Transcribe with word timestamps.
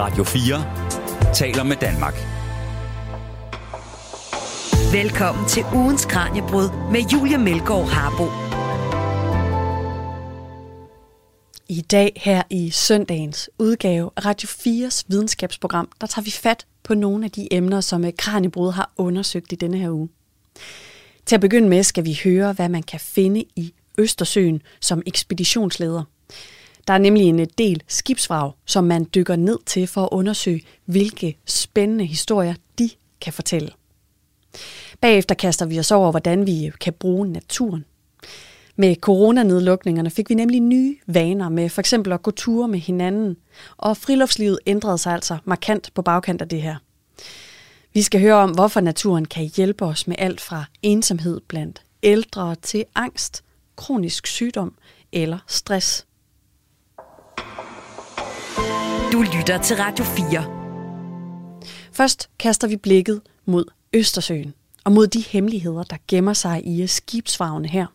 Radio 0.00 0.24
4 0.24 1.34
taler 1.34 1.62
med 1.62 1.76
Danmark. 1.76 2.14
Velkommen 4.92 5.48
til 5.48 5.64
ugens 5.74 6.04
Kranjebrud 6.04 6.90
med 6.92 7.00
Julia 7.12 7.38
Melgaard 7.38 7.88
Harbo. 7.88 8.24
I 11.68 11.80
dag 11.80 12.12
her 12.16 12.42
i 12.50 12.70
søndagens 12.70 13.50
udgave 13.58 14.10
af 14.16 14.24
Radio 14.24 14.48
4's 14.48 15.02
videnskabsprogram, 15.08 15.88
der 16.00 16.06
tager 16.06 16.24
vi 16.24 16.30
fat 16.30 16.66
på 16.82 16.94
nogle 16.94 17.24
af 17.24 17.30
de 17.30 17.54
emner, 17.54 17.80
som 17.80 18.04
Kranjebrud 18.18 18.72
har 18.72 18.92
undersøgt 18.96 19.52
i 19.52 19.56
denne 19.56 19.78
her 19.78 19.90
uge. 19.90 20.08
Til 21.26 21.34
at 21.34 21.40
begynde 21.40 21.68
med 21.68 21.82
skal 21.82 22.04
vi 22.04 22.20
høre, 22.24 22.52
hvad 22.52 22.68
man 22.68 22.82
kan 22.82 23.00
finde 23.00 23.44
i 23.56 23.74
Østersøen 23.98 24.62
som 24.80 25.02
ekspeditionsleder. 25.06 26.02
Der 26.88 26.94
er 26.94 26.98
nemlig 26.98 27.22
en 27.22 27.40
øh, 27.40 27.46
del 27.58 27.82
skibsvrag, 27.88 28.52
som 28.66 28.84
man 28.84 29.06
dykker 29.14 29.36
ned 29.36 29.58
til 29.66 29.86
for 29.86 30.02
at 30.02 30.08
undersøge, 30.12 30.62
hvilke 30.84 31.38
spændende 31.46 32.04
historier 32.04 32.54
de 32.78 32.90
kan 33.20 33.32
fortælle. 33.32 33.70
Bagefter 35.00 35.34
kaster 35.34 35.66
vi 35.66 35.78
os 35.78 35.90
over, 35.90 36.10
hvordan 36.10 36.46
vi 36.46 36.66
øh, 36.66 36.72
kan 36.80 36.92
bruge 36.92 37.28
naturen. 37.28 37.84
Med 38.76 38.96
coronanedlukningerne 38.96 40.10
fik 40.10 40.30
vi 40.30 40.34
nemlig 40.34 40.60
nye 40.60 40.96
vaner 41.06 41.48
med 41.48 41.68
for 41.68 41.80
eksempel 41.80 42.12
at 42.12 42.22
gå 42.22 42.30
ture 42.30 42.68
med 42.68 42.78
hinanden, 42.78 43.36
og 43.76 43.96
friluftslivet 43.96 44.58
ændrede 44.66 44.98
sig 44.98 45.12
altså 45.12 45.38
markant 45.44 45.90
på 45.94 46.02
bagkant 46.02 46.42
af 46.42 46.48
det 46.48 46.62
her. 46.62 46.76
Vi 47.94 48.02
skal 48.02 48.20
høre 48.20 48.34
om, 48.34 48.50
hvorfor 48.50 48.80
naturen 48.80 49.24
kan 49.24 49.50
hjælpe 49.56 49.84
os 49.84 50.06
med 50.06 50.16
alt 50.18 50.40
fra 50.40 50.64
ensomhed 50.82 51.40
blandt 51.48 51.82
ældre 52.02 52.54
til 52.54 52.84
angst, 52.94 53.44
kronisk 53.76 54.26
sygdom 54.26 54.74
eller 55.12 55.38
stress. 55.46 56.07
Du 59.12 59.22
lytter 59.22 59.62
til 59.62 59.76
Radio 59.76 60.04
4. 60.04 60.58
Først 61.92 62.30
kaster 62.38 62.68
vi 62.68 62.76
blikket 62.76 63.20
mod 63.44 63.64
Østersøen 63.92 64.54
og 64.84 64.92
mod 64.92 65.06
de 65.06 65.20
hemmeligheder, 65.20 65.82
der 65.82 65.96
gemmer 66.08 66.32
sig 66.32 66.66
i 66.66 66.86
skibsfarvene 66.86 67.68
her. 67.68 67.86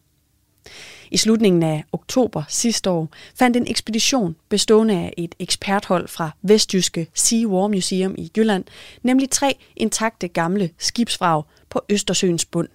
I 1.11 1.17
slutningen 1.17 1.63
af 1.63 1.83
oktober 1.91 2.43
sidste 2.47 2.89
år 2.89 3.09
fandt 3.35 3.57
en 3.57 3.67
ekspedition 3.67 4.35
bestående 4.49 4.93
af 4.93 5.13
et 5.17 5.35
eksperthold 5.39 6.07
fra 6.07 6.31
Vestjyske 6.41 7.07
Sea 7.13 7.47
War 7.47 7.67
Museum 7.67 8.15
i 8.17 8.31
Jylland, 8.37 8.63
nemlig 9.01 9.29
tre 9.29 9.57
intakte 9.75 10.27
gamle 10.27 10.69
skibsvrag 10.77 11.43
på 11.69 11.81
Østersøens 11.89 12.45
bund. 12.45 12.67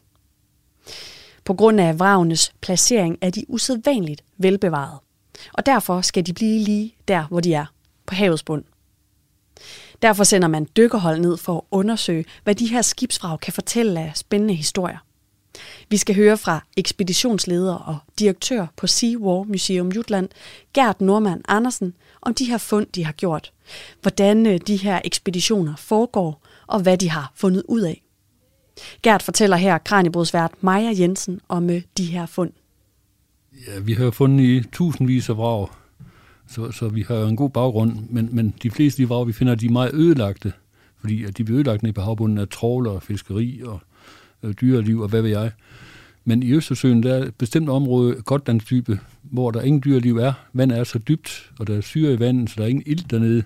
På 1.44 1.55
grund 1.55 1.80
af 1.80 1.98
vragenes 1.98 2.53
placering 2.60 3.19
er 3.20 3.30
de 3.30 3.44
usædvanligt 3.48 4.25
velbevaret, 4.36 4.98
og 5.53 5.67
derfor 5.67 6.00
skal 6.00 6.27
de 6.27 6.33
blive 6.33 6.58
lige 6.58 6.94
der, 7.08 7.25
hvor 7.27 7.41
de 7.41 7.55
er, 7.55 7.67
på 8.06 8.14
havets 8.14 8.42
bund. 8.42 8.64
Derfor 10.03 10.25
sender 10.25 10.48
man 10.48 10.69
dykkerhold 10.77 11.20
ned 11.20 11.36
for 11.36 11.56
at 11.56 11.62
undersøge, 11.70 12.25
hvad 12.44 12.55
de 12.55 12.67
her 12.67 12.83
skibsvrag 12.83 13.41
kan 13.41 13.53
fortælle 13.53 14.00
af 14.00 14.12
spændende 14.14 14.55
historier. 14.55 14.98
Vi 15.89 15.97
skal 15.97 16.14
høre 16.14 16.36
fra 16.36 16.64
ekspeditionsleder 16.77 17.75
og 17.75 17.98
direktør 18.19 18.66
på 18.77 18.86
Sea 18.86 19.16
War 19.19 19.42
Museum 19.42 19.89
Jutland, 19.89 20.28
Gert 20.75 21.00
Norman 21.00 21.42
Andersen, 21.48 21.94
om 22.22 22.34
de 22.34 22.44
her 22.44 22.59
fund, 22.59 22.86
de 22.94 23.05
har 23.05 23.12
gjort. 23.12 23.53
Hvordan 24.03 24.47
øh, 24.47 24.61
de 24.66 24.77
her 24.77 25.00
ekspeditioner 25.05 25.77
foregår, 25.77 26.42
og 26.66 26.81
hvad 26.81 26.98
de 26.98 27.11
har 27.11 27.33
fundet 27.34 27.62
ud 27.69 27.81
af. 27.81 28.03
Gert 29.03 29.22
fortæller 29.22 29.56
her 29.56 29.78
kranjebrudsvært 29.78 30.53
Maja 30.61 30.92
Jensen 30.98 31.41
om 31.48 31.70
øh, 31.70 31.83
de 31.97 32.05
her 32.05 32.27
fund. 32.27 32.53
Ja, 33.67 33.81
vi 33.81 33.92
har 33.92 34.11
fundet 34.11 34.45
i 34.45 34.69
tusindvis 34.73 35.28
af 35.28 35.37
vrag, 35.37 35.69
så, 36.48 36.70
så 36.70 36.89
vi 36.89 37.03
har 37.09 37.17
en 37.17 37.37
god 37.37 37.51
baggrund, 37.51 37.97
men, 38.11 38.28
men 38.33 38.55
de 38.62 38.70
fleste 38.70 39.03
af 39.03 39.06
de 39.06 39.09
vrag, 39.09 39.27
vi 39.27 39.33
finder, 39.33 39.55
de 39.55 39.67
er 39.67 39.70
meget 39.70 39.95
ødelagte, 39.95 40.53
fordi 41.00 41.25
at 41.25 41.39
de 41.39 41.45
bliver 41.45 41.59
ødelagt 41.59 41.87
i 41.87 41.92
havbunden 42.00 42.39
af 42.39 42.48
trawler, 42.48 43.00
fiskeri 43.00 43.62
og 43.65 43.81
øh, 44.42 44.55
dyreliv 44.61 45.00
og 45.00 45.09
hvad 45.09 45.22
ved 45.22 45.31
jeg. 45.31 45.50
Men 46.25 46.43
i 46.43 46.53
Østersøen, 46.53 47.03
der 47.03 47.15
er 47.15 47.25
et 47.25 47.34
bestemt 47.34 47.69
område, 47.69 48.15
Gotlandsdybe, 48.15 49.00
hvor 49.22 49.50
der 49.50 49.62
ingen 49.62 49.82
dyreliv 49.84 50.16
er. 50.16 50.32
Vandet 50.53 50.78
er 50.78 50.84
så 50.84 50.99
dybt, 50.99 51.50
og 51.59 51.66
der 51.66 51.77
er 51.77 51.81
syre 51.81 52.12
i 52.12 52.19
vandet, 52.19 52.50
så 52.50 52.55
der 52.59 52.62
er 52.62 52.69
ingen 52.69 52.84
ild 52.87 53.05
dernede. 53.11 53.43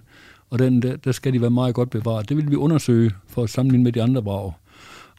Og 0.50 0.58
den, 0.58 0.82
der, 0.82 0.96
der 0.96 1.12
skal 1.12 1.32
de 1.32 1.40
være 1.40 1.50
meget 1.50 1.74
godt 1.74 1.90
bevaret. 1.90 2.28
Det 2.28 2.36
vil 2.36 2.50
vi 2.50 2.56
undersøge 2.56 3.10
for 3.28 3.42
at 3.42 3.50
sammenligne 3.50 3.84
med 3.84 3.92
de 3.92 4.02
andre 4.02 4.22
brag. 4.22 4.52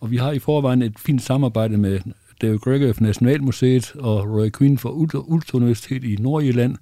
Og 0.02 0.12
vi 0.12 0.18
har 0.18 0.32
i 0.32 0.40
forvejen 0.40 0.82
et 0.82 1.00
fint 1.00 1.22
samarbejde 1.22 1.78
med 1.78 2.00
David 2.44 2.60
Gregory 2.60 2.94
fra 2.94 3.06
Nationalmuseet 3.06 3.96
og 3.96 4.30
Roy 4.30 4.50
Quinn 4.58 4.78
fra 4.78 4.90
Ulster 5.28 5.56
Universitet 5.56 6.04
i 6.04 6.18
Nordjylland 6.20 6.76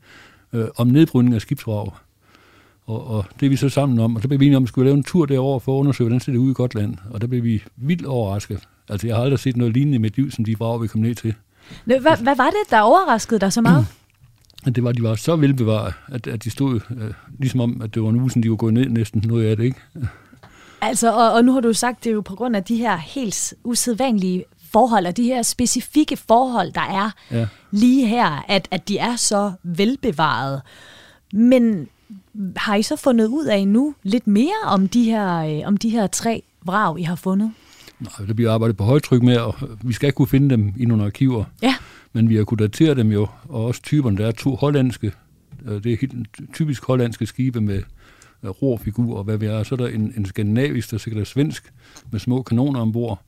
øh, 0.54 0.66
om 0.78 0.88
nedbrydning 0.88 1.36
af 1.36 1.42
skibsvrag. 1.42 1.92
Og, 2.86 3.08
og 3.08 3.26
det 3.40 3.46
er 3.46 3.50
vi 3.50 3.56
så 3.56 3.70
sammen 3.70 4.00
om, 4.00 4.16
og 4.16 4.22
så 4.22 4.28
blev 4.28 4.40
vi 4.40 4.46
enige 4.46 4.58
om, 4.58 4.64
at 4.64 4.68
vi 4.68 4.68
skulle 4.68 4.86
lave 4.86 4.98
en 4.98 5.04
tur 5.04 5.26
derover 5.26 5.60
for 5.60 5.76
at 5.76 5.80
undersøge, 5.80 6.08
hvordan 6.08 6.20
ser 6.20 6.32
det 6.32 6.40
ud 6.40 6.52
i 6.52 6.54
Gotland. 6.54 6.96
Og 7.10 7.22
der 7.22 7.28
blev 7.28 7.44
vi 7.44 7.64
vildt 7.76 8.06
overrasket. 8.06 8.60
Altså, 8.90 9.08
jeg 9.08 9.16
har 9.16 9.24
aldrig 9.24 9.40
set 9.40 9.58
noget 9.58 9.74
lignende 9.74 9.96
i 9.96 10.00
mit 10.00 10.18
liv, 10.18 10.32
som 10.32 10.46
de 10.46 10.56
brag, 10.56 10.82
vi 10.82 10.88
kom 10.88 11.02
ned 11.02 11.16
til. 11.16 11.34
Hvad, 11.86 12.00
hvad 12.24 12.36
var 12.36 12.50
det, 12.50 12.70
der 12.70 12.80
overraskede 12.80 13.40
dig 13.40 13.54
så 13.54 13.62
meget? 13.62 13.86
At 14.66 14.76
det 14.76 14.84
var, 14.84 14.92
de 14.92 15.04
var 15.04 15.16
så 15.16 15.36
velbevaret, 15.36 15.94
at, 16.08 16.28
at 16.28 16.44
de 16.44 16.50
stod 16.50 16.80
øh, 16.98 17.14
ligesom 17.40 17.60
om, 17.60 17.82
at 17.82 17.96
det 17.96 18.04
var 18.04 18.10
en 18.10 18.16
uge, 18.16 18.30
de 18.30 18.50
var 18.50 18.56
gået 18.56 18.74
ned 18.74 18.90
næsten 18.90 19.24
noget 19.26 19.46
af 19.46 19.58
det, 19.58 19.64
ikke? 19.64 19.80
Altså, 20.82 21.14
og, 21.14 21.34
og 21.34 21.46
nu 21.46 21.54
har 21.54 21.62
du 21.62 21.74
sagt, 21.74 22.04
det 22.04 22.10
er 22.10 22.14
jo 22.14 22.22
på 22.22 22.36
grund 22.36 22.56
af 22.56 22.64
de 22.64 22.76
her 22.76 22.98
helt 22.98 23.54
usædvanlige 23.64 24.44
forhold, 24.72 25.06
og 25.06 25.18
de 25.18 25.24
her 25.24 25.42
specifikke 25.42 26.18
forhold, 26.18 26.72
der 26.72 26.82
er 26.82 27.12
ja. 27.32 27.48
lige 27.72 28.08
her, 28.08 28.46
at, 28.48 28.68
at 28.72 28.88
de 28.88 28.98
er 28.98 29.16
så 29.16 29.52
velbevaret. 29.64 30.62
Men 31.34 31.88
har 32.56 32.76
I 32.76 32.84
så 32.84 32.96
fundet 32.96 33.28
ud 33.28 33.46
af 33.46 33.68
nu 33.68 33.96
lidt 34.04 34.28
mere 34.28 34.66
om 34.66 34.88
de 34.88 35.04
her, 35.04 35.38
øh, 35.38 35.68
om 35.68 35.78
de 35.78 35.90
her 35.90 36.08
tre 36.08 36.44
vrag, 36.66 37.00
I 37.00 37.04
har 37.04 37.16
fundet? 37.16 37.52
Nej, 38.00 38.28
der 38.28 38.34
bliver 38.34 38.52
arbejdet 38.52 38.78
på 38.78 38.84
højtryk 38.84 39.22
med, 39.22 39.38
og 39.38 39.56
vi 39.82 39.94
skal 39.94 40.08
ikke 40.08 40.16
kunne 40.16 40.28
finde 40.28 40.50
dem 40.50 40.74
i 40.78 40.86
nogle 40.86 41.06
arkiver. 41.06 41.44
Ja. 41.62 41.76
Men 42.14 42.30
vi 42.30 42.36
har 42.36 42.44
kunnet 42.44 42.60
datere 42.60 42.96
dem 42.96 43.12
jo, 43.12 43.28
og 43.50 43.66
også 43.66 43.82
typerne. 43.82 44.18
Der 44.18 44.28
er 44.28 44.32
to 44.32 44.56
hollandske, 44.56 45.12
øh, 45.66 45.84
det 45.84 45.94
er 45.94 45.98
helt 46.02 46.28
typisk 46.54 46.86
hollandske 46.86 47.26
skibe 47.26 47.62
med 47.62 47.84
øh, 48.44 48.50
rorfigurer 48.50 49.18
og 49.18 49.24
hvad 49.24 49.38
vi 49.38 49.46
er. 49.46 49.64
Så 49.64 49.76
er 49.76 49.78
der 49.78 49.88
en, 49.88 50.14
en 50.18 50.26
skandinavisk, 50.26 50.92
der 50.92 50.98
sikkert 50.98 51.22
er 51.22 51.26
svensk, 51.26 51.74
med 52.12 52.20
små 52.20 52.42
kanoner 52.42 52.80
ombord. 52.80 53.22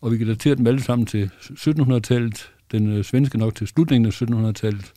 Og 0.00 0.12
vi 0.12 0.18
kan 0.18 0.26
datere 0.26 0.54
dem 0.54 0.66
alle 0.66 0.82
sammen 0.82 1.06
til 1.06 1.30
1700-tallet, 1.40 2.50
den 2.72 2.92
øh, 2.92 3.04
svenske 3.04 3.38
nok 3.38 3.54
til 3.54 3.66
slutningen 3.66 4.06
af 4.06 4.22
1700-tallet. 4.22 4.92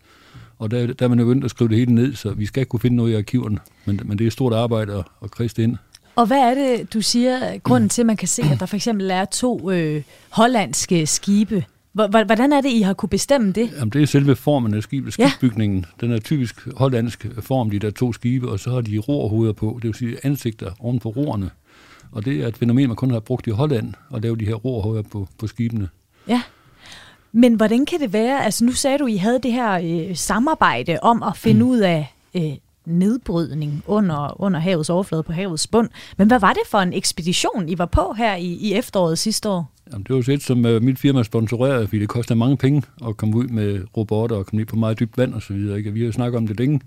Og 0.60 0.72
der, 0.72 0.88
der 0.88 1.06
er 1.06 1.10
man 1.10 1.18
begyndt 1.18 1.46
at 1.46 1.52
skrive 1.52 1.70
det 1.70 1.78
hele 1.78 1.96
ned, 1.96 2.16
så 2.16 2.32
vi 2.32 2.46
skal 2.46 2.62
ikke 2.62 2.70
kunne 2.70 2.80
finde 2.80 2.98
noget 2.98 3.12
i 3.12 3.16
arkiverne. 3.16 3.58
Men, 3.86 4.00
men 4.06 4.18
det 4.18 4.24
er 4.24 4.28
et 4.28 4.34
stort 4.34 4.54
arbejde 4.54 4.94
at, 4.94 5.06
at 5.24 5.32
kriste 5.32 5.64
ind. 5.64 5.78
Og 6.16 6.28
hvad 6.28 6.38
er 6.38 6.54
det, 6.54 6.94
du 6.94 7.02
siger, 7.02 7.58
grunden 7.58 7.90
til, 7.90 8.02
at 8.02 8.06
man 8.06 8.18
kan 8.18 8.28
se, 8.28 8.42
at 8.52 8.60
der 8.60 8.66
for 8.66 8.76
eksempel 8.76 9.12
er 9.12 9.26
to 9.26 9.72
øh, 9.72 10.04
hollandske 10.30 11.08
skibe? 11.08 11.66
Hvordan 11.94 12.54
er 12.54 12.62
det, 12.62 12.70
I 12.70 12.82
har 12.82 12.94
kunne 12.94 13.10
bestemme 13.10 13.52
det? 13.52 13.70
Jamen, 13.78 13.90
det 13.90 14.02
er 14.02 14.06
selve 14.06 14.36
formen 14.36 14.74
af 14.74 14.84
skibet, 14.84 15.14
skibsbygningen. 15.14 15.86
Ja. 16.02 16.06
Den 16.06 16.16
er 16.16 16.20
typisk 16.20 16.68
hollandsk 16.78 17.28
form, 17.40 17.70
de 17.70 17.80
der 17.80 17.92
to 17.92 18.14
skibe, 18.14 18.50
og 18.50 18.60
så 18.60 18.70
har 18.72 18.82
de 18.82 18.98
rorhoveder 18.98 19.54
på, 19.54 19.80
det 19.82 19.88
vil 19.88 19.96
sige 19.96 20.18
ansigter 20.24 20.72
oven 20.80 21.00
på 21.00 21.10
roerne. 21.10 21.50
Og 22.12 22.26
det 22.26 22.44
er 22.44 22.48
et 22.48 22.58
fænomen, 22.58 22.88
man 22.88 22.96
kun 22.96 23.12
har 23.12 23.20
brugt 23.20 23.48
i 23.48 23.50
Holland, 23.50 23.94
at 24.16 24.22
lave 24.22 24.38
de 24.38 24.46
her 24.46 24.56
rorhoveder 24.56 25.04
på, 25.04 25.28
på 25.40 25.48
skibene. 25.48 25.90
Ja. 26.28 26.42
Men 27.32 27.54
hvordan 27.54 27.86
kan 27.86 28.00
det 28.00 28.14
være, 28.14 28.46
altså 28.46 28.66
nu 28.66 28.72
sagde 28.72 28.98
du, 28.98 29.08
I 29.08 29.16
havde 29.16 29.40
det 29.44 29.52
her 29.52 30.08
øh, 30.10 30.16
samarbejde 30.16 31.00
om 31.02 31.24
at 31.24 31.38
finde 31.38 31.64
mm. 31.64 31.70
ud 31.70 31.80
af 31.80 32.14
øh, 32.36 32.52
nedbrydning 32.86 33.84
under, 33.88 34.42
under 34.42 34.60
havets 34.60 34.90
overflade 34.90 35.24
på 35.24 35.32
havets 35.32 35.68
bund. 35.68 35.90
Men 36.18 36.28
hvad 36.28 36.40
var 36.40 36.54
det 36.54 36.62
for 36.68 36.78
en 36.78 36.94
ekspedition, 36.94 37.70
I 37.70 37.78
var 37.78 37.86
på 37.86 38.14
her 38.18 38.36
i, 38.36 38.46
i 38.46 38.74
efteråret 38.74 39.20
sidste 39.20 39.50
år? 39.50 39.72
Jamen, 39.92 40.04
det 40.04 40.16
var 40.16 40.22
så 40.22 40.32
et, 40.32 40.44
som 40.44 40.66
uh, 40.66 40.84
mit 40.84 41.00
firma 41.00 41.24
sponsorerede, 41.24 41.88
fordi 41.88 42.00
det 42.00 42.10
koster 42.10 42.36
mange 42.36 42.58
penge 42.58 42.84
at 43.08 43.18
komme 43.18 43.38
ud 43.38 43.48
med 43.48 43.82
robotter 43.98 44.36
og 44.36 44.46
komme 44.46 44.58
ned 44.58 44.66
på 44.66 44.76
meget 44.76 45.00
dybt 45.00 45.18
vand 45.18 45.34
og 45.34 45.42
så 45.42 45.54
videre. 45.54 45.78
Ikke? 45.78 45.94
Vi 45.94 46.00
har 46.00 46.06
jo 46.06 46.12
snakket 46.12 46.38
om 46.38 46.48
det 46.48 46.60
længe. 46.60 46.82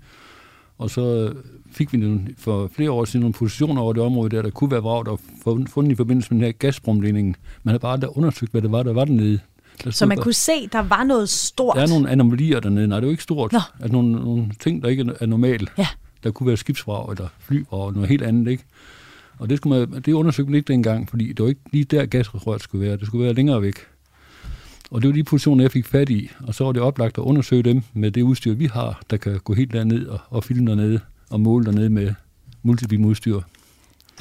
Og 0.77 0.89
så 0.89 1.33
fik 1.71 1.93
vi 1.93 1.97
nogle, 1.97 2.27
for 2.37 2.69
flere 2.75 2.91
år 2.91 3.05
siden 3.05 3.21
nogle 3.21 3.33
positioner 3.33 3.81
over 3.81 3.93
det 3.93 4.03
område, 4.03 4.35
der, 4.35 4.41
der 4.41 4.49
kunne 4.49 4.71
være 4.71 4.81
vrag, 4.81 5.05
der 5.05 5.17
fundet 5.67 5.91
i 5.91 5.95
forbindelse 5.95 6.33
med 6.33 6.39
den 6.39 6.45
her 6.45 6.51
gasbrumledning. 6.51 7.37
Man 7.63 7.71
havde 7.71 7.79
bare 7.79 7.93
aldrig 7.93 8.17
undersøgt, 8.17 8.51
hvad 8.51 8.61
det 8.61 8.71
var, 8.71 8.83
der 8.83 8.93
var 8.93 9.05
dernede. 9.05 9.39
Så 9.89 10.05
man 10.05 10.17
kunne 10.17 10.33
se, 10.33 10.67
der 10.71 10.79
var 10.81 11.03
noget 11.03 11.29
stort? 11.29 11.75
Der 11.75 11.81
er 11.81 11.87
nogle 11.87 12.09
anomalier 12.09 12.59
dernede. 12.59 12.87
Nej, 12.87 12.99
det 12.99 13.03
er 13.03 13.07
jo 13.07 13.11
ikke 13.11 13.23
stort. 13.23 13.51
Nå. 13.51 13.59
Altså 13.79 13.91
nogle, 13.91 14.11
nogle 14.11 14.51
ting, 14.59 14.83
der 14.83 14.89
ikke 14.89 15.11
er 15.19 15.25
normale. 15.25 15.67
Ja. 15.77 15.87
Der 16.23 16.31
kunne 16.31 16.47
være 16.47 16.57
skibsvrag 16.57 17.11
eller 17.11 17.27
flyvrag 17.39 17.87
eller 17.87 17.95
noget 17.95 18.09
helt 18.09 18.23
andet, 18.23 18.51
ikke? 18.51 18.63
Og 19.39 19.49
det, 19.49 19.57
skulle 19.57 19.87
man, 19.87 20.01
det 20.01 20.13
undersøgte 20.13 20.51
man 20.51 20.57
ikke 20.57 20.73
dengang, 20.73 21.09
fordi 21.09 21.27
det 21.27 21.43
var 21.43 21.49
ikke 21.49 21.61
lige 21.71 21.83
der 21.83 22.05
gasrøret 22.05 22.61
skulle 22.61 22.85
være. 22.85 22.97
Det 22.97 23.07
skulle 23.07 23.25
være 23.25 23.33
længere 23.33 23.61
væk. 23.61 23.75
Og 24.93 25.01
det 25.01 25.07
var 25.07 25.13
de 25.13 25.23
positioner, 25.23 25.63
jeg 25.63 25.71
fik 25.71 25.85
fat 25.85 26.09
i. 26.09 26.29
Og 26.47 26.55
så 26.55 26.63
var 26.63 26.71
det 26.71 26.81
oplagt 26.81 27.17
at 27.17 27.21
undersøge 27.21 27.63
dem 27.63 27.81
med 27.93 28.11
det 28.11 28.21
udstyr, 28.21 28.53
vi 28.53 28.65
har, 28.65 29.01
der 29.09 29.17
kan 29.17 29.39
gå 29.43 29.53
helt 29.53 29.73
derned 29.73 30.07
og, 30.07 30.19
og 30.29 30.43
filme 30.43 30.69
dernede 30.69 30.99
og 31.29 31.39
måle 31.39 31.65
dernede 31.65 31.89
med 31.89 32.13
multibeam 32.63 33.05
udstyr. 33.05 33.41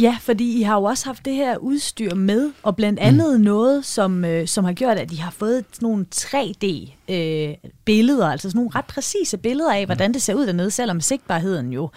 Ja, 0.01 0.17
fordi 0.21 0.59
I 0.59 0.63
har 0.63 0.75
jo 0.75 0.83
også 0.83 1.07
haft 1.07 1.25
det 1.25 1.35
her 1.35 1.57
udstyr 1.57 2.15
med, 2.15 2.53
og 2.63 2.77
blandt 2.77 3.01
mm. 3.01 3.07
andet 3.07 3.41
mm. 3.41 3.45
noget, 3.45 3.85
som, 3.85 4.25
øh, 4.25 4.47
som 4.47 4.65
har 4.65 4.73
gjort, 4.73 4.99
at 4.99 5.13
I 5.13 5.17
har 5.17 5.31
fået 5.31 5.65
sådan 5.73 5.87
nogle 5.87 6.07
3D-billeder, 6.15 8.27
øh, 8.27 8.33
altså 8.33 8.51
sådan 8.51 8.59
nogle 8.59 8.71
ret 8.75 8.85
præcise 8.85 9.39
billeder 9.39 9.75
af, 9.75 9.87
hvordan 9.87 10.15
det 10.15 10.23
ser 10.23 10.35
ud 10.35 10.47
dernede, 10.47 10.71
selvom 10.71 11.01
sigtbarheden 11.01 11.73
jo 11.73 11.91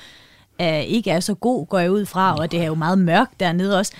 er, 0.59 0.77
ikke 0.77 1.11
er 1.11 1.19
så 1.19 1.33
god, 1.33 1.67
går 1.67 1.79
jeg 1.79 1.91
ud 1.91 2.05
fra, 2.05 2.35
og 2.35 2.51
det 2.51 2.61
er 2.61 2.65
jo 2.65 2.75
meget 2.75 2.99
mørkt 2.99 3.39
dernede 3.39 3.79
også. 3.79 3.93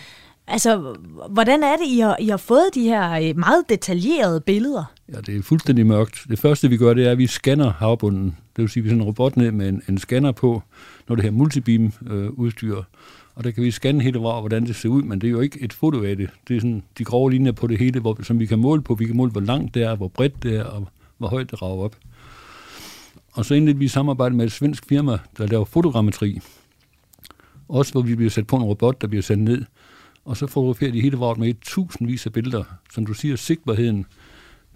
Altså, 0.47 0.95
hvordan 1.29 1.63
er 1.63 1.75
det, 1.77 1.85
I 1.87 1.99
har, 1.99 2.17
I 2.19 2.27
har 2.27 2.37
fået 2.37 2.69
de 2.73 2.81
her 2.81 3.11
øh, 3.11 3.37
meget 3.37 3.69
detaljerede 3.69 4.41
billeder? 4.41 4.83
Ja, 5.13 5.19
det 5.21 5.37
er 5.37 5.41
fuldstændig 5.41 5.85
mørkt. 5.85 6.25
Det 6.29 6.39
første, 6.39 6.69
vi 6.69 6.77
gør, 6.77 6.93
det 6.93 7.07
er, 7.07 7.11
at 7.11 7.17
vi 7.17 7.27
scanner 7.27 7.71
havbunden. 7.71 8.25
Det 8.25 8.61
vil 8.61 8.69
sige, 8.69 8.81
at 8.81 8.83
vi 8.83 8.89
sender 8.89 9.03
en 9.03 9.07
robot 9.07 9.37
ned 9.37 9.51
med 9.51 9.69
en, 9.69 9.81
en 9.89 9.97
scanner 9.97 10.31
på, 10.31 10.61
når 11.07 11.15
det 11.15 11.23
her 11.23 11.31
multibeam-udstyr. 11.31 12.77
Øh, 12.77 12.83
og 13.35 13.43
der 13.43 13.51
kan 13.51 13.63
vi 13.63 13.71
scanne 13.71 14.01
hele 14.01 14.19
vejen, 14.19 14.41
hvordan 14.41 14.65
det 14.65 14.75
ser 14.75 14.89
ud, 14.89 15.03
men 15.03 15.21
det 15.21 15.27
er 15.27 15.31
jo 15.31 15.39
ikke 15.39 15.61
et 15.61 15.73
foto 15.73 16.03
af 16.03 16.17
det. 16.17 16.29
Det 16.47 16.55
er 16.55 16.59
sådan 16.59 16.83
de 16.97 17.03
grove 17.03 17.31
linjer 17.31 17.51
på 17.51 17.67
det 17.67 17.77
hele, 17.77 17.99
hvor, 17.99 18.17
som 18.23 18.39
vi 18.39 18.45
kan 18.45 18.59
måle 18.59 18.81
på. 18.81 18.95
Vi 18.95 19.05
kan 19.05 19.15
måle, 19.15 19.31
hvor 19.31 19.41
langt 19.41 19.73
det 19.73 19.83
er, 19.83 19.95
hvor 19.95 20.07
bredt 20.07 20.43
det 20.43 20.55
er, 20.55 20.63
og 20.63 20.87
hvor 21.17 21.27
højt 21.27 21.51
det 21.51 21.61
rager 21.61 21.83
op. 21.83 21.95
Og 23.31 23.45
så 23.45 23.53
endelig 23.53 23.79
vi 23.79 23.87
samarbejder 23.87 24.35
med 24.35 24.45
et 24.45 24.51
svensk 24.51 24.85
firma, 24.85 25.17
der 25.37 25.47
laver 25.47 25.65
fotogrammetri. 25.65 26.39
Også 27.69 27.91
hvor 27.91 28.01
vi 28.01 28.15
bliver 28.15 28.29
sat 28.29 28.47
på 28.47 28.55
en 28.55 28.63
robot, 28.63 29.01
der 29.01 29.07
bliver 29.07 29.23
sendt 29.23 29.43
ned. 29.43 29.63
Og 30.25 30.37
så 30.37 30.47
fotograferer 30.47 30.91
de 30.91 31.01
hele 31.01 31.17
vort 31.17 31.37
med 31.37 31.49
et 31.49 31.59
tusindvis 31.61 32.25
af 32.25 32.33
billeder. 32.33 32.63
Som 32.93 33.05
du 33.05 33.13
siger, 33.13 33.35
sigtbarheden, 33.35 34.05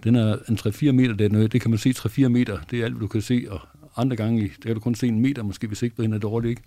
den 0.04 0.14
er 0.14 0.36
en 0.48 0.58
3-4 0.58 0.92
meter 0.92 1.14
dernede. 1.14 1.48
Det 1.48 1.60
kan 1.60 1.70
man 1.70 1.78
se 1.78 1.90
3-4 1.90 2.28
meter. 2.28 2.58
Det 2.70 2.80
er 2.80 2.84
alt, 2.84 3.00
du 3.00 3.06
kan 3.06 3.22
se. 3.22 3.46
Og 3.50 3.60
andre 3.96 4.16
gange, 4.16 4.42
der 4.42 4.66
kan 4.66 4.74
du 4.74 4.80
kun 4.80 4.94
se 4.94 5.06
en 5.06 5.20
meter, 5.20 5.42
måske 5.42 5.66
hvis 5.66 5.78
sigtbarheden 5.78 6.12
er 6.12 6.18
dårlig. 6.18 6.50
Ikke? 6.50 6.62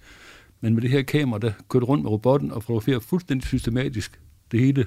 Men 0.61 0.73
med 0.73 0.81
det 0.81 0.89
her 0.89 1.01
kamera, 1.01 1.39
der 1.39 1.51
kører 1.69 1.79
du 1.79 1.85
rundt 1.85 2.03
med 2.03 2.11
robotten 2.11 2.51
og 2.51 2.63
fotograferer 2.63 2.99
fuldstændig 2.99 3.47
systematisk 3.47 4.19
det 4.51 4.59
hele 4.59 4.85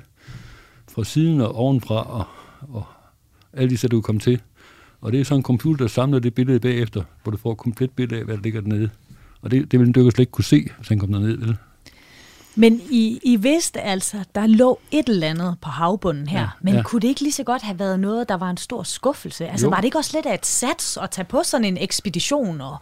fra 0.89 1.05
siden 1.05 1.41
og 1.41 1.55
ovenfra 1.55 2.03
og, 2.03 2.25
og 2.69 2.85
alle 3.53 3.71
de 3.71 3.77
sæt, 3.77 3.91
du 3.91 4.01
kommer 4.01 4.21
til. 4.21 4.41
Og 5.01 5.13
det 5.13 5.21
er 5.21 5.25
sådan 5.25 5.41
en 5.41 5.45
computer, 5.45 5.85
der 5.85 5.89
samler 5.89 6.19
det 6.19 6.35
billede 6.35 6.61
bagefter, 6.61 7.03
hvor 7.23 7.31
du 7.31 7.39
får 7.39 7.53
et 7.53 7.59
komplet 7.59 7.91
billede 7.91 8.21
af, 8.21 8.25
hvad 8.25 8.37
der 8.37 8.43
ligger 8.43 8.61
dernede. 8.61 8.91
Og 9.41 9.51
det, 9.51 9.73
det 9.73 9.81
vil 9.81 9.87
en 9.87 9.95
dykker 9.95 10.11
slet 10.11 10.23
ikke 10.23 10.33
kunne 10.33 10.45
se, 10.45 10.69
hvis 10.79 10.89
han 10.89 10.99
kommer 10.99 11.19
derned. 11.19 11.37
Vel? 11.37 11.57
Men 12.57 12.81
I, 12.91 13.21
I 13.23 13.37
vidste 13.37 13.81
altså, 13.81 14.25
der 14.35 14.47
lå 14.47 14.79
et 14.91 15.09
eller 15.09 15.29
andet 15.29 15.57
på 15.63 15.71
havbunden 15.71 16.29
her, 16.29 16.41
ja, 16.41 16.49
men 16.61 16.75
ja. 16.75 16.83
kunne 16.83 17.01
det 17.01 17.09
ikke 17.09 17.21
lige 17.21 17.33
så 17.33 17.45
godt 17.45 17.63
have 17.63 17.79
været 17.79 18.01
noget, 18.01 18.29
der 18.29 18.37
var 18.37 18.51
en 18.51 18.57
stor 18.57 18.83
skuffelse? 18.83 19.49
Altså 19.49 19.67
jo. 19.67 19.71
var 19.71 19.77
det 19.77 19.85
ikke 19.85 19.99
også 19.99 20.17
lidt 20.17 20.27
af 20.27 20.35
et 20.35 20.47
sats 20.47 20.97
at 21.03 21.11
tage 21.11 21.25
på 21.25 21.43
sådan 21.45 21.65
en 21.65 21.79
ekspedition 21.81 22.61
og 22.61 22.77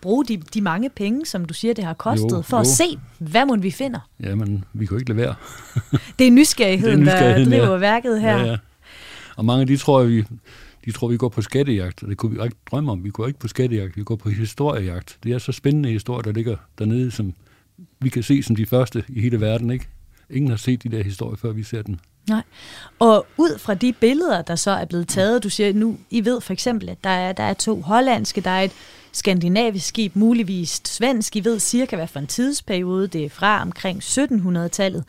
bruge 0.00 0.24
de, 0.24 0.36
de 0.36 0.60
mange 0.60 0.90
penge, 0.90 1.26
som 1.26 1.44
du 1.44 1.54
siger, 1.54 1.74
det 1.74 1.84
har 1.84 1.94
kostet, 1.94 2.32
jo, 2.32 2.42
for 2.42 2.56
jo. 2.56 2.60
at 2.60 2.66
se, 2.66 2.84
hvad 3.18 3.46
må 3.46 3.56
vi 3.56 3.70
finder? 3.70 4.00
Jamen, 4.20 4.64
vi 4.72 4.86
kunne 4.86 5.00
ikke 5.00 5.14
lade 5.14 5.22
være. 5.22 5.34
det 6.18 6.26
er 6.26 6.30
nysgerrigheden, 6.30 7.00
det 7.00 7.08
er 7.08 7.14
nysgerrigheden 7.14 7.52
der 7.52 7.58
driver 7.58 7.72
ja. 7.72 7.78
værket 7.78 8.20
her. 8.20 8.38
Ja, 8.38 8.44
ja. 8.44 8.56
Og 9.36 9.44
mange 9.44 9.60
af 9.60 9.66
de 9.66 9.76
tror, 9.76 10.02
vi, 10.02 10.24
de 10.84 10.92
tror, 10.92 11.08
vi 11.08 11.16
går 11.16 11.28
på 11.28 11.42
skattejagt, 11.42 12.02
og 12.02 12.08
det 12.08 12.16
kunne 12.16 12.36
vi 12.36 12.44
ikke 12.44 12.56
drømme 12.70 12.92
om. 12.92 13.04
Vi 13.04 13.10
går 13.10 13.26
ikke 13.26 13.38
på 13.38 13.48
skattejagt, 13.48 13.96
vi 13.96 14.02
går 14.02 14.16
på 14.16 14.28
historiejagt. 14.28 15.18
Det 15.22 15.32
er 15.32 15.38
så 15.38 15.52
spændende 15.52 15.88
historier, 15.88 16.22
der 16.22 16.32
ligger 16.32 16.56
dernede, 16.78 17.10
som 17.10 17.34
vi 18.00 18.08
kan 18.08 18.22
se 18.22 18.42
som 18.42 18.56
de 18.56 18.66
første 18.66 19.04
i 19.08 19.20
hele 19.20 19.40
verden. 19.40 19.70
Ikke? 19.70 19.88
Ingen 20.30 20.50
har 20.50 20.56
set 20.56 20.82
de 20.82 20.88
der 20.88 21.02
historier, 21.02 21.36
før 21.36 21.52
vi 21.52 21.62
ser 21.62 21.82
dem. 21.82 21.96
Nej. 22.28 22.42
Og 22.98 23.26
ud 23.36 23.58
fra 23.58 23.74
de 23.74 23.92
billeder, 23.92 24.42
der 24.42 24.56
så 24.56 24.70
er 24.70 24.84
blevet 24.84 25.08
taget, 25.08 25.44
du 25.44 25.48
siger 25.48 25.72
nu, 25.72 25.96
I 26.10 26.24
ved 26.24 26.40
for 26.40 26.52
eksempel, 26.52 26.88
at 26.88 27.04
der 27.04 27.10
er, 27.10 27.32
der 27.32 27.42
er 27.42 27.54
to 27.54 27.80
hollandske, 27.80 28.40
der 28.40 28.50
er 28.50 28.62
et 28.62 28.72
skandinavisk 29.12 29.86
skib, 29.86 30.16
muligvis 30.16 30.80
svensk. 30.84 31.36
I 31.36 31.44
ved 31.44 31.60
cirka, 31.60 31.96
hvad 31.96 32.06
for 32.06 32.18
en 32.18 32.26
tidsperiode 32.26 33.08
det 33.08 33.24
er 33.24 33.30
fra 33.30 33.62
omkring 33.62 34.02
1700-tallet. 34.02 35.04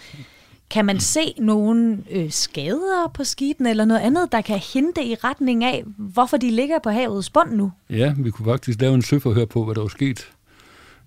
Kan 0.70 0.86
man 0.86 1.00
se 1.00 1.34
nogle 1.38 2.04
øh, 2.12 2.32
skader 2.32 3.12
på 3.14 3.24
skibene 3.24 3.70
eller 3.70 3.86
noget 3.86 4.02
andet, 4.02 4.32
der 4.32 4.42
kan 4.42 4.60
hente 4.74 5.04
i 5.04 5.16
retning 5.16 5.64
af, 5.64 5.84
hvorfor 5.98 6.38
de 6.38 6.52
ligger 6.52 6.80
på 6.84 6.90
havets 6.90 7.30
bund 7.30 7.52
nu? 7.52 7.72
Ja, 7.90 8.14
vi 8.18 8.32
kunne 8.32 8.46
faktisk 8.46 8.82
lave 8.82 8.96
en 8.96 9.02
søforhør 9.02 9.46
på, 9.46 9.66
hvad 9.66 9.76
der 9.76 9.82
var 9.82 9.88
sket. 9.88 10.32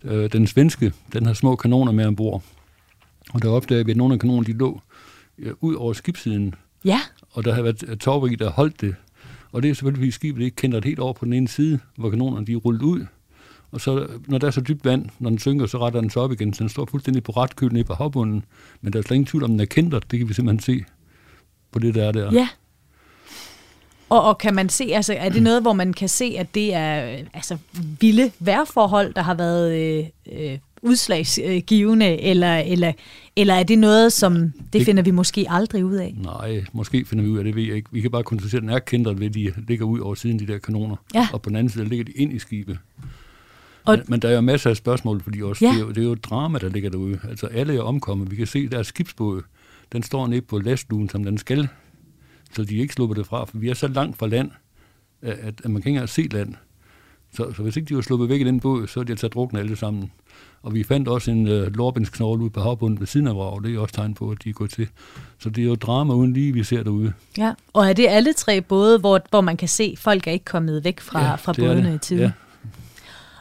Øh, 0.04 0.32
den 0.32 0.46
svenske, 0.46 0.92
den 1.12 1.26
har 1.26 1.32
små 1.32 1.56
kanoner 1.56 1.92
med 1.92 2.06
ombord. 2.06 2.42
Og 3.32 3.42
der 3.42 3.48
opdagede 3.48 3.84
vi, 3.84 3.90
at 3.90 3.96
nogle 3.96 4.14
af 4.14 4.20
kanonerne 4.20 4.46
de 4.46 4.52
lå 4.52 4.80
øh, 5.38 5.52
ud 5.60 5.74
over 5.74 5.92
skibssiden. 5.92 6.54
Ja. 6.84 7.00
Og 7.30 7.44
der 7.44 7.52
havde 7.52 7.64
været 7.64 8.00
torvrig, 8.00 8.38
der 8.38 8.50
holdt 8.50 8.80
det. 8.80 8.94
Og 9.52 9.62
det 9.62 9.70
er 9.70 9.74
selvfølgelig, 9.74 10.00
fordi 10.00 10.10
skibet 10.10 10.42
ikke 10.44 10.56
kender 10.56 10.80
helt 10.84 10.98
over 10.98 11.12
på 11.12 11.24
den 11.24 11.32
ene 11.32 11.48
side, 11.48 11.78
hvor 11.96 12.10
kanonerne 12.10 12.46
de 12.46 12.52
er 12.52 12.56
rullet 12.56 12.82
ud. 12.82 13.06
Og 13.70 13.80
så, 13.80 14.06
når 14.26 14.38
der 14.38 14.46
er 14.46 14.50
så 14.50 14.60
dybt 14.60 14.84
vand, 14.84 15.06
når 15.18 15.30
den 15.30 15.38
synker, 15.38 15.66
så 15.66 15.78
retter 15.78 16.00
den 16.00 16.10
sig 16.10 16.22
op 16.22 16.32
igen, 16.32 16.54
så 16.54 16.64
den 16.64 16.68
står 16.68 16.86
fuldstændig 16.86 17.22
på 17.22 17.32
ret 17.32 17.56
køl 17.56 17.72
nede 17.72 17.84
på 17.84 17.94
havbunden. 17.94 18.44
Men 18.80 18.92
der 18.92 18.98
er 18.98 19.02
slet 19.02 19.14
ingen 19.14 19.26
tvivl 19.26 19.44
om, 19.44 19.50
den 19.50 19.60
er 19.60 19.64
kendt, 19.64 20.10
det 20.10 20.18
kan 20.18 20.28
vi 20.28 20.34
simpelthen 20.34 20.60
se 20.60 20.84
på 21.72 21.78
det, 21.78 21.94
der 21.94 22.04
er 22.04 22.12
der. 22.12 22.32
Ja. 22.32 22.48
Og, 24.08 24.22
og 24.22 24.38
kan 24.38 24.54
man 24.54 24.68
se, 24.68 24.84
altså 24.84 25.14
er 25.14 25.28
det 25.28 25.42
noget, 25.42 25.62
hvor 25.62 25.72
man 25.72 25.92
kan 25.92 26.08
se, 26.08 26.34
at 26.38 26.54
det 26.54 26.74
er 26.74 27.18
altså, 27.34 27.56
vilde 28.00 28.30
vejrforhold, 28.38 29.14
der 29.14 29.22
har 29.22 29.34
været 29.34 29.74
øh, 29.74 30.04
øh, 30.32 30.58
udslagsgivende, 30.82 32.20
eller, 32.20 32.56
eller, 32.56 32.92
eller 33.36 33.54
er 33.54 33.62
det 33.62 33.78
noget, 33.78 34.12
som 34.12 34.52
det, 34.72 34.84
finder 34.84 35.02
vi 35.02 35.10
måske 35.10 35.46
aldrig 35.48 35.84
ud 35.84 35.94
af? 35.94 36.14
Nej, 36.16 36.64
måske 36.72 37.04
finder 37.04 37.24
vi 37.24 37.30
ud 37.30 37.38
af 37.38 37.44
det, 37.44 37.56
ved 37.56 37.62
jeg 37.62 37.76
ikke. 37.76 37.88
Vi 37.92 38.00
kan 38.00 38.10
bare 38.10 38.22
konstatere, 38.22 38.58
at 38.58 38.62
den 38.62 38.70
er 38.70 38.78
kendt, 38.78 39.20
ved 39.20 39.26
at 39.26 39.34
de 39.34 39.52
ligger 39.68 39.84
ud 39.84 40.00
over 40.00 40.14
siden 40.14 40.38
de 40.38 40.46
der 40.46 40.58
kanoner. 40.58 40.96
Ja. 41.14 41.28
Og 41.32 41.42
på 41.42 41.48
den 41.48 41.56
anden 41.56 41.70
side 41.70 41.84
ligger 41.84 42.04
de 42.04 42.12
ind 42.12 42.32
i 42.32 42.38
skibet. 42.38 42.78
Og 43.84 43.96
men, 43.98 44.04
men 44.08 44.20
der 44.20 44.28
er 44.28 44.34
jo 44.34 44.40
masser 44.40 44.70
af 44.70 44.76
spørgsmål, 44.76 45.22
fordi 45.22 45.42
også, 45.42 45.64
ja. 45.64 45.70
det, 45.70 45.76
er 45.76 45.80
jo, 45.80 45.88
det 45.88 45.98
er 45.98 46.02
jo 46.02 46.12
et 46.12 46.24
drama, 46.24 46.58
der 46.58 46.68
ligger 46.68 46.90
derude. 46.90 47.18
Altså 47.28 47.46
alle 47.46 47.76
er 47.76 47.82
omkommet. 47.82 48.30
Vi 48.30 48.36
kan 48.36 48.46
se, 48.46 48.68
der 48.68 48.78
er 48.78 48.82
skibsbåde. 48.82 49.42
Den 49.92 50.02
står 50.02 50.26
nede 50.26 50.40
på 50.40 50.58
lastlugen, 50.58 51.08
som 51.08 51.24
den 51.24 51.38
skal. 51.38 51.68
Så 52.54 52.64
de 52.64 52.76
ikke 52.76 52.94
slupper 52.94 53.14
det 53.14 53.26
fra, 53.26 53.44
for 53.44 53.58
vi 53.58 53.68
er 53.68 53.74
så 53.74 53.88
langt 53.88 54.18
fra 54.18 54.26
land, 54.26 54.50
at, 55.22 55.38
at 55.38 55.64
man 55.64 55.72
kan 55.72 55.76
ikke 55.76 55.88
engang 55.88 56.08
se 56.08 56.22
land. 56.22 56.54
Så, 57.34 57.52
så 57.56 57.62
hvis 57.62 57.76
ikke 57.76 57.88
de 57.88 57.94
var 57.94 58.02
sluppet 58.02 58.28
væk 58.28 58.40
i 58.40 58.44
den 58.44 58.60
båd, 58.60 58.86
så 58.86 59.00
er 59.00 59.04
de 59.04 59.12
altså 59.12 59.28
druknet 59.28 59.60
alle 59.60 59.76
sammen. 59.76 60.10
Og 60.62 60.74
vi 60.74 60.82
fandt 60.82 61.08
også 61.08 61.30
en 61.30 61.46
uh, 61.46 61.66
lårbindsknogle 61.66 62.42
ude 62.42 62.50
på 62.50 62.60
havbunden 62.60 63.00
ved 63.00 63.06
siden 63.06 63.26
af 63.26 63.36
vrag. 63.36 63.62
Det 63.62 63.74
er 63.74 63.80
også 63.80 63.94
tegn 63.94 64.14
på, 64.14 64.30
at 64.30 64.44
de 64.44 64.48
er 64.48 64.52
gået 64.52 64.70
til. 64.70 64.88
Så 65.38 65.50
det 65.50 65.62
er 65.62 65.68
jo 65.68 65.74
drama 65.74 66.14
uden 66.14 66.32
lige, 66.32 66.52
vi 66.52 66.64
ser 66.64 66.82
derude. 66.82 67.12
Ja, 67.38 67.52
og 67.72 67.88
er 67.88 67.92
det 67.92 68.06
alle 68.08 68.32
tre 68.32 68.60
både, 68.60 68.98
hvor, 68.98 69.20
hvor 69.30 69.40
man 69.40 69.56
kan 69.56 69.68
se, 69.68 69.90
at 69.92 69.98
folk 69.98 70.26
er 70.26 70.32
ikke 70.32 70.44
kommet 70.44 70.84
væk 70.84 71.00
fra, 71.00 71.24
ja, 71.24 71.34
fra 71.34 71.52
bådene 71.52 71.94
i 71.94 71.98
tiden? 71.98 72.22
Ja, 72.22 72.30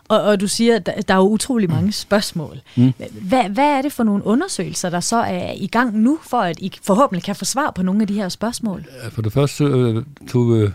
og, 0.07 0.21
og 0.21 0.42
du 0.42 0.48
siger, 0.48 0.75
at 0.75 0.86
der, 0.86 1.01
der 1.01 1.13
er 1.13 1.18
jo 1.18 1.27
utrolig 1.27 1.69
mange 1.69 1.92
spørgsmål. 1.92 2.57
Mm. 2.75 2.94
Hvad, 3.21 3.50
hvad 3.50 3.77
er 3.77 3.81
det 3.81 3.94
for 3.94 4.04
nogle 4.04 4.25
undersøgelser, 4.25 4.89
der 4.89 5.00
så 5.00 5.18
er 5.18 5.51
i 5.57 5.68
gang 5.68 6.00
nu, 6.00 6.19
for 6.24 6.38
at 6.38 6.59
I 6.59 6.71
forhåbentlig 6.83 7.24
kan 7.24 7.36
få 7.36 7.45
svar 7.45 7.71
på 7.71 7.83
nogle 7.83 8.01
af 8.01 8.07
de 8.07 8.13
her 8.13 8.30
spørgsmål? 8.30 8.86
Ja, 9.04 9.07
for 9.07 9.21
det 9.21 9.33
første 9.33 9.63
øh, 9.63 10.04
tog 10.27 10.57
øh, 10.57 10.71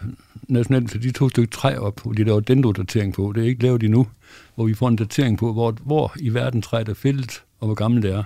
Nationalt 0.48 1.02
de 1.02 1.10
to 1.10 1.28
stykker 1.28 1.50
træ 1.50 1.76
op, 1.76 2.00
hvor 2.02 2.12
de 2.12 2.24
laver 2.24 2.40
dendrodatering 2.40 3.14
på. 3.14 3.32
Det 3.34 3.42
er 3.42 3.46
ikke 3.46 3.62
lavet 3.62 3.82
endnu, 3.82 4.06
hvor 4.54 4.64
vi 4.64 4.74
får 4.74 4.88
en 4.88 4.96
datering 4.96 5.38
på, 5.38 5.52
hvor, 5.52 5.76
hvor 5.84 6.12
i 6.20 6.34
verden 6.34 6.62
træet 6.62 6.88
er 6.88 6.94
fældet, 6.94 7.42
og 7.60 7.66
hvor 7.66 7.74
gammelt 7.74 8.02
det 8.02 8.12
er. 8.12 8.22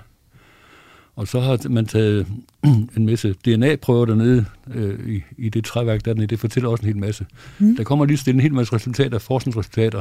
Og 1.16 1.28
så 1.28 1.40
har 1.40 1.68
man 1.68 1.86
taget 1.86 2.26
en 2.96 3.06
masse 3.06 3.34
DNA-prøver 3.44 4.04
dernede 4.04 4.44
øh, 4.74 5.08
i, 5.08 5.22
i 5.38 5.48
det 5.48 5.64
træværk 5.64 6.04
dernede. 6.04 6.26
Det 6.26 6.40
fortæller 6.40 6.70
også 6.70 6.82
en 6.82 6.86
hel 6.86 6.96
masse. 6.96 7.26
Mm. 7.58 7.76
Der 7.76 7.84
kommer 7.84 8.04
lige 8.04 8.16
stille 8.16 8.36
en 8.36 8.42
hel 8.42 8.54
masse 8.54 8.74
resultater, 8.74 9.18
forskningsresultater, 9.18 10.00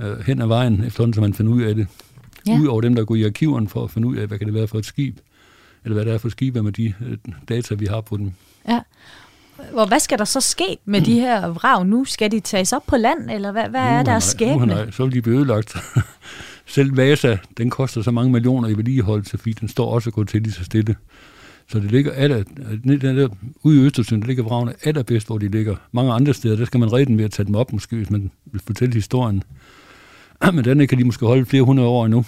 øh, 0.00 0.26
hen 0.26 0.42
ad 0.42 0.46
vejen, 0.46 0.84
efterhånden, 0.84 1.14
så 1.14 1.20
man 1.20 1.34
finder 1.34 1.52
ud 1.52 1.62
af 1.62 1.74
det. 1.74 1.86
Ja. 2.46 2.58
Udover 2.58 2.80
dem, 2.80 2.94
der 2.94 3.04
går 3.04 3.14
i 3.14 3.24
arkiverne 3.24 3.68
for 3.68 3.84
at 3.84 3.90
finde 3.90 4.08
ud 4.08 4.16
af, 4.16 4.26
hvad 4.26 4.38
kan 4.38 4.46
det 4.46 4.54
være 4.54 4.68
for 4.68 4.78
et 4.78 4.86
skib, 4.86 5.18
eller 5.84 5.94
hvad 5.94 6.04
det 6.04 6.14
er 6.14 6.18
for 6.18 6.28
skib 6.28 6.56
med 6.56 6.72
de 6.72 6.94
øh, 7.06 7.16
data, 7.48 7.74
vi 7.74 7.86
har 7.86 8.00
på 8.00 8.16
dem. 8.16 8.32
Ja. 8.68 8.80
Og 9.72 9.88
hvad 9.88 10.00
skal 10.00 10.18
der 10.18 10.24
så 10.24 10.40
ske 10.40 10.78
med 10.84 11.00
de 11.00 11.20
her 11.20 11.48
vrag 11.48 11.86
nu? 11.86 12.04
Skal 12.04 12.30
de 12.30 12.40
tages 12.40 12.72
op 12.72 12.86
på 12.86 12.96
land, 12.96 13.30
eller 13.30 13.52
hvad, 13.52 13.68
hvad 13.68 13.80
er 13.80 14.02
der 14.02 14.18
skæbne? 14.18 14.66
Nej, 14.66 14.90
så 14.90 15.04
vil 15.04 15.14
de 15.14 15.22
blive 15.22 15.36
ødelagt. 15.36 15.76
Selv 16.66 16.96
Vasa, 16.96 17.36
den 17.58 17.70
koster 17.70 18.02
så 18.02 18.10
mange 18.10 18.32
millioner 18.32 18.68
i 18.68 18.74
vedligeholdelse, 18.74 19.38
fordi 19.38 19.52
den 19.52 19.68
står 19.68 19.90
også 19.90 20.10
gået 20.10 20.28
til 20.28 20.42
lige 20.42 20.52
så 20.52 20.64
stille. 20.64 20.96
Så 21.68 21.80
det 21.80 21.90
ligger 21.90 22.12
aller, 22.12 22.42
der, 22.84 23.28
ude 23.62 23.80
i 23.80 23.84
Østersøen, 23.84 24.20
der 24.20 24.26
ligger 24.26 24.42
vragene 24.42 24.74
allerbedst, 24.84 25.26
hvor 25.26 25.38
de 25.38 25.48
ligger. 25.48 25.76
Mange 25.92 26.12
andre 26.12 26.34
steder, 26.34 26.56
der 26.56 26.64
skal 26.64 26.80
man 26.80 26.92
redde 26.92 27.06
dem 27.06 27.18
ved 27.18 27.24
at 27.24 27.30
tage 27.30 27.46
dem 27.46 27.54
op, 27.54 27.72
måske, 27.72 27.96
hvis 27.96 28.10
man 28.10 28.30
vil 28.52 28.62
fortælle 28.66 28.94
historien. 28.94 29.42
Men 30.54 30.64
den 30.64 30.86
kan 30.86 30.98
de 30.98 31.04
måske 31.04 31.26
holde 31.26 31.46
flere 31.46 31.62
hundrede 31.62 31.88
år 31.88 32.04
endnu. 32.04 32.24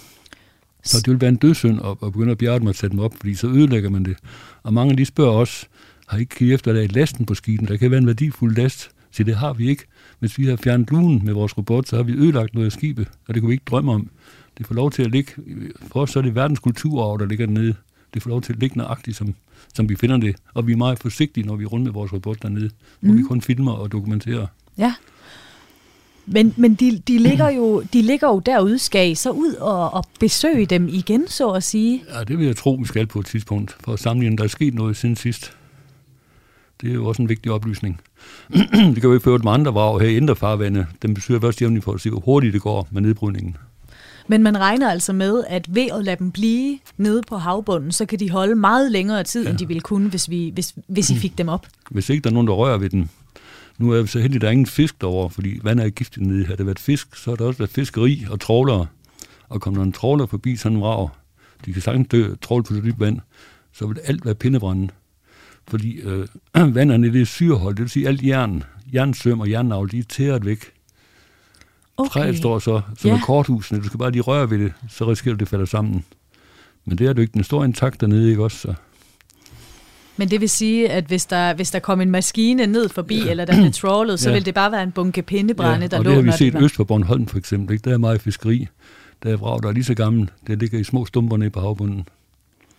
Så 0.85 0.99
det 0.99 1.09
vil 1.09 1.21
være 1.21 1.29
en 1.29 1.37
dødssynd 1.37 1.81
at, 1.85 1.91
at 1.91 2.13
begynde 2.13 2.31
at 2.31 2.39
bjerge 2.39 2.61
dem 2.61 2.67
og 2.67 2.75
tage 2.75 2.91
dem 2.91 2.99
op, 2.99 3.15
fordi 3.17 3.35
så 3.35 3.47
ødelægger 3.47 3.91
man 3.91 4.05
det. 4.05 4.17
Og 4.63 4.75
mange 4.75 4.97
de 4.97 5.05
spørger 5.05 5.33
også, 5.33 5.67
har 6.07 6.19
I 6.19 6.21
ikke 6.21 6.35
kigget 6.35 6.55
efter, 6.55 6.71
at 6.71 6.77
der 6.77 6.83
er 6.83 6.89
lasten 6.89 7.27
på 7.27 7.35
skibene? 7.35 7.69
Der 7.69 7.77
kan 7.77 7.91
være 7.91 8.01
en 8.01 8.07
værdifuld 8.07 8.57
last. 8.57 8.91
Så 9.11 9.23
det 9.23 9.37
har 9.37 9.53
vi 9.53 9.69
ikke. 9.69 9.85
Hvis 10.19 10.39
vi 10.39 10.47
har 10.47 10.57
fjernet 10.57 10.91
lunen 10.91 11.25
med 11.25 11.33
vores 11.33 11.59
robot, 11.59 11.89
så 11.89 11.97
har 11.97 12.03
vi 12.03 12.13
ødelagt 12.13 12.55
noget 12.55 12.67
af 12.67 12.73
skibet, 12.73 13.09
og 13.29 13.35
det 13.35 13.43
kunne 13.43 13.49
vi 13.49 13.55
ikke 13.55 13.65
drømme 13.67 13.93
om. 13.93 14.11
Det 14.59 14.67
får 14.67 14.75
lov 14.75 14.91
til 14.91 15.03
at 15.03 15.11
ligge, 15.11 15.33
for 15.93 16.01
os 16.01 16.11
så 16.11 16.19
er 16.19 16.23
det 16.23 16.35
verdens 16.35 16.59
kulturarv, 16.59 17.19
der 17.19 17.27
ligger 17.27 17.47
dernede. 17.47 17.75
Det 18.15 18.23
får 18.23 18.31
lov 18.31 18.43
til 18.43 18.53
at 18.53 18.59
ligge 18.59 18.79
nøjagtigt, 18.79 19.17
som, 19.17 19.35
som 19.75 19.89
vi 19.89 19.97
finder 19.97 20.17
det. 20.17 20.37
Og 20.55 20.67
vi 20.67 20.73
er 20.73 20.77
meget 20.77 20.99
forsigtige, 20.99 21.47
når 21.47 21.57
vi 21.57 21.65
er 21.65 21.69
rundt 21.69 21.85
med 21.85 21.93
vores 21.93 22.13
robot 22.13 22.43
dernede, 22.43 22.71
mm. 23.01 23.09
hvor 23.09 23.17
vi 23.17 23.23
kun 23.23 23.41
filmer 23.41 23.73
og 23.73 23.93
dokumenterer. 23.93 24.47
Ja. 24.79 24.95
Men, 26.27 26.55
men 26.57 26.75
de, 26.75 26.99
de, 27.09 27.19
ligger 27.19 27.49
jo, 27.49 27.83
de 27.93 28.03
ligger 28.03 28.29
jo 28.29 28.39
derude. 28.39 28.79
Skal 28.79 29.11
I 29.11 29.15
så 29.15 29.31
ud 29.31 29.55
og, 29.55 29.95
og 29.95 30.05
besøge 30.21 30.67
dem 30.67 30.89
igen, 30.89 31.29
så 31.29 31.51
at 31.51 31.63
sige? 31.63 32.05
Ja, 32.15 32.25
det 32.25 32.39
vil 32.39 32.47
jeg 32.47 32.57
tro, 32.57 32.75
vi 32.81 32.87
skal 32.87 33.07
på 33.07 33.21
et 33.21 33.27
tidspunkt, 33.27 33.77
for 33.85 33.93
at 33.93 33.99
sammenligne, 33.99 34.37
der 34.37 34.45
er 34.45 34.49
sket 34.49 34.75
noget 34.75 34.97
siden 34.97 35.17
sidst. 35.17 35.53
Det 36.81 36.91
er 36.91 36.95
jo 36.95 37.07
også 37.07 37.23
en 37.23 37.29
vigtig 37.29 37.53
oplysning. 37.53 38.01
det 38.95 38.95
kan 38.95 39.03
jo 39.03 39.13
ikke 39.13 39.25
føre 39.25 39.39
med 39.39 39.53
andre 39.53 39.73
vrag 39.73 40.01
her 40.01 40.09
i 40.09 40.17
indre 40.17 40.37
farvande. 40.37 40.87
Den 41.03 41.15
besyder 41.15 41.41
først 41.41 41.63
jævnligt 41.63 41.85
for 41.85 41.93
at 41.93 42.01
se, 42.01 42.11
hvor 42.11 42.21
hurtigt 42.21 42.55
det 42.55 42.63
går 42.63 42.89
med 42.91 43.03
nedbrydningen. 43.03 43.57
Men 44.29 44.43
man 44.43 44.61
regner 44.61 44.91
altså 44.91 45.13
med, 45.13 45.45
at 45.49 45.75
ved 45.75 45.89
at 45.93 46.05
lade 46.05 46.17
dem 46.17 46.31
blive 46.31 46.79
nede 46.97 47.23
på 47.29 47.37
havbunden, 47.37 47.93
så 47.93 48.07
kan 48.07 48.19
de 48.19 48.31
holde 48.31 48.55
meget 48.55 48.93
længere 48.93 49.25
tid, 49.25 49.45
ja. 49.45 49.51
end 49.51 49.59
de 49.59 49.69
ville 49.69 49.81
kunne, 49.81 50.09
hvis, 50.09 50.31
vi, 50.31 50.51
hvis, 50.55 50.75
hvis 50.87 51.11
I 51.11 51.17
fik 51.25 51.39
dem 51.39 51.49
op. 51.49 51.67
Hvis 51.91 52.11
ikke 52.11 52.23
der 52.23 52.31
er 52.31 52.35
nogen, 52.35 52.47
der 52.47 52.55
rører 52.55 52.79
ved 52.79 52.91
den. 52.91 53.11
Nu 53.83 53.91
er 53.91 54.03
vi 54.03 54.09
så 54.09 54.19
heldige, 54.19 54.37
at 54.37 54.41
der 54.41 54.49
er 54.49 54.53
ingen 54.53 54.67
fisk 54.67 55.01
derovre, 55.01 55.31
fordi 55.31 55.61
vand 55.63 55.81
er 55.81 55.89
giftigt 55.89 56.27
nede. 56.27 56.47
Har 56.47 56.57
det 56.57 56.67
været 56.67 56.79
fisk, 56.79 57.17
så 57.17 57.31
har 57.31 57.37
der 57.37 57.45
også 57.45 57.59
været 57.59 57.71
fiskeri 57.71 58.27
og 58.31 58.41
trålere. 58.41 58.87
Og 59.49 59.61
kommer 59.61 59.81
der 59.81 59.87
en 59.87 59.93
tråler 59.93 60.27
forbi 60.27 60.57
sådan 60.57 60.77
en 60.77 60.83
vrag, 60.83 61.09
de 61.65 61.73
kan 61.73 61.83
sagtens 61.83 62.09
dø, 62.09 62.35
tråle 62.43 62.65
på 62.65 62.75
så 62.75 62.81
dybt 62.81 63.01
vand, 63.01 63.21
så 63.73 63.87
vil 63.87 64.01
alt 64.05 64.25
være 64.25 64.35
pindebrændende. 64.35 64.93
Fordi 65.69 66.01
øh, 66.01 66.27
vanderne 66.75 67.13
det 67.13 67.21
er 67.21 67.25
syrehold, 67.25 67.75
det 67.75 67.83
vil 67.83 67.91
sige 67.91 68.09
alt 68.09 68.27
jern, 68.27 68.65
jernsøm 68.95 69.41
og 69.41 69.51
jernnavl, 69.51 69.91
de 69.91 69.99
er 69.99 70.03
tæret 70.03 70.47
væk. 70.47 70.73
Okay. 71.97 72.11
Træet 72.11 72.37
står 72.37 72.59
så 72.59 72.81
som 72.99 73.11
ja. 73.11 73.21
korthusene, 73.25 73.81
du 73.81 73.87
skal 73.87 73.99
bare 73.99 74.11
lige 74.11 74.23
røre 74.23 74.51
ved 74.51 74.59
det, 74.59 74.73
så 74.89 75.11
risikerer 75.11 75.35
du, 75.35 75.39
det 75.39 75.49
falder 75.49 75.67
sammen. 75.67 76.05
Men 76.85 76.99
det 76.99 77.07
er 77.07 77.13
du 77.13 77.21
ikke, 77.21 77.33
den 77.33 77.45
står 77.45 77.65
intakt 77.65 78.01
dernede, 78.01 78.31
ikke 78.31 78.45
også? 78.45 78.59
Så. 78.59 78.75
Men 80.17 80.31
det 80.31 80.41
vil 80.41 80.49
sige, 80.49 80.91
at 80.91 81.05
hvis 81.05 81.27
der, 81.27 81.55
hvis 81.55 81.71
der 81.71 81.79
kom 81.79 82.01
en 82.01 82.11
maskine 82.11 82.67
ned 82.67 82.89
forbi, 82.89 83.25
ja. 83.25 83.31
eller 83.31 83.45
der 83.45 83.57
blev 83.57 83.73
trawlet, 83.81 84.21
så 84.21 84.29
ja. 84.29 84.35
vil 84.35 84.47
det 84.47 84.55
bare 84.55 84.73
være 84.73 84.83
en 84.83 84.93
bunke 84.93 85.23
pindebrænde, 85.23 85.83
ja, 85.83 85.87
der 85.87 86.03
lå. 86.03 86.11
det 86.11 86.15
har 86.15 86.23
vi 86.23 86.33
set 86.33 86.63
øst 86.63 86.75
for 86.75 86.85
Bornholm 86.85 87.27
for 87.27 87.39
eksempel. 87.39 87.75
Ikke? 87.75 87.85
Der 87.85 87.95
er 87.95 87.99
meget 87.99 88.21
fiskeri. 88.21 88.69
Der 89.23 89.33
er 89.33 89.37
vrag, 89.37 89.63
der 89.63 89.69
er 89.69 89.73
lige 89.73 89.85
så 89.85 89.95
gammel. 89.95 90.31
Det 90.47 90.59
ligger 90.59 90.79
i 90.79 90.85
små 90.85 91.07
stumper 91.07 91.37
nede 91.37 91.51
på 91.51 91.61
havbunden. 91.61 92.09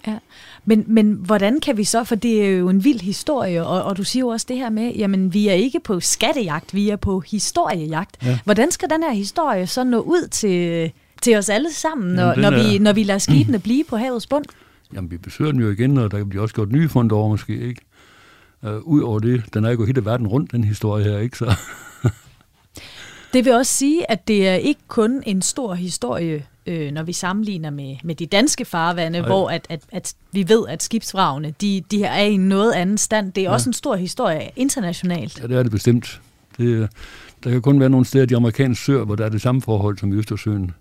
Ja, 0.07 0.17
men, 0.65 0.83
men 0.87 1.13
hvordan 1.13 1.59
kan 1.59 1.77
vi 1.77 1.83
så, 1.83 2.03
for 2.03 2.15
det 2.15 2.45
er 2.45 2.49
jo 2.49 2.69
en 2.69 2.83
vild 2.83 2.99
historie, 2.99 3.65
og, 3.65 3.83
og 3.83 3.97
du 3.97 4.03
siger 4.03 4.21
jo 4.21 4.27
også 4.27 4.45
det 4.49 4.57
her 4.57 4.69
med, 4.69 4.91
jamen 4.95 5.33
vi 5.33 5.47
er 5.47 5.53
ikke 5.53 5.79
på 5.79 5.99
skattejagt, 5.99 6.73
vi 6.73 6.89
er 6.89 6.95
på 6.95 7.19
historiejagt. 7.19 8.17
Ja. 8.25 8.39
Hvordan 8.43 8.71
skal 8.71 8.89
den 8.89 9.03
her 9.03 9.11
historie 9.11 9.67
så 9.67 9.83
nå 9.83 9.99
ud 9.99 10.27
til, 10.27 10.91
til 11.21 11.37
os 11.37 11.49
alle 11.49 11.73
sammen, 11.73 12.13
når, 12.13 12.35
når, 12.35 12.51
er... 12.51 12.63
vi, 12.63 12.77
når 12.77 12.93
vi 12.93 13.03
lader 13.03 13.19
skibene 13.19 13.59
blive 13.59 13.83
på 13.83 13.97
havets 13.97 14.27
bund? 14.27 14.45
Jamen 14.95 15.11
vi 15.11 15.17
besøger 15.17 15.51
den 15.51 15.61
jo 15.61 15.69
igen, 15.69 15.97
og 15.97 16.11
der 16.11 16.17
kan 16.17 16.29
blive 16.29 16.41
også 16.41 16.55
gjort 16.55 16.71
nye 16.71 16.89
fund 16.89 17.11
over 17.11 17.29
måske, 17.29 17.59
ikke? 17.59 17.81
Uh, 18.61 18.69
Udover 18.69 19.19
det, 19.19 19.43
den 19.53 19.65
er 19.65 19.71
jo 19.71 19.85
hele 19.85 20.05
verden 20.05 20.27
rundt, 20.27 20.51
den 20.51 20.63
historie 20.63 21.03
her, 21.03 21.17
ikke? 21.17 21.37
Så 21.37 21.55
det 23.33 23.45
vil 23.45 23.53
også 23.53 23.73
sige, 23.73 24.11
at 24.11 24.27
det 24.27 24.47
er 24.47 24.53
ikke 24.53 24.81
kun 24.87 25.23
en 25.25 25.41
stor 25.41 25.73
historie, 25.73 26.45
øh, 26.65 26.91
når 26.91 27.03
vi 27.03 27.13
sammenligner 27.13 27.69
med, 27.69 27.95
med 28.03 28.15
de 28.15 28.25
danske 28.25 28.65
farvande, 28.65 29.19
Nej. 29.19 29.27
hvor 29.27 29.49
at, 29.49 29.67
at, 29.69 29.81
at 29.91 30.13
vi 30.31 30.49
ved, 30.49 30.67
at 30.67 30.83
skibsvragene 30.83 31.53
de, 31.61 31.81
de 31.91 32.03
er 32.03 32.23
i 32.23 32.37
noget 32.37 32.73
anden 32.73 32.97
stand. 32.97 33.33
Det 33.33 33.41
er 33.41 33.45
ja. 33.45 33.53
også 33.53 33.69
en 33.69 33.73
stor 33.73 33.95
historie 33.95 34.49
internationalt. 34.55 35.41
Ja, 35.41 35.47
det 35.47 35.57
er 35.57 35.63
det 35.63 35.71
bestemt. 35.71 36.21
Det, 36.57 36.89
der 37.43 37.49
kan 37.49 37.61
kun 37.61 37.79
være 37.79 37.89
nogle 37.89 38.05
steder 38.05 38.23
i 38.23 38.27
de 38.27 38.35
amerikanske 38.35 38.85
søer, 38.85 39.05
hvor 39.05 39.15
der 39.15 39.25
er 39.25 39.29
det 39.29 39.41
samme 39.41 39.61
forhold 39.61 39.97
som 39.97 40.13
i 40.13 40.15
Østersøen. 40.15 40.71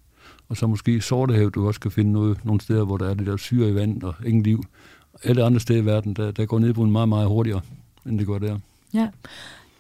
Og 0.53 0.59
så 0.59 0.67
måske 0.67 0.93
i 0.93 1.01
Sortehav, 1.01 1.51
du 1.51 1.67
også 1.67 1.81
kan 1.81 1.91
finde 1.91 2.13
noget, 2.13 2.45
nogle 2.45 2.61
steder, 2.61 2.85
hvor 2.85 2.97
der 2.97 3.11
er 3.11 3.15
det 3.15 3.27
der 3.27 3.37
syre 3.37 3.69
i 3.69 3.75
vand 3.75 4.03
og 4.03 4.15
ingen 4.27 4.43
liv. 4.43 4.65
Alle 5.25 5.45
andre 5.45 5.61
steder 5.61 5.83
i 5.83 5.87
verden, 5.87 6.15
der, 6.15 6.31
der 6.31 6.47
går 6.47 6.59
nedbruden 6.59 6.93
meget, 6.93 7.09
meget 7.09 7.29
hurtigere, 7.29 7.61
end 8.07 8.19
det 8.19 8.27
går 8.27 8.39
der. 8.39 8.59
Ja. 8.95 9.09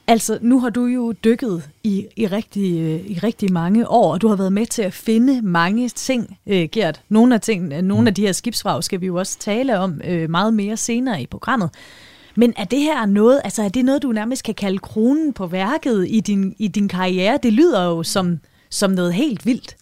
Altså, 0.07 0.39
nu 0.41 0.61
har 0.61 0.71
du 0.71 0.85
jo 0.85 1.13
dykket 1.25 1.71
i, 1.85 2.07
i, 2.17 2.27
rigtig, 2.27 2.65
i 3.11 3.19
rigtig 3.23 3.53
mange 3.53 3.89
år, 3.89 4.13
og 4.13 4.23
du 4.23 4.29
har 4.29 4.37
været 4.37 4.53
med 4.53 4.67
til 4.67 4.83
at 4.83 4.93
finde 4.93 5.43
mange 5.43 5.89
ting, 5.89 6.39
øh, 6.47 6.69
Gert. 6.73 7.03
Nogle 7.09 7.35
af, 7.35 7.41
ting, 7.41 7.73
øh, 7.73 7.83
nogle 7.83 8.09
af 8.09 8.15
de 8.15 8.23
her 8.23 8.33
skibsvrag 8.33 8.85
skal 8.85 9.01
vi 9.01 9.07
jo 9.07 9.17
også 9.17 9.39
tale 9.39 9.79
om 9.79 10.01
øh, 10.05 10.31
meget 10.31 10.55
mere 10.55 10.77
senere 10.77 11.23
i 11.23 11.27
programmet. 11.27 11.71
Men 12.35 12.53
er 12.57 12.65
det 12.65 12.79
her 12.79 13.07
noget, 13.07 13.41
altså 13.45 13.63
er 13.63 13.69
det 13.69 13.85
noget, 13.85 14.03
du 14.03 14.13
nærmest 14.13 14.45
kan 14.45 14.55
kalde 14.55 14.79
kronen 14.79 15.33
på 15.33 15.47
værket 15.47 16.07
i 16.09 16.21
din, 16.21 16.55
i 16.59 16.69
din 16.69 16.89
karriere? 16.89 17.39
Det 17.43 17.53
lyder 17.53 17.85
jo 17.85 18.03
som, 18.03 18.39
som 18.71 18.91
noget 18.91 19.15
helt 19.15 19.47
vildt. 19.47 19.77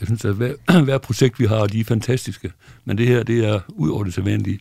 Jeg 0.00 0.06
synes, 0.06 0.24
at 0.24 0.34
hver, 0.34 0.54
hver 0.84 0.98
projekt, 0.98 1.38
vi 1.38 1.46
har, 1.46 1.66
de 1.66 1.80
er 1.80 1.84
fantastiske. 1.84 2.52
Men 2.84 2.98
det 2.98 3.06
her, 3.06 3.22
det 3.22 3.44
er 3.44 3.60
ud 3.68 3.90
over 3.90 4.04
det 4.04 4.14
sædvanlige. 4.14 4.58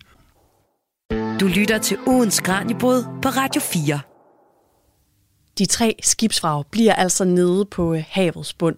Du 1.39 1.47
lytter 1.47 1.77
til 1.77 1.97
ugens 2.07 2.39
Kranjebrud 2.39 3.03
på 3.21 3.29
Radio 3.29 3.61
4. 3.61 3.99
De 5.57 5.65
tre 5.65 5.95
skibsvrag 6.01 6.63
bliver 6.71 6.93
altså 6.93 7.25
nede 7.25 7.65
på 7.65 7.93
øh, 7.93 8.03
havets 8.07 8.53
bund, 8.53 8.75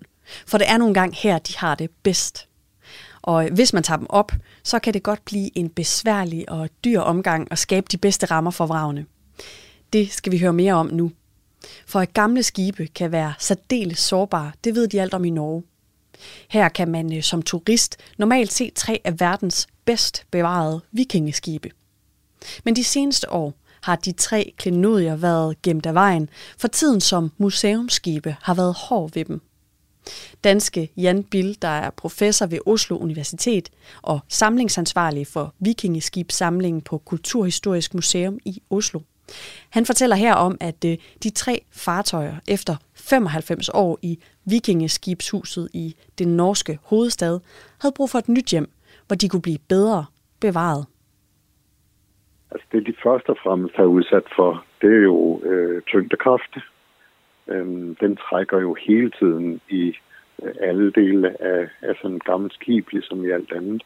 for 0.47 0.57
det 0.57 0.69
er 0.69 0.77
nogle 0.77 0.93
gange 0.93 1.15
her, 1.15 1.39
de 1.39 1.57
har 1.57 1.75
det 1.75 1.89
bedst. 2.03 2.47
Og 3.21 3.45
øh, 3.45 3.53
hvis 3.53 3.73
man 3.73 3.83
tager 3.83 3.97
dem 3.97 4.07
op, 4.09 4.31
så 4.63 4.79
kan 4.79 4.93
det 4.93 5.03
godt 5.03 5.25
blive 5.25 5.57
en 5.57 5.69
besværlig 5.69 6.49
og 6.49 6.69
dyr 6.83 6.99
omgang 6.99 7.47
at 7.51 7.59
skabe 7.59 7.87
de 7.91 7.97
bedste 7.97 8.25
rammer 8.25 8.51
for 8.51 8.65
vragene. 8.65 9.05
Det 9.93 10.11
skal 10.11 10.31
vi 10.31 10.39
høre 10.39 10.53
mere 10.53 10.73
om 10.73 10.89
nu. 10.93 11.11
For 11.87 11.99
at 11.99 12.13
gamle 12.13 12.43
skibe 12.43 12.87
kan 12.87 13.11
være 13.11 13.33
særdeles 13.39 13.99
sårbare, 13.99 14.51
det 14.63 14.75
ved 14.75 14.87
de 14.87 15.01
alt 15.01 15.13
om 15.13 15.25
i 15.25 15.29
Norge. 15.29 15.63
Her 16.49 16.69
kan 16.69 16.87
man 16.87 17.17
øh, 17.17 17.23
som 17.23 17.41
turist 17.41 17.97
normalt 18.17 18.53
se 18.53 18.71
tre 18.75 19.01
af 19.03 19.19
verdens 19.19 19.67
bedst 19.85 20.25
bevarede 20.31 20.81
vikingeskibe. 20.91 21.71
Men 22.63 22.75
de 22.75 22.83
seneste 22.83 23.31
år 23.31 23.53
har 23.81 23.95
de 23.95 24.11
tre 24.11 24.53
klenodier 24.57 25.15
været 25.15 25.61
gemt 25.61 25.85
af 25.85 25.93
vejen, 25.93 26.29
for 26.57 26.67
tiden 26.67 27.01
som 27.01 27.31
museumskibe 27.37 28.35
har 28.41 28.53
været 28.53 28.75
hård 28.75 29.11
ved 29.13 29.25
dem. 29.25 29.41
Danske 30.43 30.91
Jan 30.97 31.23
Bill, 31.23 31.57
der 31.61 31.67
er 31.67 31.89
professor 31.89 32.45
ved 32.45 32.59
Oslo 32.65 32.97
Universitet 32.97 33.69
og 34.01 34.19
samlingsansvarlig 34.29 35.27
for 35.27 35.53
vikingeskibssamlingen 35.59 36.81
på 36.81 36.97
Kulturhistorisk 36.97 37.93
Museum 37.93 38.39
i 38.45 38.61
Oslo. 38.69 38.99
Han 39.69 39.85
fortæller 39.85 40.15
her 40.15 40.33
om, 40.33 40.57
at 40.59 40.85
øh, 40.85 40.97
de 41.23 41.29
tre 41.29 41.65
fartøjer 41.71 42.35
efter 42.47 42.75
95 42.93 43.69
år 43.69 43.99
i 44.01 44.19
vikingeskibshuset 44.45 45.69
i 45.73 45.95
den 46.19 46.37
norske 46.37 46.79
hovedstad 46.83 47.39
havde 47.81 47.93
brug 47.97 48.09
for 48.09 48.19
et 48.19 48.29
nyt 48.29 48.49
hjem, 48.51 48.69
hvor 49.07 49.15
de 49.15 49.29
kunne 49.29 49.41
blive 49.41 49.57
bedre 49.69 50.05
bevaret. 50.41 50.85
Altså 52.51 52.67
det, 52.71 52.87
de 52.87 52.93
først 53.03 53.29
og 53.29 53.37
fremmest 53.43 53.75
har 53.75 53.83
udsat 53.83 54.23
for, 54.35 54.65
det 54.81 54.89
er 54.97 55.03
jo 55.03 55.41
øh, 55.43 55.81
tyngdekraft. 55.81 56.57
Øhm, 57.47 57.95
den 57.95 58.15
trækker 58.15 58.59
jo 58.59 58.73
hele 58.87 59.11
tiden 59.19 59.61
i 59.69 59.93
øh, 60.43 60.53
alle 60.61 60.91
dele 60.91 61.41
af, 61.41 61.69
af 61.81 61.95
sådan 62.01 62.17
et 62.17 62.23
gammelt 62.23 62.53
skib, 62.53 62.89
ligesom 62.89 63.25
i 63.25 63.29
alt 63.29 63.51
andet. 63.51 63.83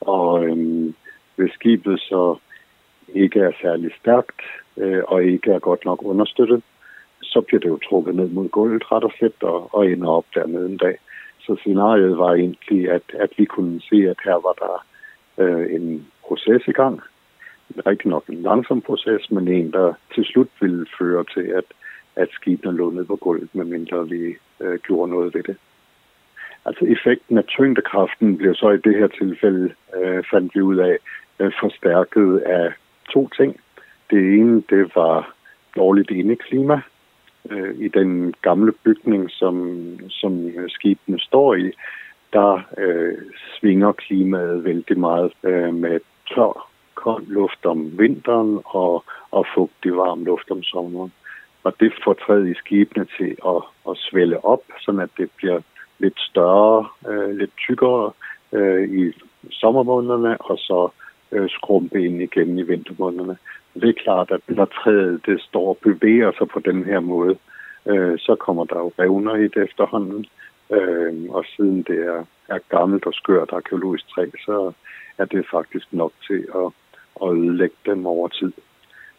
Og 0.00 0.44
øhm, 0.44 0.94
hvis 1.36 1.52
skibet 1.52 2.00
så 2.00 2.36
ikke 3.08 3.40
er 3.40 3.52
særlig 3.62 3.90
stærkt 4.00 4.40
øh, 4.76 5.02
og 5.08 5.24
ikke 5.24 5.52
er 5.52 5.58
godt 5.58 5.84
nok 5.84 6.02
understøttet, 6.02 6.62
så 7.32 7.40
bliver 7.40 7.60
det 7.60 7.68
jo 7.68 7.78
trukket 7.88 8.14
ned 8.14 8.28
mod 8.28 8.48
gulvet 8.48 8.92
ret 8.92 9.04
og 9.04 9.12
slet 9.18 9.42
og, 9.42 9.74
og 9.74 9.90
ender 9.90 10.08
op 10.08 10.26
dernede 10.34 10.66
en 10.66 10.76
dag. 10.76 10.96
Så 11.38 11.56
scenariet 11.60 12.18
var 12.18 12.32
egentlig, 12.34 12.90
at, 12.90 13.02
at 13.14 13.30
vi 13.36 13.44
kunne 13.44 13.80
se, 13.80 13.96
at 14.12 14.16
her 14.24 14.38
var 14.46 14.54
der 14.62 14.74
øh, 15.42 15.74
en 15.74 16.06
proces 16.26 16.62
i 16.68 16.72
gang, 16.72 17.00
rigtig 17.86 18.10
nok 18.10 18.24
en 18.28 18.42
langsom 18.42 18.80
proces, 18.80 19.30
men 19.30 19.48
en, 19.48 19.72
der 19.72 19.94
til 20.14 20.24
slut 20.24 20.48
ville 20.60 20.86
føre 20.98 21.24
til, 21.34 21.46
at, 21.60 21.64
at 22.16 22.28
skibene 22.30 22.76
lå 22.76 22.90
ned 22.90 23.04
på 23.04 23.16
gulvet, 23.16 23.54
medmindre 23.54 24.08
vi 24.08 24.34
øh, 24.60 24.78
gjorde 24.86 25.10
noget 25.10 25.34
ved 25.34 25.42
det. 25.42 25.56
Altså 26.64 26.84
effekten 26.84 27.38
af 27.38 27.44
tyngdekraften 27.44 28.36
blev 28.38 28.54
så 28.54 28.70
i 28.70 28.76
det 28.76 28.94
her 28.98 29.06
tilfælde, 29.06 29.74
øh, 29.96 30.24
fandt 30.30 30.54
vi 30.54 30.60
ud 30.60 30.76
af, 30.76 30.98
øh, 31.38 31.52
forstærket 31.60 32.38
af 32.38 32.72
to 33.12 33.28
ting. 33.36 33.60
Det 34.10 34.18
ene, 34.18 34.62
det 34.70 34.96
var 34.96 35.34
dårligt 35.76 36.10
indeklima. 36.10 36.80
Øh, 37.50 37.74
I 37.78 37.88
den 37.88 38.34
gamle 38.42 38.72
bygning, 38.72 39.30
som, 39.30 39.56
som 40.10 40.50
skibene 40.68 41.20
står 41.20 41.54
i, 41.54 41.72
der 42.32 42.60
øh, 42.78 43.18
svinger 43.58 43.92
klimaet 43.92 44.64
vældig 44.64 44.98
meget 44.98 45.32
øh, 45.42 45.74
med 45.74 46.00
tør 46.34 46.72
kold 46.94 47.26
luft 47.26 47.66
om 47.66 47.98
vinteren 47.98 48.60
og, 48.64 49.04
og 49.30 49.46
fugtig 49.54 49.96
varm 49.96 50.24
luft 50.24 50.50
om 50.50 50.62
sommeren. 50.62 51.12
Og 51.64 51.72
det 51.80 51.92
får 52.04 52.12
træet 52.12 52.48
i 52.48 52.54
skibene 52.54 53.06
til 53.16 53.36
at, 53.46 53.62
at 53.88 53.96
svælge 53.96 54.44
op, 54.44 54.62
så 54.80 54.90
at 54.90 55.10
det 55.18 55.30
bliver 55.36 55.60
lidt 55.98 56.20
større, 56.20 56.88
øh, 57.08 57.30
lidt 57.38 57.54
tykkere 57.56 58.12
øh, 58.52 58.84
i 59.00 59.12
sommermånederne, 59.50 60.40
og 60.40 60.58
så 60.58 60.88
øh, 61.32 61.50
skrumpe 61.50 62.04
ind 62.04 62.22
igen 62.22 62.58
i 62.58 62.62
vintermånederne. 62.62 63.36
Det 63.74 63.88
er 63.88 64.02
klart, 64.02 64.30
at 64.30 64.40
når 64.48 64.64
træet 64.64 65.26
det 65.26 65.40
står 65.40 65.68
og 65.68 65.78
bevæger 65.82 66.32
sig 66.38 66.48
på 66.48 66.60
den 66.60 66.84
her 66.84 67.00
måde, 67.00 67.36
øh, 67.86 68.18
så 68.18 68.34
kommer 68.34 68.64
der 68.64 68.78
jo 68.78 68.92
revner 68.98 69.34
i 69.36 69.48
det 69.48 69.56
efterhånden. 69.56 70.26
Øh, 70.70 71.14
og 71.28 71.44
siden 71.56 71.82
det 71.82 71.98
er, 71.98 72.24
er 72.48 72.58
gammelt 72.68 73.06
og 73.06 73.14
skørt 73.14 73.52
arkeologisk 73.52 74.08
træ, 74.08 74.26
så 74.44 74.72
er 75.18 75.24
det 75.24 75.46
faktisk 75.50 75.92
nok 75.92 76.12
til 76.26 76.46
at, 76.54 76.72
at 77.22 77.36
ødelægge 77.36 77.76
dem 77.86 78.06
over 78.06 78.28
tid. 78.28 78.52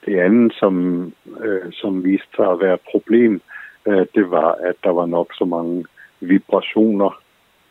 Det 0.06 0.20
andet, 0.20 0.54
som, 0.54 1.06
øh, 1.44 1.72
som 1.72 2.04
viste 2.04 2.28
sig 2.36 2.52
at 2.52 2.60
være 2.60 2.74
et 2.74 2.88
problem, 2.92 3.42
øh, 3.86 4.06
det 4.16 4.32
var, 4.32 4.52
at 4.52 4.76
der 4.84 4.90
var 4.90 5.06
nok 5.06 5.34
så 5.34 5.46
mange 5.46 5.86
vibrationer 6.20 7.22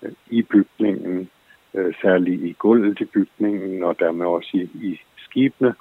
øh, 0.02 0.12
i 0.30 0.42
bygningen, 0.42 1.30
øh, 1.74 1.94
særligt 2.02 2.42
i 2.42 2.52
gulvet 2.58 3.00
i 3.00 3.04
bygningen, 3.04 3.82
og 3.82 3.98
dermed 3.98 4.26
også 4.26 4.50
i, 4.56 4.86
i 4.86 5.00
skibene. 5.16 5.74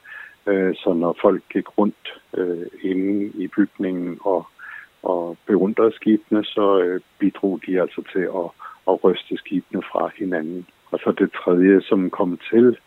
Øh, 0.47 0.75
så 0.75 0.93
når 0.93 1.17
folk 1.21 1.43
gik 1.53 1.77
rundt 1.77 2.21
øh, 2.37 2.67
inde 2.81 3.31
i 3.35 3.47
bygningen 3.47 4.19
og, 4.21 4.47
og 5.03 5.37
beundrede 5.45 5.91
skibene, 5.95 6.43
så 6.43 6.79
øh, 6.79 7.01
bidrog 7.19 7.59
de 7.67 7.81
altså 7.81 8.03
til 8.13 8.19
at, 8.19 8.49
at 8.87 9.03
ryste 9.03 9.37
skibene 9.37 9.81
fra 9.91 10.09
hinanden. 10.17 10.67
Og 10.91 10.99
så 10.99 11.11
det 11.11 11.31
tredje, 11.31 11.81
som 11.81 12.09
kom 12.09 12.39
til, 12.49 12.77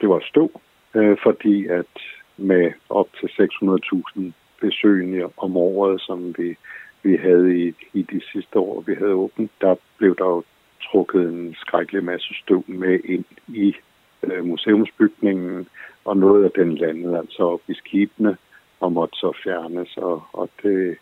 det 0.00 0.08
var 0.08 0.20
stå, 0.28 0.60
øh, 0.94 1.16
fordi 1.22 1.66
at 1.66 1.92
med 2.36 2.72
op 2.88 3.08
til 3.20 3.26
600.000 3.26 4.22
besøgende 4.60 5.28
om 5.36 5.56
året, 5.56 6.00
som 6.00 6.34
vi, 6.38 6.56
vi 7.02 7.16
havde 7.16 7.58
i, 7.58 7.74
i 7.92 8.02
de 8.02 8.20
sidste 8.32 8.58
år, 8.58 8.80
vi 8.80 8.94
havde 8.94 9.12
åbent, 9.12 9.50
der 9.60 9.74
blev 9.98 10.16
der 10.16 10.24
jo 10.24 10.42
trukket 10.82 11.28
en 11.28 11.54
skrækkelig 11.58 12.04
masse 12.04 12.34
støv 12.42 12.64
med 12.66 13.00
ind 13.04 13.24
i 13.48 13.74
øh, 14.22 14.44
museumsbygningen, 14.44 15.66
og 16.04 16.16
noget 16.16 16.44
af 16.44 16.50
den 16.50 16.74
landede 16.74 17.18
altså 17.18 17.42
op 17.42 17.60
i 17.68 17.74
skibene 17.74 18.36
og 18.80 18.92
måtte 18.92 19.16
så 19.16 19.32
fjernes, 19.44 19.96
og, 19.96 20.22
og 20.32 20.50
det 20.62 20.96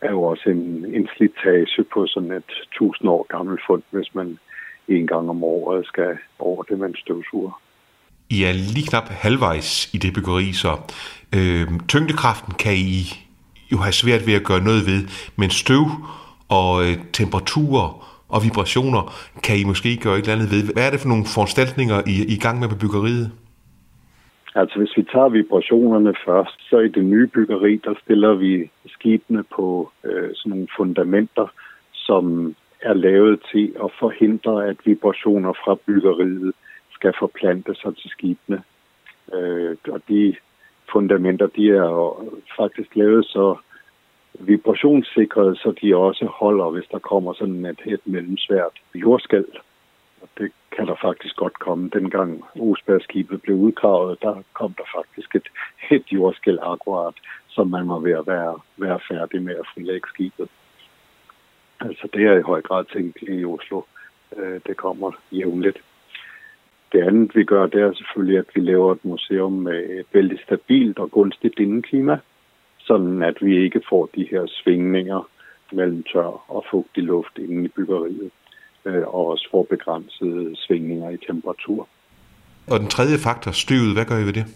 er 0.00 0.10
jo 0.10 0.22
også 0.22 0.50
en, 0.50 0.94
en 0.94 1.08
slitage 1.16 1.84
på 1.92 2.06
sådan 2.06 2.32
et 2.32 2.52
tusind 2.72 3.10
år 3.10 3.26
gammelt 3.28 3.60
fund, 3.66 3.82
hvis 3.90 4.14
man 4.14 4.38
en 4.88 5.06
gang 5.06 5.30
om 5.30 5.44
året 5.44 5.86
skal 5.86 6.18
over 6.38 6.62
det 6.62 6.78
med 6.78 6.88
en 6.88 6.96
støvsuger. 6.96 7.60
I 8.30 8.44
er 8.44 8.52
lige 8.52 8.86
knap 8.86 9.08
halvvejs 9.08 9.94
i 9.94 9.98
det 9.98 10.14
byggeri, 10.14 10.52
så 10.52 10.68
øh, 11.36 11.66
tyngdekraften 11.88 12.54
kan 12.54 12.72
I 12.74 13.00
jo 13.72 13.76
have 13.78 13.92
svært 13.92 14.26
ved 14.26 14.34
at 14.34 14.44
gøre 14.44 14.64
noget 14.64 14.86
ved, 14.86 15.08
men 15.36 15.50
støv 15.50 15.84
og 16.48 16.84
øh, 16.84 16.96
temperaturer 17.12 18.17
og 18.34 18.38
vibrationer 18.46 19.02
kan 19.44 19.56
I 19.60 19.64
måske 19.64 19.90
gøre 20.04 20.16
et 20.16 20.22
eller 20.22 20.36
andet 20.36 20.50
ved. 20.54 20.62
Hvad 20.74 20.86
er 20.86 20.90
det 20.90 21.00
for 21.00 21.08
nogle 21.08 21.26
foranstaltninger, 21.34 21.98
I, 22.12 22.14
I 22.34 22.36
gang 22.44 22.56
med 22.60 22.68
på 22.68 22.78
byggeriet? 22.82 23.26
Altså 24.54 24.78
hvis 24.78 24.96
vi 24.96 25.02
tager 25.12 25.28
vibrationerne 25.28 26.14
først, 26.26 26.56
så 26.70 26.78
i 26.78 26.88
det 26.88 27.04
nye 27.04 27.26
byggeri, 27.26 27.76
der 27.76 27.94
stiller 28.04 28.34
vi 28.34 28.70
skibene 28.86 29.44
på 29.56 29.90
øh, 30.04 30.30
sådan 30.34 30.50
nogle 30.50 30.68
fundamenter, 30.76 31.46
som 31.92 32.54
er 32.82 32.94
lavet 32.94 33.40
til 33.52 33.74
at 33.84 33.90
forhindre, 33.98 34.66
at 34.68 34.76
vibrationer 34.84 35.52
fra 35.52 35.74
byggeriet 35.86 36.52
skal 36.90 37.12
forplante 37.18 37.74
sig 37.74 37.96
til 37.96 38.10
skibene. 38.10 38.62
Øh, 39.34 39.76
og 39.88 40.00
de 40.08 40.34
fundamenter, 40.92 41.46
de 41.46 41.70
er 41.70 41.90
faktisk 42.56 42.96
lavet 42.96 43.24
så 43.24 43.56
vibrationssikret, 44.34 45.58
så 45.58 45.74
de 45.82 45.96
også 45.96 46.26
holder, 46.26 46.70
hvis 46.70 46.88
der 46.90 46.98
kommer 46.98 47.32
sådan 47.32 47.66
et, 47.66 47.80
et 47.86 48.00
mellemsvært 48.04 48.72
jordskæld. 48.94 49.52
Og 50.22 50.28
det 50.38 50.52
kan 50.76 50.86
der 50.86 50.94
faktisk 51.02 51.36
godt 51.36 51.58
komme. 51.58 51.90
Dengang 51.92 52.44
Osbergskibet 52.60 53.42
blev 53.42 53.56
udgravet, 53.56 54.22
der 54.22 54.42
kom 54.52 54.74
der 54.78 54.84
faktisk 54.96 55.34
et, 55.34 55.48
et 55.90 56.12
jordskæld 56.12 56.58
akkurat, 56.62 57.14
som 57.48 57.66
man 57.68 57.88
var 57.88 57.98
ved 57.98 58.12
at 58.12 58.26
være, 58.26 58.58
være 58.76 59.00
færdig 59.08 59.42
med 59.42 59.54
at 59.54 59.66
frilægge 59.74 60.08
skibet. 60.08 60.48
Altså 61.80 62.08
det 62.14 62.22
er 62.26 62.38
i 62.38 62.42
høj 62.42 62.62
grad 62.62 62.84
tænkt 62.84 63.18
i 63.22 63.44
Oslo. 63.44 63.82
Øh, 64.36 64.60
det 64.66 64.76
kommer 64.76 65.12
jævnligt. 65.32 65.78
Det 66.92 67.02
andet, 67.02 67.34
vi 67.34 67.44
gør, 67.44 67.66
det 67.66 67.80
er 67.82 67.92
selvfølgelig, 67.92 68.38
at 68.38 68.46
vi 68.54 68.60
laver 68.60 68.92
et 68.92 69.04
museum 69.04 69.52
med 69.52 69.90
et 69.90 70.06
vældig 70.12 70.38
stabilt 70.44 70.98
og 70.98 71.10
gunstigt 71.10 71.58
indeklima, 71.58 72.18
sådan 72.88 73.22
at 73.22 73.36
vi 73.40 73.52
ikke 73.64 73.80
får 73.90 74.08
de 74.16 74.24
her 74.30 74.44
svingninger 74.46 75.28
mellem 75.72 76.02
tør 76.12 76.32
og 76.54 76.64
fugtig 76.70 77.02
luft 77.02 77.38
inde 77.38 77.64
i 77.64 77.68
byggeriet, 77.68 78.30
øh, 78.84 79.02
og 79.14 79.26
også 79.26 79.48
får 79.50 79.62
begrænsede 79.70 80.56
svingninger 80.56 81.10
i 81.10 81.16
temperatur. 81.16 81.88
Og 82.70 82.80
den 82.80 82.88
tredje 82.88 83.18
faktor, 83.18 83.50
støvet, 83.50 83.94
hvad 83.94 84.04
gør 84.04 84.18
I 84.18 84.26
ved 84.28 84.32
det? 84.32 84.46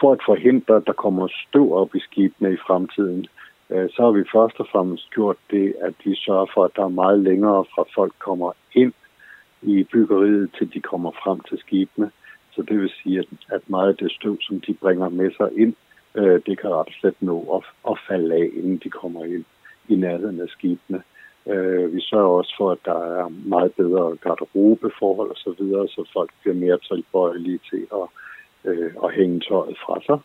For 0.00 0.12
at 0.12 0.22
forhindre, 0.26 0.76
at 0.76 0.86
der 0.86 0.92
kommer 0.92 1.28
støv 1.48 1.66
op 1.80 1.94
i 1.94 2.00
skibene 2.00 2.52
i 2.52 2.56
fremtiden, 2.66 3.26
øh, 3.70 3.88
så 3.90 3.98
har 4.02 4.10
vi 4.10 4.24
først 4.34 4.56
og 4.62 4.66
fremmest 4.72 5.10
gjort 5.10 5.36
det, 5.50 5.74
at 5.80 5.94
vi 6.04 6.14
sørger 6.14 6.46
for, 6.54 6.64
at 6.64 6.76
der 6.76 6.84
er 6.84 6.98
meget 7.04 7.20
længere 7.20 7.64
fra 7.74 7.84
folk 7.94 8.14
kommer 8.18 8.52
ind 8.72 8.92
i 9.62 9.84
byggeriet, 9.92 10.50
til 10.58 10.74
de 10.74 10.80
kommer 10.80 11.10
frem 11.22 11.40
til 11.48 11.58
skibene. 11.58 12.10
Så 12.54 12.62
det 12.62 12.78
vil 12.80 12.90
sige, 13.02 13.24
at 13.50 13.62
meget 13.66 13.88
af 13.88 13.96
det 13.96 14.12
støv, 14.12 14.36
som 14.40 14.60
de 14.60 14.74
bringer 14.74 15.08
med 15.08 15.30
sig 15.38 15.50
ind, 15.62 15.74
øh, 16.16 16.40
det 16.46 16.58
kan 16.58 16.70
ret 16.70 16.92
slet 17.00 17.14
nå 17.20 17.36
at, 17.56 17.90
at 17.90 17.98
falde 18.08 18.34
af, 18.34 18.50
inden 18.54 18.80
de 18.84 18.90
kommer 18.90 19.24
ind 19.24 19.44
i 19.88 19.94
nærheden 19.94 20.40
af 20.40 20.48
skibene. 20.48 21.02
Øh, 21.46 21.94
vi 21.94 22.00
sørger 22.00 22.28
også 22.28 22.54
for, 22.58 22.70
at 22.70 22.78
der 22.84 23.20
er 23.20 23.28
meget 23.28 23.72
bedre 23.72 24.16
garderobeforhold 24.16 25.30
osv., 25.30 25.38
så, 25.38 25.54
videre, 25.58 25.88
så 25.88 26.10
folk 26.12 26.30
bliver 26.40 26.54
mere 26.54 26.78
tilbøjelige 26.78 27.60
til 27.70 27.86
at, 27.92 28.06
øh, 28.64 28.92
at 29.04 29.14
hænge 29.14 29.40
tøjet 29.40 29.78
fra 29.86 30.00
sig. 30.06 30.18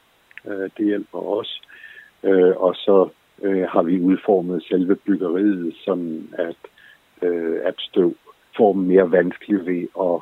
Øh, 0.51 0.69
det 0.77 0.85
hjælper 0.85 1.19
også. 1.19 1.61
Øh, 2.23 2.55
og 2.57 2.75
så 2.75 3.09
øh, 3.41 3.67
har 3.69 3.81
vi 3.81 4.01
udformet 4.01 4.63
selve 4.63 4.95
byggeriet, 4.95 5.75
sådan 5.85 6.29
at, 6.33 6.57
øh, 7.21 7.59
at 7.63 7.75
støv 7.77 8.15
får 8.57 8.73
mere 8.73 9.11
vanskeligt 9.11 9.65
ved 9.65 9.87
at, 9.99 10.19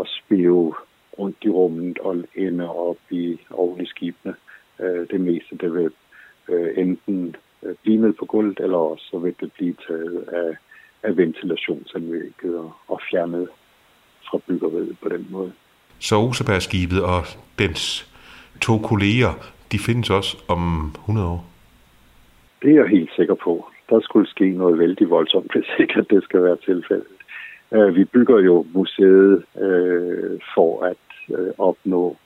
at 0.00 0.08
spive 0.08 0.74
rundt 1.18 1.36
i 1.42 1.48
rummet 1.48 1.98
og 1.98 2.16
ende 2.34 2.74
op 2.74 2.96
i, 3.10 3.40
oven 3.50 3.80
i 3.80 3.86
skibene. 3.86 4.34
Øh, 4.82 5.06
det 5.10 5.20
meste 5.20 5.56
det 5.60 5.74
vil 5.74 5.90
øh, 6.48 6.68
enten 6.76 7.36
øh, 7.62 7.74
blive 7.82 7.96
ned 7.96 8.12
på 8.12 8.24
gulvet, 8.24 8.60
eller 8.60 8.76
også 8.76 9.04
så 9.10 9.18
vil 9.18 9.34
det 9.40 9.52
blive 9.52 9.74
taget 9.88 10.28
af, 10.32 10.56
af 11.02 11.16
ventilationsanlægget 11.16 12.56
og, 12.58 12.72
og 12.88 13.00
fjernet 13.10 13.48
fra 14.30 14.38
byggeriet 14.46 14.96
på 15.02 15.08
den 15.08 15.26
måde. 15.30 15.52
Så 15.98 16.16
Osebergskibet 16.16 17.02
og 17.02 17.22
dens 17.58 18.12
to 18.60 18.78
kolleger, 18.78 19.32
de 19.72 19.78
findes 19.78 20.10
også 20.10 20.36
om 20.48 20.92
100 20.94 21.28
år? 21.28 21.44
Det 22.62 22.70
er 22.70 22.74
jeg 22.74 22.88
helt 22.88 23.10
sikker 23.16 23.34
på. 23.34 23.70
Der 23.90 24.00
skulle 24.00 24.28
ske 24.28 24.50
noget 24.50 24.78
vældig 24.78 25.10
voldsomt, 25.10 25.52
hvis 25.52 25.66
ikke 25.78 25.94
at 25.98 26.06
det 26.10 26.24
skal 26.24 26.42
være 26.42 26.56
tilfældet. 26.56 27.16
Øh, 27.72 27.94
vi 27.94 28.04
bygger 28.04 28.38
jo 28.38 28.66
museet 28.74 29.44
øh, 29.60 30.40
for 30.54 30.84
at 30.84 31.36
øh, 31.38 31.52
opnå, 31.58 32.16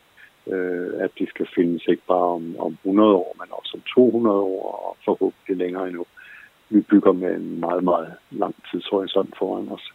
øh, 0.46 0.90
at 1.04 1.10
de 1.18 1.26
skal 1.26 1.46
findes 1.54 1.82
ikke 1.88 2.02
bare 2.08 2.28
om, 2.38 2.56
om 2.58 2.72
100 2.72 3.14
år, 3.14 3.36
men 3.40 3.48
også 3.50 3.72
om 3.74 3.82
200 3.94 4.36
år 4.36 4.88
og 4.88 4.96
forhåbentlig 5.04 5.56
længere 5.56 5.86
endnu. 5.86 6.04
Vi 6.68 6.80
bygger 6.80 7.12
med 7.12 7.34
en 7.36 7.60
meget, 7.60 7.84
meget 7.84 8.12
lang 8.30 8.54
tidshorisont 8.70 9.34
foran 9.38 9.68
os. 9.68 9.92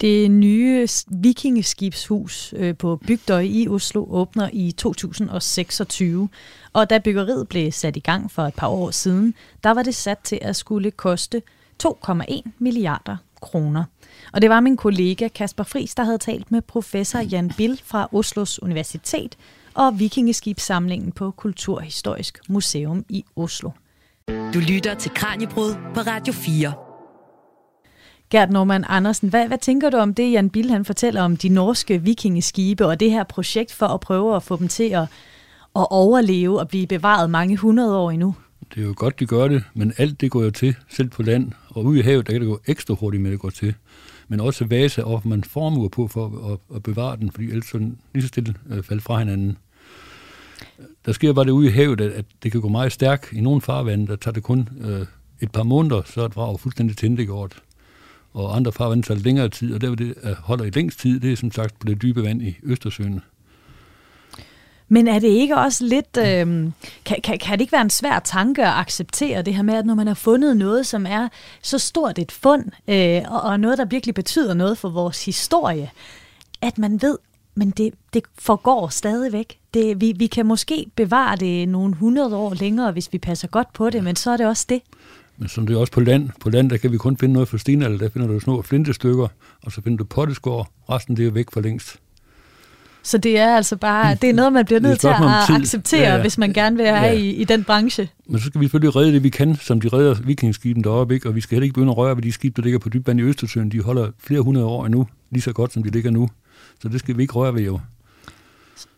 Det 0.00 0.30
nye 0.30 0.86
vikingeskibshus 1.22 2.54
øh, 2.56 2.76
på 2.76 2.96
Bygdøj 2.96 3.40
i 3.40 3.68
Oslo 3.68 4.06
åbner 4.10 4.48
i 4.52 4.72
2026. 4.72 6.28
Og 6.72 6.90
da 6.90 6.98
byggeriet 6.98 7.48
blev 7.48 7.72
sat 7.72 7.96
i 7.96 8.00
gang 8.00 8.30
for 8.30 8.42
et 8.42 8.54
par 8.58 8.68
år 8.68 8.90
siden, 8.90 9.34
der 9.64 9.70
var 9.70 9.82
det 9.82 9.94
sat 9.94 10.18
til 10.18 10.38
at 10.42 10.56
skulle 10.56 10.90
koste 10.90 11.42
2,1 11.82 12.50
milliarder 12.58 13.16
kroner. 13.42 13.84
Og 14.32 14.42
det 14.42 14.50
var 14.50 14.60
min 14.60 14.76
kollega 14.76 15.28
Kasper 15.28 15.64
Fris, 15.64 15.94
der 15.94 16.04
havde 16.04 16.18
talt 16.18 16.52
med 16.52 16.62
professor 16.62 17.18
Jan 17.18 17.52
Bill 17.56 17.80
fra 17.84 18.08
Oslos 18.12 18.62
Universitet 18.62 19.36
og 19.74 19.98
Vikingeskibssamlingen 19.98 21.12
på 21.12 21.30
Kulturhistorisk 21.30 22.38
Museum 22.48 23.04
i 23.08 23.24
Oslo. 23.36 23.70
Du 24.28 24.58
lytter 24.68 24.94
til 24.94 25.10
Kranjebrud 25.14 25.74
på 25.94 26.00
Radio 26.00 26.32
4. 26.32 26.72
Gert 28.30 28.50
Norman 28.50 28.84
Andersen, 28.88 29.28
hvad, 29.28 29.48
hvad 29.48 29.58
tænker 29.58 29.90
du 29.90 29.96
om 29.96 30.14
det, 30.14 30.32
Jan 30.32 30.50
Bill 30.50 30.70
han 30.70 30.84
fortæller 30.84 31.22
om 31.22 31.36
de 31.36 31.48
norske 31.48 32.02
vikingeskibe 32.02 32.86
og 32.86 33.00
det 33.00 33.10
her 33.10 33.24
projekt 33.24 33.72
for 33.72 33.86
at 33.86 34.00
prøve 34.00 34.36
at 34.36 34.42
få 34.42 34.56
dem 34.56 34.68
til 34.68 34.88
at, 34.88 35.02
at 35.76 35.86
overleve 35.90 36.60
og 36.60 36.68
blive 36.68 36.86
bevaret 36.86 37.30
mange 37.30 37.56
hundrede 37.56 37.98
år 37.98 38.10
endnu? 38.10 38.34
Det 38.74 38.82
er 38.82 38.86
jo 38.86 38.94
godt, 38.96 39.20
de 39.20 39.26
gør 39.26 39.48
det, 39.48 39.64
men 39.74 39.92
alt 39.98 40.20
det 40.20 40.30
går 40.30 40.42
jo 40.42 40.50
til, 40.50 40.76
selv 40.88 41.08
på 41.08 41.22
land. 41.22 41.52
Og 41.68 41.84
ude 41.84 41.98
i 41.98 42.02
havet, 42.02 42.26
der 42.26 42.32
kan 42.32 42.40
det 42.40 42.48
gå 42.48 42.60
ekstra 42.66 42.94
hurtigt 42.94 43.22
med, 43.22 43.30
det 43.30 43.40
går 43.40 43.50
til. 43.50 43.74
Men 44.28 44.40
også 44.40 44.64
vase, 44.64 45.04
og 45.04 45.22
man 45.24 45.44
formuer 45.44 45.88
på 45.88 46.08
for 46.08 46.52
at, 46.52 46.76
at 46.76 46.82
bevare 46.82 47.16
den, 47.16 47.30
fordi 47.30 47.48
ellers 47.48 47.66
sådan 47.66 47.98
lige 48.14 48.22
så 48.22 48.28
stille 48.28 48.54
øh, 48.70 48.82
falder 48.82 49.02
fra 49.02 49.18
hinanden. 49.18 49.58
Der 51.06 51.12
sker 51.12 51.32
bare 51.32 51.44
det 51.44 51.50
ude 51.50 51.68
i 51.68 51.70
havet, 51.70 52.00
at, 52.00 52.10
at 52.10 52.24
det 52.42 52.52
kan 52.52 52.60
gå 52.60 52.68
meget 52.68 52.92
stærkt. 52.92 53.32
I 53.32 53.40
nogle 53.40 53.60
farvande, 53.60 54.06
der 54.06 54.16
tager 54.16 54.32
det 54.32 54.42
kun 54.42 54.68
øh, 54.80 55.06
et 55.40 55.52
par 55.52 55.62
måneder, 55.62 56.02
så 56.04 56.20
er 56.20 56.26
et 56.26 56.36
vrag 56.36 56.60
fuldstændig 56.60 56.96
tændegjort. 56.96 57.62
Og 58.32 58.56
andre 58.56 58.72
farvande 58.72 59.02
tager 59.02 59.20
længere 59.20 59.48
tid, 59.48 59.74
og 59.74 59.80
der 59.80 59.94
det 59.94 60.14
øh, 60.22 60.32
holder 60.32 60.64
i 60.64 60.70
længst 60.70 60.98
tid, 60.98 61.20
det 61.20 61.32
er 61.32 61.36
som 61.36 61.52
sagt 61.52 61.78
på 61.78 61.86
det 61.86 62.02
dybe 62.02 62.22
vand 62.22 62.42
i 62.42 62.56
Østersøen. 62.62 63.20
Men 64.92 65.08
er 65.08 65.18
det 65.18 65.28
ikke 65.28 65.56
også 65.56 65.84
lidt, 65.84 66.16
øh, 66.18 66.70
kan, 67.04 67.16
kan, 67.24 67.38
kan 67.38 67.52
det 67.52 67.60
ikke 67.60 67.72
være 67.72 67.82
en 67.82 67.90
svær 67.90 68.18
tanke 68.18 68.62
at 68.62 68.72
acceptere 68.72 69.42
det 69.42 69.54
her 69.54 69.62
med, 69.62 69.74
at 69.74 69.86
når 69.86 69.94
man 69.94 70.06
har 70.06 70.14
fundet 70.14 70.56
noget, 70.56 70.86
som 70.86 71.06
er 71.06 71.28
så 71.62 71.78
stort 71.78 72.18
et 72.18 72.32
fund, 72.32 72.64
øh, 72.88 73.22
og, 73.28 73.40
og 73.40 73.60
noget, 73.60 73.78
der 73.78 73.84
virkelig 73.84 74.14
betyder 74.14 74.54
noget 74.54 74.78
for 74.78 74.88
vores 74.88 75.24
historie, 75.24 75.90
at 76.62 76.78
man 76.78 77.02
ved, 77.02 77.18
men 77.54 77.70
det, 77.70 77.94
det 78.14 78.22
forgår 78.38 78.88
stadigvæk. 78.88 79.58
Det, 79.74 80.00
vi, 80.00 80.12
vi 80.16 80.26
kan 80.26 80.46
måske 80.46 80.86
bevare 80.96 81.36
det 81.36 81.68
nogle 81.68 81.94
hundrede 81.94 82.36
år 82.36 82.54
længere, 82.54 82.92
hvis 82.92 83.12
vi 83.12 83.18
passer 83.18 83.48
godt 83.48 83.72
på 83.72 83.90
det, 83.90 84.04
men 84.04 84.16
så 84.16 84.30
er 84.30 84.36
det 84.36 84.46
også 84.46 84.66
det. 84.68 84.80
Men 85.36 85.48
som 85.48 85.66
det 85.66 85.74
er 85.74 85.80
også 85.80 85.92
på 85.92 86.00
land. 86.00 86.30
På 86.40 86.50
land, 86.50 86.70
der 86.70 86.76
kan 86.76 86.92
vi 86.92 86.96
kun 86.96 87.16
finde 87.16 87.32
noget 87.32 87.48
for 87.48 87.56
stenalder. 87.56 87.98
Der 87.98 88.08
finder 88.10 88.28
du 88.28 88.40
små 88.40 88.62
flintestykker, 88.62 89.28
og 89.62 89.72
så 89.72 89.82
finder 89.82 89.98
du 89.98 90.04
potteskår. 90.04 90.68
Resten 90.90 91.16
det 91.16 91.26
er 91.26 91.30
væk 91.30 91.46
for 91.52 91.60
længst. 91.60 91.98
Så 93.02 93.18
det 93.18 93.38
er 93.38 93.56
altså 93.56 93.76
bare, 93.76 94.14
det 94.14 94.30
er 94.30 94.34
noget, 94.34 94.52
man 94.52 94.64
bliver 94.64 94.80
nødt 94.80 95.00
til 95.00 95.08
at 95.08 95.14
acceptere, 95.48 96.00
ja, 96.00 96.14
ja. 96.14 96.20
hvis 96.20 96.38
man 96.38 96.52
gerne 96.52 96.76
vil 96.76 96.86
have 96.86 97.00
ja. 97.00 97.12
i, 97.12 97.30
i 97.30 97.44
den 97.44 97.64
branche. 97.64 98.08
Men 98.26 98.40
så 98.40 98.46
skal 98.46 98.60
vi 98.60 98.64
selvfølgelig 98.64 98.96
redde 98.96 99.12
det, 99.12 99.22
vi 99.22 99.28
kan, 99.28 99.56
som 99.56 99.80
de 99.80 99.88
redder 99.88 100.14
vikingskiben 100.24 100.84
deroppe, 100.84 101.14
ikke? 101.14 101.28
og 101.28 101.34
vi 101.34 101.40
skal 101.40 101.56
heller 101.56 101.64
ikke 101.64 101.74
begynde 101.74 101.90
at 101.90 101.96
røre 101.96 102.16
ved 102.16 102.22
de 102.22 102.32
skib, 102.32 102.56
der 102.56 102.62
ligger 102.62 102.78
på 102.78 102.88
dybvand 102.88 103.20
i 103.20 103.22
Østersøen. 103.22 103.68
De 103.68 103.80
holder 103.80 104.10
flere 104.18 104.40
hundrede 104.40 104.66
år 104.66 104.86
endnu, 104.86 105.06
lige 105.30 105.42
så 105.42 105.52
godt, 105.52 105.72
som 105.72 105.82
de 105.82 105.90
ligger 105.90 106.10
nu. 106.10 106.28
Så 106.80 106.88
det 106.88 107.00
skal 107.00 107.16
vi 107.16 107.22
ikke 107.22 107.34
røre 107.34 107.54
ved 107.54 107.62
jo. 107.62 107.80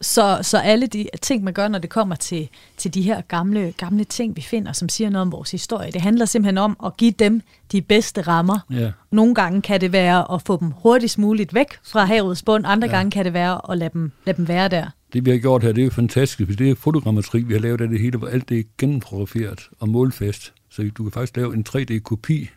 Så, 0.01 0.39
så 0.43 0.59
alle 0.59 0.87
de 0.87 1.09
ting, 1.23 1.45
man 1.45 1.55
gør, 1.55 1.69
når 1.69 1.79
det 1.79 1.91
kommer 1.91 2.15
til, 2.15 2.49
til 2.77 2.95
de 2.95 3.03
her 3.03 3.21
gamle, 3.21 3.75
gamle 3.77 4.05
ting, 4.05 4.37
vi 4.37 4.41
finder, 4.41 4.73
som 4.73 4.89
siger 4.89 5.11
noget 5.11 5.23
om 5.23 5.33
vores 5.33 5.51
historie, 5.51 5.91
det 5.93 6.01
handler 6.01 6.25
simpelthen 6.25 6.59
om 6.59 6.77
at 6.85 6.97
give 6.97 7.11
dem 7.11 7.43
de 7.73 7.83
bedste 7.83 8.23
rammer. 8.23 8.59
Ja. 8.71 8.93
Nogle 9.11 9.35
gange 9.35 9.63
kan 9.63 9.81
det 9.81 9.93
være 9.93 10.33
at 10.33 10.43
få 10.43 10.61
dem 10.61 10.71
hurtigst 10.71 11.19
muligt 11.19 11.55
væk 11.55 11.67
fra 11.85 12.05
havets 12.05 12.43
bund, 12.43 12.65
andre 12.67 12.89
ja. 12.89 12.97
gange 12.97 13.11
kan 13.11 13.25
det 13.25 13.33
være 13.33 13.71
at 13.71 13.79
lade 13.79 13.91
dem, 13.93 14.13
lade 14.27 14.37
dem 14.37 14.49
være 14.49 14.69
der. 14.69 14.87
Det 15.13 15.25
vi 15.25 15.31
har 15.31 15.39
gjort 15.39 15.63
her, 15.63 15.73
det 15.73 15.81
er 15.81 15.85
jo 15.85 15.91
fantastisk. 15.91 16.59
Det 16.59 16.71
er 16.71 16.75
fotogrammetri, 16.75 17.43
vi 17.43 17.53
har 17.53 17.61
lavet 17.61 17.81
af 17.81 17.89
det 17.89 18.01
hele, 18.01 18.19
hvor 18.19 18.29
alt 18.29 18.49
det 18.49 18.59
er 18.59 18.63
gennemfotograferet 18.79 19.69
og 19.81 19.89
målfast. 19.89 20.53
Så 20.71 20.91
du 20.99 21.03
kan 21.03 21.13
faktisk 21.13 21.37
lave 21.37 21.55
en 21.55 21.65
3D-kopi 21.69 22.51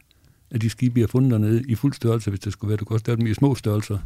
af 0.52 0.60
de 0.60 0.70
skibe, 0.70 0.96
vi 0.96 1.02
har 1.02 1.08
fundet 1.08 1.32
dernede 1.32 1.64
i 1.68 1.76
fuld 1.76 1.94
størrelse, 1.94 2.30
hvis 2.30 2.40
det 2.40 2.54
skulle 2.54 2.70
være. 2.70 2.78
Du 2.78 2.86
kan 2.86 2.94
også 2.94 3.04
lave 3.08 3.18
dem 3.18 3.28
i 3.28 3.34
små 3.34 3.56
størrelser 3.56 3.98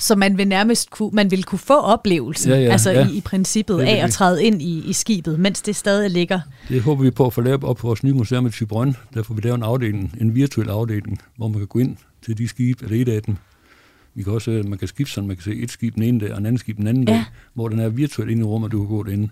så 0.00 0.16
man 0.16 0.38
vil 0.38 0.48
nærmest 0.48 0.90
kunne, 0.90 1.10
man 1.12 1.30
vil 1.30 1.44
kunne 1.44 1.58
få 1.58 1.80
oplevelsen, 1.80 2.50
ja, 2.50 2.58
ja, 2.58 2.72
altså 2.72 2.90
ja. 2.90 3.08
I, 3.08 3.16
i 3.16 3.20
princippet 3.20 3.78
det, 3.78 3.86
af 3.86 4.04
at 4.04 4.10
træde 4.10 4.44
ind 4.44 4.62
i, 4.62 4.84
i 4.88 4.92
skibet, 4.92 5.40
mens 5.40 5.62
det 5.62 5.76
stadig 5.76 6.10
ligger. 6.10 6.40
Det 6.68 6.82
håber 6.82 7.02
vi 7.02 7.10
på 7.10 7.26
at 7.26 7.32
få 7.32 7.40
lavet 7.40 7.64
op 7.64 7.76
på 7.76 7.86
vores 7.86 8.04
nye 8.04 8.12
museum 8.12 8.46
i 8.46 8.50
Tybrøn. 8.50 8.96
Der 9.14 9.22
får 9.22 9.34
vi 9.34 9.40
lavet 9.40 9.56
en 9.56 9.62
afdeling, 9.62 10.16
en 10.20 10.34
virtuel 10.34 10.68
afdeling, 10.68 11.18
hvor 11.36 11.48
man 11.48 11.58
kan 11.58 11.66
gå 11.66 11.78
ind 11.78 11.96
til 12.22 12.38
de 12.38 12.48
skibe, 12.48 12.84
eller 12.84 13.02
et 13.02 13.08
af 13.08 13.22
dem. 13.22 13.36
Vi 14.14 14.22
kan 14.22 14.32
også, 14.32 14.62
man 14.68 14.78
kan 14.78 14.88
skifte 14.88 15.12
sådan, 15.12 15.28
man 15.28 15.36
kan 15.36 15.44
se 15.44 15.54
et 15.54 15.70
skib 15.70 15.94
den 15.94 16.02
ene 16.02 16.20
dag, 16.20 16.32
og 16.32 16.38
en 16.38 16.46
anden 16.46 16.58
skib 16.58 16.76
den 16.76 16.86
anden 16.86 17.08
ja. 17.08 17.14
dag, 17.14 17.24
hvor 17.54 17.68
den 17.68 17.78
er 17.78 17.88
virtuelt 17.88 18.30
inde 18.30 18.42
i 18.42 18.44
rummet, 18.44 18.72
du 18.72 18.78
kan 18.78 18.88
gå 18.88 19.02
derinde. 19.02 19.28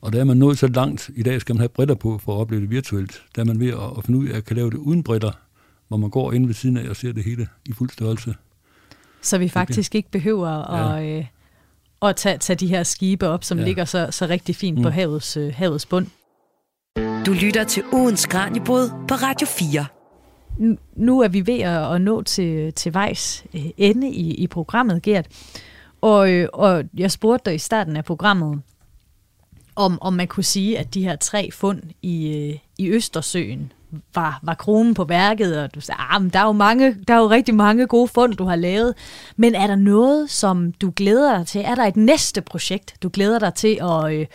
Og 0.00 0.12
der 0.12 0.20
er 0.20 0.24
man 0.24 0.36
nået 0.36 0.58
så 0.58 0.66
langt, 0.66 1.10
i 1.16 1.22
dag 1.22 1.40
skal 1.40 1.54
man 1.54 1.60
have 1.60 1.68
britter 1.68 1.94
på 1.94 2.18
for 2.18 2.34
at 2.34 2.40
opleve 2.40 2.62
det 2.62 2.70
virtuelt. 2.70 3.22
Der 3.36 3.42
er 3.42 3.46
man 3.46 3.60
ved 3.60 3.68
at, 3.68 3.98
at 3.98 4.04
finde 4.04 4.18
ud 4.18 4.28
af, 4.28 4.36
at 4.36 4.44
kan 4.44 4.56
lave 4.56 4.70
det 4.70 4.76
uden 4.76 5.02
britter, 5.02 5.30
hvor 5.88 5.96
man 5.96 6.10
går 6.10 6.32
ind 6.32 6.46
ved 6.46 6.54
siden 6.54 6.76
af 6.76 6.88
og 6.88 6.96
ser 6.96 7.12
det 7.12 7.24
hele 7.24 7.46
i 7.66 7.72
fuld 7.72 7.90
størrelse. 7.90 8.34
Så 9.22 9.38
vi 9.38 9.48
faktisk 9.48 9.94
ikke 9.94 10.10
behøver 10.10 10.48
at, 10.48 11.04
ja. 11.04 11.18
øh, 11.18 11.24
at 12.02 12.16
tage, 12.16 12.38
tage 12.38 12.56
de 12.56 12.66
her 12.66 12.82
skibe 12.82 13.28
op, 13.28 13.44
som 13.44 13.58
ja. 13.58 13.64
ligger 13.64 13.84
så, 13.84 14.08
så 14.10 14.26
rigtig 14.26 14.56
fint 14.56 14.78
mm. 14.78 14.82
på 14.82 14.90
havets, 14.90 15.36
øh, 15.36 15.54
havets 15.54 15.86
bund. 15.86 16.06
Du 17.26 17.32
lytter 17.32 17.64
til 17.64 17.82
ugens 17.92 18.26
Kranjebrud 18.26 18.88
på 19.08 19.14
Radio 19.14 19.46
4. 19.46 19.86
Nu 20.96 21.20
er 21.20 21.28
vi 21.28 21.46
ved 21.46 21.60
at, 21.60 22.00
nå 22.00 22.22
til, 22.22 22.72
til 22.72 22.94
vejs 22.94 23.44
øh, 23.54 23.66
ende 23.76 24.10
i, 24.10 24.34
i 24.34 24.46
programmet, 24.46 25.02
Gert. 25.02 25.26
Og, 26.00 26.30
øh, 26.30 26.48
og 26.52 26.84
jeg 26.94 27.10
spurgte 27.10 27.50
dig 27.50 27.54
i 27.54 27.58
starten 27.58 27.96
af 27.96 28.04
programmet, 28.04 28.62
om, 29.76 29.98
om 30.00 30.12
man 30.12 30.28
kunne 30.28 30.44
sige, 30.44 30.78
at 30.78 30.94
de 30.94 31.02
her 31.02 31.16
tre 31.16 31.50
fund 31.50 31.82
i, 32.02 32.36
øh, 32.36 32.58
i 32.78 32.90
Østersøen 32.90 33.72
var, 34.14 34.40
var 34.42 34.54
kronen 34.54 34.94
på 34.94 35.04
værket, 35.04 35.62
og 35.62 35.74
du 35.74 35.80
sagde, 35.80 36.00
ah, 36.10 36.22
men 36.22 36.30
der 36.30 36.38
er, 36.38 36.46
jo 36.46 36.52
mange, 36.52 36.96
der 37.08 37.14
er 37.14 37.18
jo 37.18 37.30
rigtig 37.30 37.54
mange 37.54 37.86
gode 37.86 38.08
fund, 38.08 38.34
du 38.34 38.44
har 38.44 38.56
lavet. 38.56 38.94
Men 39.36 39.54
er 39.54 39.66
der 39.66 39.76
noget, 39.76 40.30
som 40.30 40.72
du 40.72 40.92
glæder 40.96 41.38
dig 41.38 41.46
til? 41.46 41.60
Er 41.64 41.74
der 41.74 41.84
et 41.84 41.96
næste 41.96 42.40
projekt, 42.40 42.94
du 43.02 43.10
glæder 43.12 43.38
dig 43.38 43.54
til 43.54 43.78
at, 43.82 44.14
øh, 44.14 44.26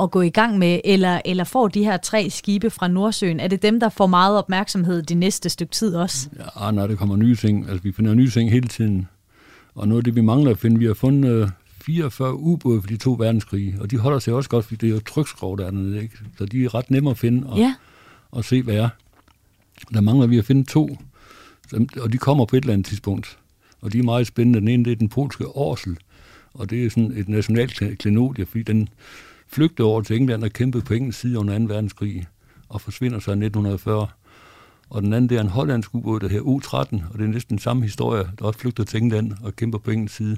at 0.00 0.10
gå 0.10 0.20
i 0.20 0.28
gang 0.28 0.58
med? 0.58 0.80
Eller, 0.84 1.20
eller 1.24 1.44
får 1.44 1.68
de 1.68 1.84
her 1.84 1.96
tre 1.96 2.30
skibe 2.30 2.70
fra 2.70 2.88
Nordsøen, 2.88 3.40
er 3.40 3.48
det 3.48 3.62
dem, 3.62 3.80
der 3.80 3.88
får 3.88 4.06
meget 4.06 4.38
opmærksomhed 4.38 5.02
de 5.02 5.14
næste 5.14 5.48
stykke 5.48 5.72
tid 5.72 5.96
også? 5.96 6.28
Ja, 6.60 6.70
nej, 6.70 6.86
der 6.86 6.96
kommer 6.96 7.16
nye 7.16 7.36
ting. 7.36 7.68
Altså, 7.68 7.82
vi 7.82 7.92
finder 7.92 8.14
nye 8.14 8.30
ting 8.30 8.50
hele 8.50 8.68
tiden. 8.68 9.08
Og 9.74 9.88
noget 9.88 10.00
af 10.00 10.04
det, 10.04 10.14
vi 10.14 10.20
mangler 10.20 10.50
at 10.50 10.58
finde, 10.58 10.78
vi 10.78 10.86
har 10.86 10.94
fundet 10.94 11.30
øh, 11.30 11.48
44 11.80 12.34
ubåde 12.34 12.80
for 12.82 12.88
de 12.88 12.96
to 12.96 13.16
verdenskrige, 13.18 13.76
og 13.80 13.90
de 13.90 13.98
holder 13.98 14.18
sig 14.18 14.34
også 14.34 14.50
godt, 14.50 14.64
fordi 14.64 14.76
det 14.76 14.88
er 14.90 14.94
jo 14.94 15.00
trykskrov 15.00 15.58
dernede, 15.58 16.02
ikke? 16.02 16.18
Så 16.38 16.44
de 16.44 16.64
er 16.64 16.74
ret 16.74 16.90
nemme 16.90 17.10
at 17.10 17.18
finde. 17.18 17.46
Og, 17.46 17.58
ja 17.58 17.74
og 18.30 18.44
se, 18.44 18.62
hvad 18.62 18.74
er. 18.74 18.88
Der 19.94 20.00
mangler 20.00 20.26
vi 20.26 20.38
at 20.38 20.44
finde 20.44 20.64
to, 20.64 20.98
og 22.00 22.12
de 22.12 22.18
kommer 22.18 22.44
på 22.44 22.56
et 22.56 22.60
eller 22.60 22.72
andet 22.72 22.86
tidspunkt. 22.86 23.38
Og 23.80 23.92
de 23.92 23.98
er 23.98 24.02
meget 24.02 24.26
spændende. 24.26 24.60
Den 24.60 24.68
ene, 24.68 24.84
det 24.84 24.92
er 24.92 24.96
den 24.96 25.08
polske 25.08 25.48
årsel, 25.48 25.96
og 26.54 26.70
det 26.70 26.84
er 26.84 26.90
sådan 26.90 27.12
et 27.16 27.28
nationalt 27.28 27.98
klenodie, 27.98 28.46
fordi 28.46 28.62
den 28.62 28.88
flygtede 29.48 29.88
over 29.88 30.02
til 30.02 30.16
England 30.16 30.44
og 30.44 30.50
kæmpede 30.50 30.84
på 30.84 30.94
engelsk 30.94 31.20
side 31.20 31.38
under 31.38 31.58
2. 31.58 31.64
verdenskrig, 31.64 32.26
og 32.68 32.80
forsvinder 32.80 33.18
så 33.18 33.30
i 33.30 33.32
1940. 33.32 34.08
Og 34.90 35.02
den 35.02 35.12
anden, 35.12 35.28
det 35.28 35.36
er 35.36 35.40
en 35.40 35.48
hollandsk 35.48 35.94
ubåd, 35.94 36.20
der 36.20 36.28
her 36.28 36.40
U-13, 36.40 37.12
og 37.12 37.18
det 37.18 37.24
er 37.24 37.28
næsten 37.28 37.56
den 37.56 37.58
samme 37.58 37.82
historie, 37.82 38.24
der 38.38 38.44
også 38.44 38.60
flygter 38.60 38.84
til 38.84 39.02
England 39.02 39.32
og 39.42 39.56
kæmper 39.56 39.78
på 39.78 39.90
engelsk 39.90 40.16
side. 40.16 40.36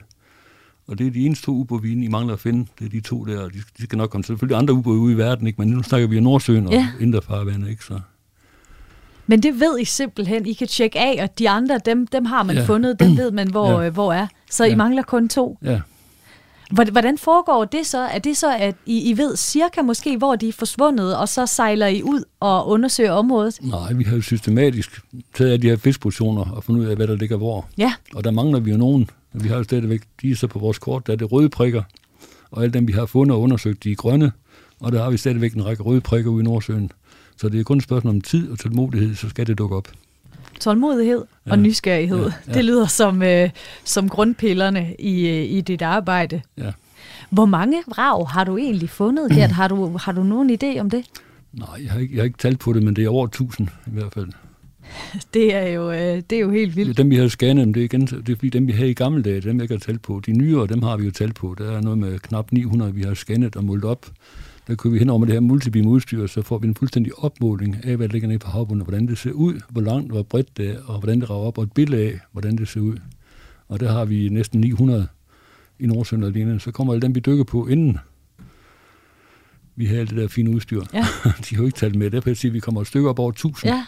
Og 0.88 0.98
det 0.98 1.06
er 1.06 1.10
de 1.10 1.26
eneste 1.26 1.46
to 1.46 1.52
ubåde, 1.52 1.82
vi 1.82 1.92
I 1.92 2.08
mangler 2.08 2.34
at 2.34 2.40
finde. 2.40 2.66
Det 2.78 2.84
er 2.84 2.88
de 2.88 3.00
to 3.00 3.24
der. 3.24 3.48
De, 3.48 3.58
de 3.78 3.82
skal 3.82 3.98
nok 3.98 4.10
komme 4.10 4.24
selvfølgelig 4.24 4.58
andre 4.58 4.74
ubåde 4.74 4.98
ude 4.98 5.12
i 5.12 5.16
verden, 5.16 5.46
ikke? 5.46 5.60
men 5.60 5.68
nu 5.68 5.82
snakker 5.82 6.08
vi 6.08 6.18
om 6.18 6.24
Nordsøen 6.24 6.66
og 6.66 6.72
ja. 6.72 6.88
Indre 7.00 7.22
farvand, 7.22 7.68
ikke? 7.68 7.84
Så. 7.84 8.00
Men 9.26 9.42
det 9.42 9.60
ved 9.60 9.78
I 9.80 9.84
simpelthen. 9.84 10.46
I 10.46 10.52
kan 10.52 10.66
tjekke 10.66 10.98
af, 10.98 11.22
og 11.22 11.38
de 11.38 11.50
andre, 11.50 11.80
dem, 11.84 12.06
dem 12.06 12.24
har 12.24 12.42
man 12.42 12.56
ja. 12.56 12.64
fundet. 12.64 13.00
Dem 13.00 13.16
ved 13.16 13.30
man, 13.30 13.50
hvor, 13.56 13.80
ja. 13.80 13.86
øh, 13.86 13.92
hvor 13.92 14.12
er. 14.12 14.26
Så 14.50 14.64
ja. 14.64 14.72
I 14.72 14.74
mangler 14.74 15.02
kun 15.02 15.28
to. 15.28 15.58
Ja. 15.64 15.80
Hvordan 16.70 17.18
foregår 17.18 17.64
det 17.64 17.86
så? 17.86 17.98
Er 17.98 18.18
det 18.18 18.36
så, 18.36 18.56
at 18.56 18.74
I, 18.86 19.10
I 19.10 19.16
ved 19.16 19.36
cirka 19.36 19.82
måske, 19.82 20.16
hvor 20.16 20.36
de 20.36 20.48
er 20.48 20.52
forsvundet, 20.52 21.16
og 21.16 21.28
så 21.28 21.46
sejler 21.46 21.86
I 21.86 22.02
ud 22.02 22.22
og 22.40 22.68
undersøger 22.68 23.12
området? 23.12 23.58
Nej, 23.62 23.92
vi 23.92 24.04
har 24.04 24.16
jo 24.16 24.22
systematisk 24.22 25.00
taget 25.34 25.50
af 25.50 25.60
de 25.60 25.68
her 25.68 25.76
fiskpositioner 25.76 26.52
og 26.52 26.64
fundet 26.64 26.80
ud 26.80 26.86
af, 26.86 26.96
hvad 26.96 27.06
der 27.06 27.16
ligger 27.16 27.36
hvor. 27.36 27.68
Ja. 27.78 27.92
Og 28.14 28.24
der 28.24 28.30
mangler 28.30 28.60
vi 28.60 28.70
jo 28.70 28.76
nogen. 28.76 29.10
Vi 29.32 29.48
har 29.48 29.56
jo 29.56 29.62
stadigvæk, 29.62 30.02
de 30.22 30.30
er 30.30 30.36
så 30.36 30.46
på 30.46 30.58
vores 30.58 30.78
kort, 30.78 31.06
der 31.06 31.12
er 31.12 31.16
det 31.16 31.32
røde 31.32 31.48
prikker, 31.48 31.82
og 32.50 32.62
alle 32.62 32.72
dem, 32.72 32.88
vi 32.88 32.92
har 32.92 33.06
fundet 33.06 33.34
og 33.34 33.40
undersøgt, 33.40 33.84
de 33.84 33.92
er 33.92 33.96
grønne, 33.96 34.32
og 34.80 34.92
der 34.92 35.02
har 35.02 35.10
vi 35.10 35.16
stadigvæk 35.16 35.54
en 35.54 35.66
række 35.66 35.82
røde 35.82 36.00
prikker 36.00 36.30
ude 36.30 36.42
i 36.42 36.44
Nordsøen. 36.44 36.90
Så 37.36 37.48
det 37.48 37.60
er 37.60 37.64
kun 37.64 37.76
et 37.76 37.84
spørgsmål 37.84 38.14
om 38.14 38.20
tid 38.20 38.50
og 38.50 38.58
tålmodighed, 38.58 39.14
så 39.14 39.28
skal 39.28 39.46
det 39.46 39.58
dukke 39.58 39.76
op. 39.76 39.88
Tålmodighed 40.60 41.24
ja. 41.46 41.50
og 41.50 41.58
nysgerrighed, 41.58 42.18
ja, 42.18 42.32
ja. 42.48 42.52
det 42.52 42.64
lyder 42.64 42.86
som, 42.86 43.22
øh, 43.22 43.50
som 43.84 44.08
grundpillerne 44.08 44.94
i, 44.98 45.28
øh, 45.28 45.44
i 45.44 45.60
dit 45.60 45.82
arbejde. 45.82 46.42
Ja. 46.56 46.72
Hvor 47.30 47.46
mange 47.46 47.82
vrag 47.88 48.28
har 48.28 48.44
du 48.44 48.56
egentlig 48.56 48.90
fundet, 48.90 49.32
Gert? 49.32 49.50
Har 49.50 49.68
du, 49.68 49.96
har 49.96 50.12
du 50.12 50.22
nogen 50.22 50.50
idé 50.50 50.80
om 50.80 50.90
det? 50.90 51.04
Nej, 51.52 51.68
jeg 51.82 51.92
har, 51.92 52.00
ikke, 52.00 52.14
jeg 52.14 52.20
har 52.20 52.24
ikke 52.24 52.38
talt 52.38 52.58
på 52.58 52.72
det, 52.72 52.82
men 52.82 52.96
det 52.96 53.04
er 53.04 53.08
over 53.08 53.26
1000 53.26 53.68
i 53.86 53.90
hvert 53.90 54.12
fald. 54.14 54.28
Det 55.34 55.54
er 55.54 55.68
jo, 55.68 55.90
øh, 55.90 56.22
det 56.30 56.32
er 56.32 56.40
jo 56.40 56.50
helt 56.50 56.76
vildt. 56.76 56.98
Dem, 56.98 57.10
vi 57.10 57.16
har 57.16 57.28
scannet, 57.28 57.74
det 57.74 57.76
er, 57.80 57.84
igen, 57.84 58.00
det 58.00 58.28
er 58.28 58.36
fordi 58.36 58.48
dem, 58.48 58.66
vi 58.66 58.72
havde 58.72 58.90
i 58.90 58.94
gamle 58.94 59.22
dage, 59.22 59.40
dem 59.40 59.60
jeg 59.60 59.68
har 59.70 59.76
talt 59.76 60.02
på. 60.02 60.22
De 60.26 60.32
nyere, 60.32 60.66
dem 60.66 60.82
har 60.82 60.96
vi 60.96 61.04
jo 61.04 61.10
talt 61.10 61.34
på. 61.34 61.54
Der 61.58 61.72
er 61.72 61.80
noget 61.80 61.98
med 61.98 62.18
knap 62.18 62.52
900, 62.52 62.94
vi 62.94 63.02
har 63.02 63.14
scannet 63.14 63.56
og 63.56 63.64
målt 63.64 63.84
op. 63.84 64.06
Der 64.66 64.74
kører 64.74 64.92
vi 64.92 64.98
hen 64.98 65.10
over 65.10 65.18
med 65.18 65.26
det 65.26 65.34
her 65.34 65.40
multibeam 65.40 65.86
udstyr, 65.86 66.26
så 66.26 66.42
får 66.42 66.58
vi 66.58 66.68
en 66.68 66.74
fuldstændig 66.74 67.12
opmåling 67.18 67.76
af, 67.84 67.96
hvad 67.96 68.08
der 68.08 68.12
ligger 68.12 68.28
nede 68.28 68.38
på 68.38 68.50
havbunden, 68.50 68.84
hvordan 68.84 69.06
det 69.06 69.18
ser 69.18 69.32
ud, 69.32 69.60
hvor 69.68 69.80
langt, 69.80 70.12
hvor 70.12 70.22
bredt 70.22 70.56
det 70.56 70.70
er, 70.70 70.76
og 70.86 70.98
hvordan 70.98 71.20
det 71.20 71.30
rager 71.30 71.46
op, 71.46 71.58
og 71.58 71.64
et 71.64 71.72
billede 71.72 72.02
af, 72.02 72.18
hvordan 72.32 72.56
det 72.56 72.68
ser 72.68 72.80
ud. 72.80 72.96
Og 73.68 73.80
der 73.80 73.92
har 73.92 74.04
vi 74.04 74.28
næsten 74.28 74.60
900 74.60 75.06
i 75.78 75.86
Nordsjøen 75.86 76.32
lignende. 76.32 76.60
Så 76.60 76.70
kommer 76.70 76.92
alle 76.92 77.02
dem, 77.02 77.14
vi 77.14 77.20
dykker 77.20 77.44
på 77.44 77.66
inden 77.66 77.98
vi 79.78 79.86
har 79.86 79.98
alt 79.98 80.10
det 80.10 80.18
der 80.18 80.28
fine 80.28 80.50
udstyr. 80.50 80.82
Ja. 80.94 81.06
De 81.50 81.56
har 81.56 81.62
jo 81.62 81.64
ikke 81.64 81.78
talt 81.78 81.94
med. 81.94 82.10
Derfor 82.10 82.34
sige, 82.34 82.48
at 82.48 82.54
vi 82.54 82.60
kommer 82.60 82.80
et 82.80 82.86
stykke 82.86 83.08
op 83.08 83.18
over 83.18 83.30
1000. 83.30 83.72
Ja. 83.72 83.84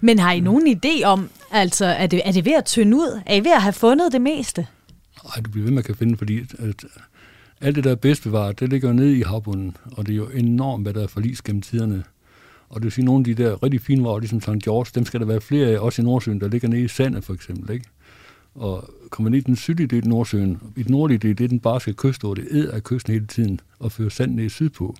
Men 0.00 0.18
har 0.18 0.32
I 0.32 0.40
nogen 0.40 0.76
idé 0.76 1.04
om, 1.04 1.28
altså, 1.50 1.84
er 1.84 2.06
det, 2.06 2.22
er 2.24 2.32
det 2.32 2.44
ved 2.44 2.52
at 2.52 2.64
tynde 2.64 2.96
ud? 2.96 3.20
Er 3.26 3.34
I 3.34 3.40
ved 3.40 3.52
at 3.52 3.62
have 3.62 3.72
fundet 3.72 4.12
det 4.12 4.20
meste? 4.20 4.66
Nej, 5.24 5.34
det 5.42 5.50
bliver 5.50 5.64
ved, 5.64 5.72
man 5.72 5.84
kan 5.84 5.94
finde, 5.94 6.16
fordi 6.16 6.40
at 6.58 6.84
alt 7.60 7.76
det, 7.76 7.84
der 7.84 7.90
er 7.90 7.94
bedst 7.94 8.22
bevaret, 8.22 8.60
det 8.60 8.70
ligger 8.70 8.92
nede 8.92 9.18
i 9.18 9.22
havbunden, 9.22 9.76
og 9.92 10.06
det 10.06 10.12
er 10.12 10.16
jo 10.16 10.28
enormt, 10.28 10.84
hvad 10.84 10.94
der 10.94 11.02
er 11.02 11.06
forlis 11.06 11.42
gennem 11.42 11.62
tiderne. 11.62 12.04
Og 12.68 12.76
det 12.76 12.84
vil 12.84 12.92
sige, 12.92 13.04
nogle 13.04 13.20
af 13.20 13.36
de 13.36 13.42
der 13.42 13.62
rigtig 13.62 13.80
fine 13.80 14.04
varer, 14.04 14.18
ligesom 14.18 14.40
St. 14.40 14.64
George, 14.64 14.90
dem 14.94 15.04
skal 15.04 15.20
der 15.20 15.26
være 15.26 15.40
flere 15.40 15.68
af, 15.68 15.78
også 15.78 16.02
i 16.02 16.04
Nordsøen, 16.04 16.40
der 16.40 16.48
ligger 16.48 16.68
nede 16.68 16.82
i 16.82 16.88
sandet 16.88 17.24
for 17.24 17.34
eksempel. 17.34 17.74
Ikke? 17.74 17.86
Og 18.54 18.90
kommer 19.10 19.30
ned 19.30 19.38
i 19.38 19.42
den 19.42 19.56
sydlige 19.56 19.86
del 19.86 20.02
af 20.02 20.08
Nordsøen, 20.08 20.60
i 20.76 20.82
den 20.82 20.92
nordlige 20.92 21.18
del, 21.18 21.38
det 21.38 21.44
er 21.44 21.48
den 21.48 21.60
barske 21.60 21.92
kyst, 21.92 22.20
hvor 22.20 22.34
det 22.34 22.48
æder 22.50 22.72
af 22.72 22.84
kysten 22.84 23.12
hele 23.12 23.26
tiden, 23.26 23.60
og 23.78 23.92
fører 23.92 24.08
sand 24.08 24.34
ned 24.34 24.50
sydpå 24.50 24.96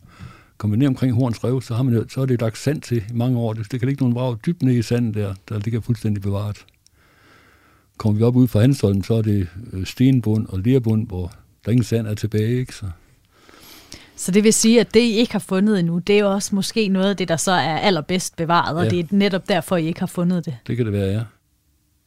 kommer 0.58 0.76
ned 0.76 0.86
omkring 0.86 1.14
Horns 1.14 1.44
Rev, 1.44 1.62
så, 1.62 1.74
har 1.74 1.82
man, 1.82 2.08
så 2.08 2.20
er 2.20 2.26
det 2.26 2.40
lagt 2.40 2.58
sand 2.58 2.82
til 2.82 2.96
i 2.96 3.12
mange 3.12 3.38
år. 3.38 3.52
Det, 3.52 3.72
det 3.72 3.80
kan 3.80 3.88
ligge 3.88 4.04
nogle 4.04 4.14
vrag 4.14 4.36
dybt 4.46 4.62
ned 4.62 4.74
i 4.74 4.82
sandet 4.82 5.14
der, 5.14 5.34
der 5.48 5.58
ligger 5.58 5.80
fuldstændig 5.80 6.22
bevaret. 6.22 6.66
Kommer 7.96 8.18
vi 8.18 8.24
op 8.24 8.36
ud 8.36 8.48
fra 8.48 8.60
Hanstholm, 8.60 9.02
så 9.02 9.14
er 9.14 9.22
det 9.22 9.48
øh, 9.72 9.86
stenbund 9.86 10.46
og 10.46 10.58
lerbund, 10.58 11.06
hvor 11.06 11.32
der 11.64 11.70
ingen 11.70 11.84
sand 11.84 12.06
er 12.06 12.14
tilbage. 12.14 12.60
Ikke? 12.60 12.74
Så. 12.74 12.86
Så 14.16 14.32
det 14.32 14.44
vil 14.44 14.52
sige, 14.52 14.80
at 14.80 14.94
det, 14.94 15.00
I 15.00 15.12
ikke 15.12 15.32
har 15.32 15.38
fundet 15.38 15.78
endnu, 15.78 15.98
det 15.98 16.18
er 16.18 16.24
også 16.24 16.54
måske 16.54 16.88
noget 16.88 17.10
af 17.10 17.16
det, 17.16 17.28
der 17.28 17.36
så 17.36 17.52
er 17.52 17.78
allerbedst 17.78 18.36
bevaret, 18.36 18.76
ja. 18.76 18.84
og 18.84 18.90
det 18.90 18.98
er 18.98 19.04
netop 19.10 19.48
derfor, 19.48 19.76
I 19.76 19.86
ikke 19.86 20.00
har 20.00 20.06
fundet 20.06 20.44
det. 20.44 20.56
Det 20.66 20.76
kan 20.76 20.84
det 20.84 20.92
være, 20.92 21.12
ja. 21.12 21.22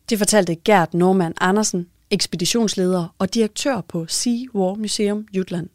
Det 0.09 0.17
fortalte 0.17 0.55
Gert 0.55 0.93
Norman 0.93 1.33
Andersen, 1.41 1.87
ekspeditionsleder 2.11 3.15
og 3.19 3.33
direktør 3.33 3.81
på 3.81 4.05
Sea 4.07 4.37
War 4.55 4.75
Museum 4.75 5.25
Jutland. 5.33 5.69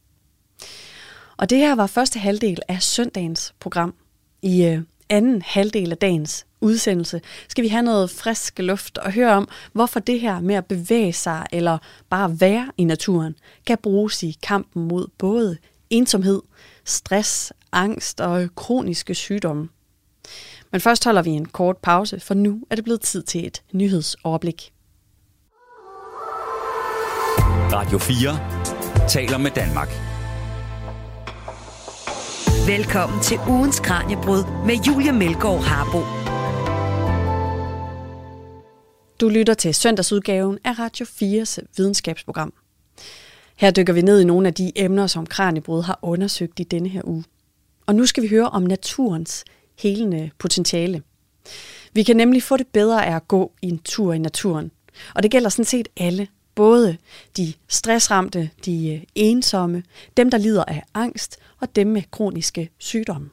Og 1.43 1.51
det 1.51 1.59
her 1.59 1.75
var 1.75 1.87
første 1.87 2.19
halvdel 2.19 2.59
af 2.69 2.83
søndagens 2.83 3.55
program. 3.61 3.95
I 4.43 4.65
øh, 4.65 4.81
anden 5.09 5.43
halvdel 5.43 5.91
af 5.91 5.97
dagens 5.99 6.47
udsendelse 6.61 7.21
skal 7.49 7.65
vi 7.65 7.69
have 7.69 7.83
noget 7.83 8.11
frisk 8.11 8.59
luft 8.59 8.99
og 8.99 9.13
høre 9.13 9.33
om, 9.33 9.49
hvorfor 9.73 10.01
det 10.01 10.21
her 10.21 10.41
med 10.41 10.55
at 10.55 10.67
bevæge 10.67 11.13
sig 11.13 11.47
eller 11.53 11.79
bare 12.11 12.41
være 12.41 12.73
i 12.77 12.85
naturen 12.85 13.35
kan 13.67 13.79
bruges 13.83 14.23
i 14.23 14.37
kampen 14.43 14.89
mod 14.89 15.07
både 15.19 15.57
ensomhed, 15.91 16.43
stress, 16.85 17.53
angst 17.73 18.21
og 18.21 18.49
kroniske 18.55 19.15
sygdomme. 19.15 19.69
Men 20.73 20.81
først 20.81 21.05
holder 21.05 21.23
vi 21.23 21.31
en 21.31 21.47
kort 21.47 21.77
pause, 21.77 22.21
for 22.21 22.35
nu 22.35 22.63
er 22.71 22.75
det 22.75 22.85
blevet 22.85 23.01
tid 23.01 23.23
til 23.23 23.47
et 23.47 23.63
nyhedsoverblik. 23.73 24.73
Radio 27.73 27.99
4 27.99 29.09
taler 29.09 29.39
med 29.39 29.51
Danmark. 29.51 30.12
Velkommen 32.67 33.23
til 33.23 33.39
ugens 33.49 33.81
Kranjebrud 33.81 34.45
med 34.67 34.75
Julia 34.87 35.13
Melgaard 35.13 35.63
Harbo. 35.63 35.99
Du 39.21 39.29
lytter 39.29 39.55
til 39.55 39.75
søndagsudgaven 39.75 40.59
af 40.65 40.79
Radio 40.79 41.07
4's 41.07 41.59
videnskabsprogram. 41.77 42.53
Her 43.57 43.71
dykker 43.71 43.93
vi 43.93 44.03
ned 44.03 44.21
i 44.21 44.25
nogle 44.25 44.49
af 44.49 44.55
de 44.55 44.73
emner, 44.77 45.07
som 45.07 45.27
Kranjebrud 45.27 45.83
har 45.83 45.99
undersøgt 46.03 46.61
i 46.61 46.63
denne 46.63 46.89
her 46.89 47.01
uge. 47.05 47.25
Og 47.87 47.95
nu 47.95 48.07
skal 48.07 48.23
vi 48.23 48.29
høre 48.29 48.49
om 48.49 48.63
naturens 48.63 49.45
helende 49.79 50.31
potentiale. 50.39 51.03
Vi 51.93 52.03
kan 52.03 52.17
nemlig 52.17 52.43
få 52.43 52.57
det 52.57 52.67
bedre 52.67 53.07
af 53.07 53.17
at 53.17 53.29
gå 53.29 53.53
i 53.63 53.69
en 53.69 53.79
tur 53.79 54.13
i 54.13 54.19
naturen. 54.19 54.71
Og 55.15 55.23
det 55.23 55.31
gælder 55.31 55.49
sådan 55.49 55.65
set 55.65 55.89
alle. 55.97 56.29
Både 56.55 56.97
de 57.37 57.53
stressramte, 57.69 58.51
de 58.65 58.95
øh, 58.95 59.03
ensomme, 59.15 59.83
dem 60.17 60.31
der 60.31 60.39
lider 60.39 60.65
af 60.65 60.83
angst 60.95 61.37
og 61.61 61.77
dem 61.77 61.87
med 61.87 62.03
kroniske 62.11 62.71
sygdomme. 62.79 63.31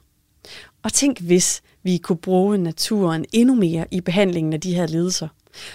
Og 0.84 0.94
tænk 0.94 1.20
hvis 1.22 1.62
vi 1.84 1.98
kunne 1.98 2.18
bruge 2.18 2.58
naturen 2.58 3.26
endnu 3.34 3.56
mere 3.56 3.86
i 3.92 4.02
behandlingen 4.02 4.54
af 4.54 4.62
de 4.62 4.76
her 4.76 4.88
lidelser. 4.88 5.28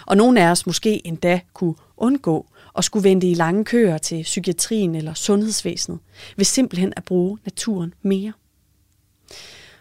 Og 0.07 0.17
nogle 0.17 0.43
af 0.43 0.51
os 0.51 0.67
måske 0.67 1.07
endda 1.07 1.41
kunne 1.55 1.75
undgå 1.97 2.47
at 2.79 2.85
skulle 2.85 3.09
vente 3.09 3.27
i 3.27 3.35
lange 3.35 3.65
køer 3.65 3.99
til 3.99 4.23
psykiatrien 4.23 4.95
eller 4.95 5.15
sundhedsvæsenet, 5.15 5.99
ved 6.37 6.45
simpelthen 6.45 6.93
at 6.97 7.05
bruge 7.05 7.39
naturen 7.45 7.95
mere. 8.03 8.33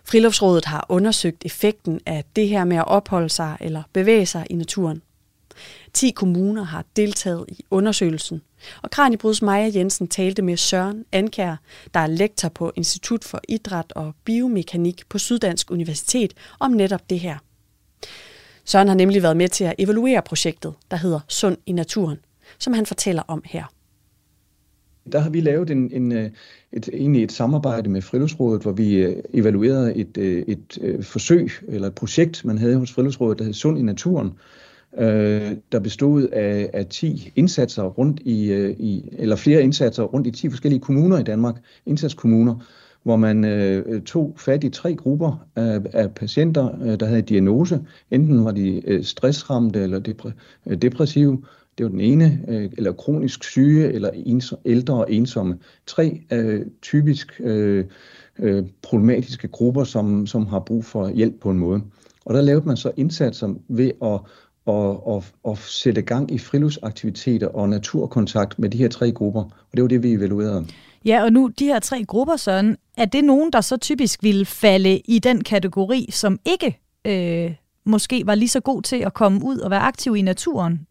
Friluftsrådet 0.04 0.65
har 0.65 0.86
undersøgt 0.89 1.45
effekten 1.45 1.99
af 2.06 2.23
det 2.36 2.47
her 2.47 2.63
med 2.63 2.78
at 2.78 2.88
opholde 2.88 3.30
sig 3.30 3.58
eller 3.62 3.84
bevæge 3.93 4.26
sig 4.26 4.47
i 4.49 4.56
naturen. 4.56 5.02
10 5.94 6.12
kommuner 6.12 6.64
har 6.64 6.86
deltaget 6.96 7.46
i 7.48 7.66
undersøgelsen, 7.72 8.42
og 8.82 8.92
Kranjebruds 8.92 9.42
Maja 9.42 9.72
Jensen 9.76 10.08
talte 10.08 10.42
med 10.42 10.58
Søren 10.58 11.06
Ankær, 11.12 11.56
der 11.94 12.00
er 12.00 12.08
lektor 12.08 12.50
på 12.50 12.72
Institut 12.76 13.24
for 13.24 13.42
Idræt 13.50 13.94
og 13.96 14.14
Biomekanik 14.26 15.02
på 15.10 15.18
Syddansk 15.18 15.72
Universitet, 15.72 16.34
om 16.60 16.72
netop 16.72 17.10
det 17.10 17.20
her. 17.20 17.38
Søren 18.66 18.88
har 18.88 18.96
nemlig 18.96 19.24
været 19.24 19.38
med 19.38 19.48
til 19.48 19.64
at 19.64 19.76
evaluere 19.78 20.22
projektet, 20.22 20.74
der 20.92 20.98
hedder 20.98 21.20
Sund 21.28 21.58
i 21.66 21.72
naturen, 21.72 22.18
som 22.60 22.74
han 22.74 22.86
fortæller 22.86 23.22
om 23.28 23.42
her. 23.46 23.64
Der 25.12 25.20
har 25.20 25.30
vi 25.30 25.42
lavet 25.42 25.70
en, 25.70 25.92
en, 25.92 26.12
et, 26.72 26.90
egentlig 26.94 27.24
et 27.24 27.32
samarbejde 27.32 27.90
med 27.90 28.02
Friluftsrådet, 28.02 28.62
hvor 28.62 28.72
vi 28.72 28.96
øh, 28.96 29.24
evaluerede 29.34 29.96
et, 29.96 30.18
øh, 30.18 30.44
et, 30.48 30.78
et 30.82 31.06
forsøg 31.06 31.52
eller 31.68 31.88
et 31.88 31.96
projekt, 31.96 32.46
man 32.46 32.58
havde 32.58 32.78
hos 32.78 32.92
Friluftsrådet, 32.92 33.40
der 33.40 33.46
hed 33.46 33.54
Sund 33.54 33.80
i 33.80 33.82
naturen, 33.82 34.34
øh, 34.98 35.52
der 35.72 35.80
bestod 35.80 36.28
af, 36.28 36.70
af 36.74 36.86
10 36.86 37.32
indsatser 37.36 37.84
rundt 37.84 38.20
i, 38.26 38.52
øh, 38.52 38.70
i, 38.80 39.10
eller 39.12 39.36
flere 39.36 39.62
indsatser 39.62 40.04
rundt 40.04 40.28
i 40.28 40.32
10 40.32 40.50
forskellige 40.50 40.80
kommuner 40.80 41.20
i 41.20 41.24
Danmark, 41.24 41.56
indsatskommuner, 41.86 42.56
hvor 43.04 43.16
man 43.16 43.46
øh, 43.46 44.02
tog 44.02 44.34
fat 44.38 44.64
i 44.64 44.70
tre 44.70 44.96
grupper 44.96 45.46
af, 45.56 45.80
af 45.94 46.12
patienter, 46.12 46.82
øh, 46.84 47.00
der 47.00 47.06
havde 47.06 47.22
diagnose. 47.22 47.80
Enten 48.12 48.46
var 48.46 48.52
de 48.52 48.90
øh, 48.90 49.04
stressramte 49.04 49.80
eller 49.80 50.00
depre, 50.00 50.32
øh, 50.68 50.78
depressive, 50.78 51.42
det 51.78 51.84
var 51.84 51.90
den 51.90 52.02
ene, 52.02 52.46
øh, 52.48 52.70
eller 52.78 52.92
kronisk 52.92 53.44
syge, 53.44 53.94
eller 53.94 54.10
ens, 54.14 54.54
ældre 54.66 54.94
og 54.94 55.12
ensomme. 55.12 55.58
Tre 55.88 56.22
øh, 56.32 56.66
typisk 56.82 57.42
øh, 57.44 57.86
øh, 58.40 58.64
problematiske 58.82 59.48
grupper, 59.48 59.84
som, 59.84 60.28
som 60.28 60.46
har 60.46 60.60
brug 60.60 60.86
for 60.86 61.10
hjælp 61.10 61.40
på 61.42 61.50
en 61.50 61.58
måde. 61.58 61.82
Og 62.26 62.34
der 62.34 62.42
lavede 62.42 62.68
man 62.68 62.78
så 62.78 62.92
indsatser 62.98 63.54
ved 63.68 63.92
at, 64.02 64.20
at, 64.67 64.97
at, 65.15 65.34
at 65.52 65.58
sætte 65.58 66.02
gang 66.02 66.32
i 66.32 66.38
friluftsaktiviteter 66.38 67.47
og 67.47 67.69
naturkontakt 67.69 68.60
med 68.60 68.69
de 68.69 68.78
her 68.78 68.89
tre 68.89 69.12
grupper. 69.12 69.41
Og 69.41 69.73
det 69.73 69.82
var 69.82 69.88
det, 69.88 70.04
vi 70.04 70.13
evaluerede. 70.13 70.67
Ja, 71.06 71.23
og 71.23 71.34
nu 71.34 71.52
de 71.60 71.65
her 71.65 71.80
tre 71.80 72.04
grupper, 72.04 72.36
Søren, 72.36 72.78
er 72.97 73.06
det 73.06 73.23
nogen, 73.23 73.52
der 73.52 73.62
så 73.62 73.78
typisk 73.78 74.23
ville 74.23 74.45
falde 74.45 74.99
i 74.99 75.19
den 75.19 75.43
kategori, 75.43 76.10
som 76.12 76.39
ikke 76.45 76.80
øh, 77.06 77.56
måske 77.86 78.26
var 78.26 78.36
lige 78.36 78.49
så 78.49 78.60
god 78.60 78.82
til 78.82 78.97
at 78.97 79.13
komme 79.13 79.45
ud 79.45 79.58
og 79.58 79.71
være 79.71 79.82
aktiv 79.82 80.15
i 80.15 80.21
naturen, 80.21 80.88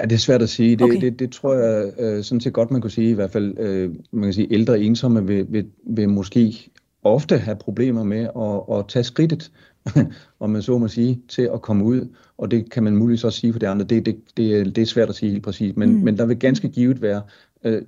Ja, 0.00 0.04
det 0.04 0.12
er 0.12 0.18
svært 0.18 0.42
at 0.42 0.48
sige. 0.48 0.76
Det, 0.76 0.82
okay. 0.82 1.00
det, 1.00 1.18
det 1.18 1.32
tror 1.32 1.54
jeg 1.54 1.92
øh, 1.98 2.24
sådan 2.24 2.40
set 2.40 2.52
godt, 2.52 2.70
man 2.70 2.80
kunne 2.80 2.90
sige. 2.90 3.10
I 3.10 3.14
hvert 3.14 3.30
fald, 3.30 3.58
øh, 3.58 3.90
man 4.12 4.22
kan 4.22 4.32
sige, 4.32 4.52
ældre 4.52 4.80
ensomme 4.80 5.26
vil, 5.26 5.46
vil, 5.48 5.66
vil 5.86 6.08
måske 6.08 6.70
ofte 7.02 7.38
have 7.38 7.56
problemer 7.56 8.02
med 8.02 8.28
at, 8.36 8.78
at 8.78 8.88
tage 8.88 9.04
skridtet, 9.04 9.52
om 10.40 10.50
man 10.50 10.62
så 10.62 10.78
må 10.78 10.88
sige, 10.88 11.20
til 11.28 11.50
at 11.54 11.62
komme 11.62 11.84
ud. 11.84 12.08
Og 12.38 12.50
det 12.50 12.70
kan 12.70 12.82
man 12.82 12.96
muligvis 12.96 13.24
også 13.24 13.40
sige 13.40 13.52
for 13.52 13.58
det 13.58 13.66
andre. 13.66 13.84
Det, 13.84 14.06
det, 14.06 14.16
det, 14.36 14.76
det 14.76 14.82
er 14.82 14.86
svært 14.86 15.08
at 15.08 15.14
sige 15.14 15.30
helt 15.30 15.44
præcis. 15.44 15.76
Men, 15.76 15.94
mm. 15.94 16.04
men 16.04 16.18
der 16.18 16.26
vil 16.26 16.38
ganske 16.38 16.68
givet 16.68 17.02
være 17.02 17.22
øh, 17.64 17.82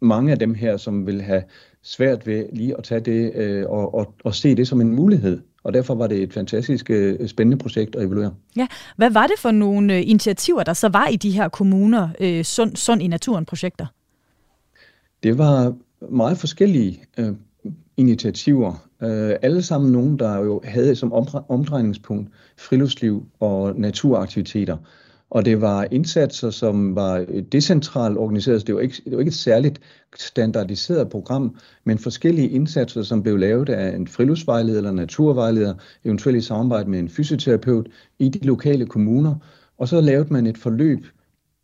mange 0.00 0.32
af 0.32 0.38
dem 0.38 0.54
her, 0.54 0.76
som 0.76 1.06
vil 1.06 1.22
have 1.22 1.42
svært 1.82 2.26
ved 2.26 2.44
lige 2.52 2.78
at 2.78 2.84
tage 2.84 3.00
det 3.00 3.32
øh, 3.34 3.64
og, 3.68 3.94
og, 3.94 4.14
og 4.24 4.34
se 4.34 4.54
det 4.54 4.68
som 4.68 4.80
en 4.80 4.94
mulighed. 4.94 5.40
Og 5.64 5.74
derfor 5.74 5.94
var 5.94 6.06
det 6.06 6.22
et 6.22 6.32
fantastisk 6.32 6.90
øh, 6.90 7.28
spændende 7.28 7.62
projekt 7.62 7.96
at 7.96 8.04
evaluere. 8.04 8.34
Ja, 8.56 8.66
hvad 8.96 9.10
var 9.10 9.26
det 9.26 9.38
for 9.38 9.50
nogle 9.50 9.94
øh, 9.94 10.02
initiativer, 10.08 10.62
der 10.62 10.72
så 10.72 10.88
var 10.88 11.08
i 11.08 11.16
de 11.16 11.30
her 11.30 11.48
kommuner, 11.48 12.08
øh, 12.20 12.44
Sund, 12.44 12.76
Sund 12.76 13.02
i 13.02 13.06
Naturen-projekter? 13.06 13.86
Det 15.22 15.38
var 15.38 15.74
meget 16.10 16.38
forskellige 16.38 17.04
øh, 17.18 17.32
initiativer. 17.96 18.88
Øh, 19.02 19.36
alle 19.42 19.62
sammen 19.62 19.92
nogen, 19.92 20.18
der 20.18 20.38
jo 20.38 20.60
havde 20.64 20.96
som 20.96 21.12
omdrejningspunkt 21.48 22.30
friluftsliv 22.58 23.26
og 23.40 23.76
naturaktiviteter. 23.76 24.76
Og 25.30 25.44
det 25.44 25.60
var 25.60 25.86
indsatser, 25.90 26.50
som 26.50 26.94
var 26.94 27.26
decentralt 27.52 28.18
organiseret. 28.18 28.66
Det 28.66 28.74
var 28.74 28.80
ikke, 28.80 29.02
det 29.04 29.12
var 29.12 29.18
ikke 29.18 29.28
et 29.28 29.34
særligt 29.34 29.80
standardiseret 30.16 31.08
program, 31.08 31.56
men 31.84 31.98
forskellige 31.98 32.48
indsatser, 32.48 33.02
som 33.02 33.22
blev 33.22 33.36
lavet 33.36 33.68
af 33.68 33.96
en 33.96 34.08
friluftsvejleder 34.08 34.78
eller 34.78 34.92
naturvejleder, 34.92 35.74
eventuelt 36.04 36.38
i 36.38 36.40
samarbejde 36.40 36.90
med 36.90 36.98
en 36.98 37.08
fysioterapeut 37.08 37.88
i 38.18 38.28
de 38.28 38.46
lokale 38.46 38.86
kommuner. 38.86 39.34
Og 39.78 39.88
så 39.88 40.00
lavede 40.00 40.32
man 40.32 40.46
et 40.46 40.58
forløb, 40.58 41.06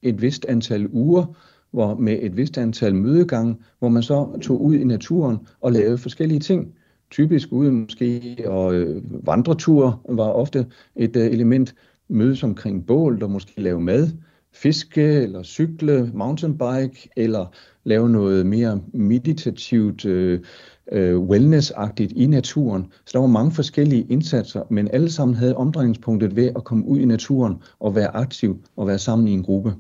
et 0.02 0.22
vist 0.22 0.46
antal 0.48 0.88
uger, 0.92 1.36
hvor 1.70 1.94
med 1.94 2.18
et 2.22 2.36
vist 2.36 2.58
antal 2.58 2.94
mødegange, 2.94 3.56
hvor 3.78 3.88
man 3.88 4.02
så 4.02 4.38
tog 4.42 4.62
ud 4.62 4.74
i 4.74 4.84
naturen 4.84 5.38
og 5.60 5.72
lavede 5.72 5.98
forskellige 5.98 6.40
ting. 6.40 6.74
Typisk 7.10 7.52
ude 7.52 7.72
måske, 7.72 8.36
og 8.46 8.74
øh, 8.74 9.26
vandreture 9.26 9.98
var 10.08 10.28
ofte 10.28 10.66
et 10.96 11.16
øh, 11.16 11.26
element, 11.26 11.74
mødes 12.08 12.42
omkring 12.42 12.86
bål, 12.86 13.20
der 13.20 13.26
måske 13.26 13.60
lave 13.60 13.80
mad, 13.80 14.08
fiske 14.52 15.02
eller 15.02 15.42
cykle, 15.42 16.10
mountainbike, 16.14 17.08
eller 17.16 17.46
lave 17.84 18.08
noget 18.08 18.46
mere 18.46 18.80
meditativt, 18.92 20.04
øh, 20.04 20.40
øh, 20.92 21.18
wellness-agtigt 21.18 22.12
i 22.12 22.26
naturen. 22.26 22.92
Så 23.06 23.10
der 23.12 23.18
var 23.18 23.26
mange 23.26 23.52
forskellige 23.52 24.06
indsatser, 24.10 24.62
men 24.70 24.88
alle 24.92 25.10
sammen 25.10 25.34
havde 25.34 25.56
omdrejningspunktet 25.56 26.36
ved 26.36 26.52
at 26.56 26.64
komme 26.64 26.86
ud 26.86 26.98
i 26.98 27.04
naturen 27.04 27.62
og 27.80 27.94
være 27.94 28.16
aktiv 28.16 28.64
og 28.76 28.86
være 28.86 28.98
sammen 28.98 29.28
i 29.28 29.32
en 29.32 29.42
gruppe. 29.42 29.74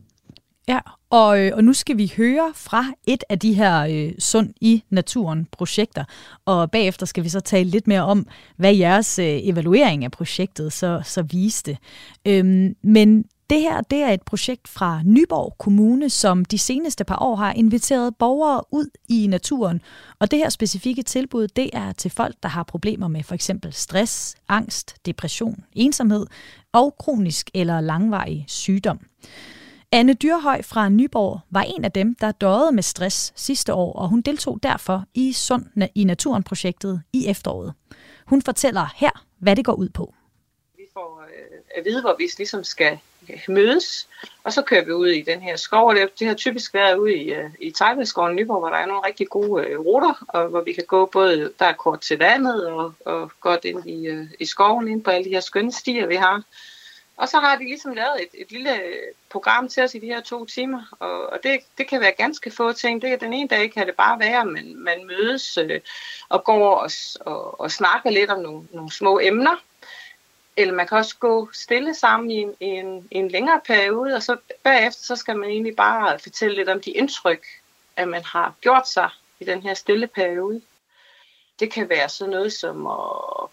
Ja, 0.68 0.78
og, 1.10 1.40
øh, 1.40 1.52
og 1.54 1.64
nu 1.64 1.72
skal 1.72 1.98
vi 1.98 2.12
høre 2.16 2.52
fra 2.54 2.84
et 3.06 3.24
af 3.28 3.38
de 3.38 3.54
her 3.54 3.80
øh, 3.80 4.12
Sund 4.18 4.54
i 4.60 4.82
Naturen 4.90 5.46
projekter, 5.52 6.04
og 6.44 6.70
bagefter 6.70 7.06
skal 7.06 7.24
vi 7.24 7.28
så 7.28 7.40
tale 7.40 7.70
lidt 7.70 7.86
mere 7.86 8.02
om, 8.02 8.26
hvad 8.56 8.74
jeres 8.74 9.18
øh, 9.18 9.26
evaluering 9.26 10.04
af 10.04 10.10
projektet 10.10 10.72
så, 10.72 11.00
så 11.04 11.22
viste. 11.22 11.78
Øhm, 12.26 12.76
men 12.82 13.24
det 13.50 13.60
her 13.60 13.80
det 13.80 13.98
er 13.98 14.08
et 14.08 14.22
projekt 14.22 14.68
fra 14.68 15.00
Nyborg 15.04 15.54
Kommune, 15.58 16.10
som 16.10 16.44
de 16.44 16.58
seneste 16.58 17.04
par 17.04 17.22
år 17.22 17.36
har 17.36 17.52
inviteret 17.52 18.16
borgere 18.16 18.62
ud 18.70 18.86
i 19.08 19.26
naturen. 19.26 19.80
Og 20.18 20.30
det 20.30 20.38
her 20.38 20.48
specifikke 20.48 21.02
tilbud, 21.02 21.48
det 21.48 21.70
er 21.72 21.92
til 21.92 22.10
folk, 22.10 22.34
der 22.42 22.48
har 22.48 22.62
problemer 22.62 23.08
med 23.08 23.22
for 23.22 23.34
eksempel 23.34 23.72
stress, 23.72 24.36
angst, 24.48 24.94
depression, 25.06 25.64
ensomhed 25.72 26.26
og 26.72 26.94
kronisk 26.98 27.50
eller 27.54 27.80
langvarig 27.80 28.44
sygdom. 28.48 29.00
Anne 29.92 30.14
Dyrhøj 30.14 30.62
fra 30.62 30.88
Nyborg 30.88 31.40
var 31.50 31.62
en 31.62 31.84
af 31.84 31.92
dem, 31.92 32.14
der 32.14 32.32
døde 32.32 32.72
med 32.72 32.82
stress 32.82 33.32
sidste 33.36 33.74
år, 33.74 33.92
og 33.92 34.08
hun 34.08 34.20
deltog 34.20 34.58
derfor 34.62 35.04
i 35.14 35.32
Sund 35.32 35.64
i 35.94 36.04
Naturen-projektet 36.04 37.02
i 37.12 37.26
efteråret. 37.28 37.74
Hun 38.26 38.42
fortæller 38.42 38.86
her, 38.96 39.24
hvad 39.38 39.56
det 39.56 39.64
går 39.64 39.72
ud 39.72 39.88
på. 39.88 40.14
Vi 40.76 40.82
får 40.92 41.22
øh, 41.28 41.58
at 41.76 41.84
vide, 41.84 42.00
hvor 42.00 42.14
vi 42.18 42.30
ligesom 42.38 42.64
skal 42.64 42.98
øh, 43.30 43.40
mødes, 43.48 44.08
og 44.44 44.52
så 44.52 44.62
kører 44.62 44.84
vi 44.84 44.92
ud 44.92 45.08
i 45.08 45.22
den 45.22 45.40
her 45.40 45.56
skov. 45.56 45.94
Det, 45.94 46.18
det 46.18 46.26
har 46.26 46.34
typisk 46.34 46.74
været 46.74 46.96
ude 46.96 47.16
i, 47.16 47.38
uh, 47.38 47.50
i 47.60 47.70
Tejlskoven 47.70 48.36
Nyborg, 48.36 48.58
hvor 48.58 48.68
der 48.68 48.76
er 48.76 48.86
nogle 48.86 49.06
rigtig 49.06 49.28
gode 49.28 49.66
øh, 49.66 49.78
ruter, 49.78 50.24
og 50.28 50.48
hvor 50.48 50.60
vi 50.60 50.72
kan 50.72 50.84
gå 50.86 51.06
både, 51.06 51.52
der 51.58 51.66
er 51.66 51.72
kort 51.72 52.00
til 52.00 52.18
vandet, 52.18 52.66
og, 52.66 52.92
og 53.04 53.32
godt 53.40 53.64
ind 53.64 53.88
i, 53.88 54.26
i 54.40 54.46
skoven, 54.46 54.88
ind 54.88 55.04
på 55.04 55.10
alle 55.10 55.24
de 55.24 55.34
her 55.34 55.40
skønne 55.40 55.72
stier, 55.72 56.06
vi 56.06 56.14
har. 56.14 56.42
Og 57.18 57.28
så 57.28 57.38
har 57.38 57.56
de 57.56 57.64
ligesom 57.64 57.92
lavet 57.92 58.22
et, 58.22 58.28
et 58.34 58.52
lille 58.52 58.80
program 59.30 59.68
til 59.68 59.82
os 59.82 59.94
i 59.94 59.98
de 59.98 60.06
her 60.06 60.20
to 60.20 60.44
timer, 60.44 60.82
og, 60.98 61.26
og 61.26 61.38
det, 61.42 61.60
det 61.78 61.88
kan 61.88 62.00
være 62.00 62.12
ganske 62.12 62.50
få 62.50 62.72
ting. 62.72 63.02
Det, 63.02 63.20
den 63.20 63.32
ene 63.32 63.48
dag 63.48 63.72
kan 63.72 63.86
det 63.86 63.96
bare 63.96 64.18
være, 64.18 64.40
at 64.40 64.46
man, 64.46 64.74
man 64.76 65.06
mødes 65.06 65.58
øh, 65.58 65.80
og 66.28 66.44
går 66.44 66.76
og, 66.76 66.90
og, 67.20 67.60
og 67.60 67.70
snakker 67.70 68.10
lidt 68.10 68.30
om 68.30 68.40
nogle, 68.40 68.68
nogle 68.72 68.92
små 68.92 69.20
emner. 69.20 69.56
Eller 70.56 70.74
man 70.74 70.86
kan 70.86 70.98
også 70.98 71.16
gå 71.18 71.48
stille 71.52 71.94
sammen 71.94 72.30
i 72.30 72.36
en, 72.36 72.54
i 72.60 72.66
en, 72.66 73.08
i 73.10 73.16
en 73.16 73.28
længere 73.28 73.60
periode, 73.66 74.14
og 74.14 74.22
så 74.22 74.36
bagefter 74.62 75.02
så 75.02 75.16
skal 75.16 75.36
man 75.36 75.50
egentlig 75.50 75.76
bare 75.76 76.18
fortælle 76.18 76.56
lidt 76.56 76.68
om 76.68 76.80
de 76.80 76.90
indtryk, 76.90 77.46
at 77.96 78.08
man 78.08 78.24
har 78.24 78.54
gjort 78.60 78.88
sig 78.88 79.10
i 79.40 79.44
den 79.44 79.62
her 79.62 79.74
stille 79.74 80.06
periode. 80.06 80.62
Det 81.60 81.72
kan 81.72 81.88
være 81.88 82.08
sådan 82.08 82.30
noget 82.30 82.52
som 82.52 82.86
at 82.86 83.50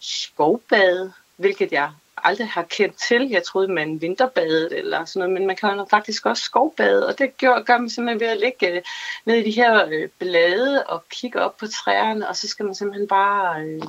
skovbade, 0.00 1.12
hvilket 1.36 1.72
jeg 1.72 1.92
aldrig 2.16 2.48
har 2.48 2.62
kendt 2.62 2.96
til. 3.08 3.28
Jeg 3.30 3.42
troede, 3.42 3.68
man 3.68 4.00
vinterbadet 4.00 4.72
eller 4.72 5.04
sådan 5.04 5.20
noget, 5.20 5.32
men 5.32 5.46
man 5.46 5.56
kan 5.56 5.86
faktisk 5.90 6.26
også 6.26 6.42
skovbade, 6.42 7.06
og 7.06 7.18
det 7.18 7.38
gør, 7.38 7.62
gør 7.62 7.78
man 7.78 7.90
simpelthen 7.90 8.20
ved 8.20 8.26
at 8.26 8.40
ligge 8.40 8.70
øh, 8.70 8.82
ned 9.24 9.36
i 9.36 9.44
de 9.44 9.50
her 9.50 9.86
øh, 9.86 10.08
blade 10.18 10.86
og 10.86 11.04
kigge 11.08 11.40
op 11.40 11.56
på 11.56 11.66
træerne, 11.66 12.28
og 12.28 12.36
så 12.36 12.48
skal 12.48 12.66
man 12.66 12.74
simpelthen 12.74 13.08
bare 13.08 13.62
øh, 13.62 13.82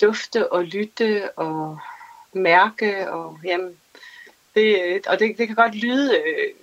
dufte 0.00 0.52
og 0.52 0.64
lytte 0.64 1.38
og 1.38 1.78
mærke, 2.32 3.12
og 3.12 3.38
jamen, 3.44 3.76
det, 4.54 4.80
øh, 4.84 5.00
og 5.06 5.18
det, 5.18 5.38
det 5.38 5.46
kan 5.46 5.56
godt 5.56 5.74
lyde 5.74 6.16
øh, 6.16 6.54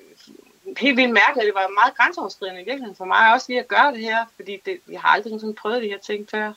helt 0.77 0.97
vildt 0.97 1.13
mærkeligt. 1.13 1.45
Det 1.45 1.55
var 1.55 1.67
meget 1.67 1.97
grænseoverskridende 1.97 2.61
i 2.61 2.65
virkeligheden 2.65 2.95
for 2.95 3.05
mig 3.05 3.33
også 3.33 3.45
lige 3.49 3.59
at 3.59 3.67
gøre 3.67 3.91
det 3.91 3.99
her, 3.99 4.25
fordi 4.35 4.61
det, 4.65 4.79
jeg 4.91 5.01
har 5.01 5.09
aldrig 5.09 5.39
sådan 5.39 5.55
prøvet 5.55 5.83
de 5.83 5.87
her 5.87 5.97
ting 5.97 6.29
før. 6.31 6.53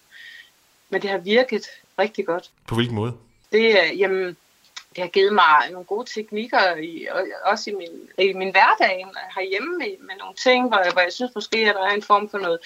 Men 0.91 1.03
det 1.03 1.11
har 1.11 1.19
virket 1.19 1.67
rigtig 1.99 2.27
godt. 2.27 2.51
På 2.67 2.75
hvilken 2.75 2.95
måde? 2.95 3.13
Det, 3.53 3.77
øh, 3.83 4.01
jamen, 4.01 4.37
det 4.97 5.05
har 5.05 5.09
givet 5.09 5.33
mig 5.33 5.71
nogle 5.71 5.87
gode 5.87 6.11
teknikker, 6.15 6.77
i, 6.77 7.07
også 7.45 7.71
i 7.71 7.75
min, 7.75 8.29
i 8.29 8.33
min 8.33 8.51
hverdag 8.51 9.07
herhjemme 9.35 9.79
med, 9.79 9.99
med 10.01 10.15
nogle 10.19 10.35
ting, 10.35 10.69
hvor, 10.69 10.79
jeg, 10.79 10.93
hvor 10.93 11.01
jeg 11.01 11.13
synes 11.13 11.35
måske, 11.35 11.59
at 11.59 11.75
der 11.75 11.83
er 11.83 11.95
en 11.95 12.03
form 12.03 12.29
for 12.31 12.39
noget 12.39 12.59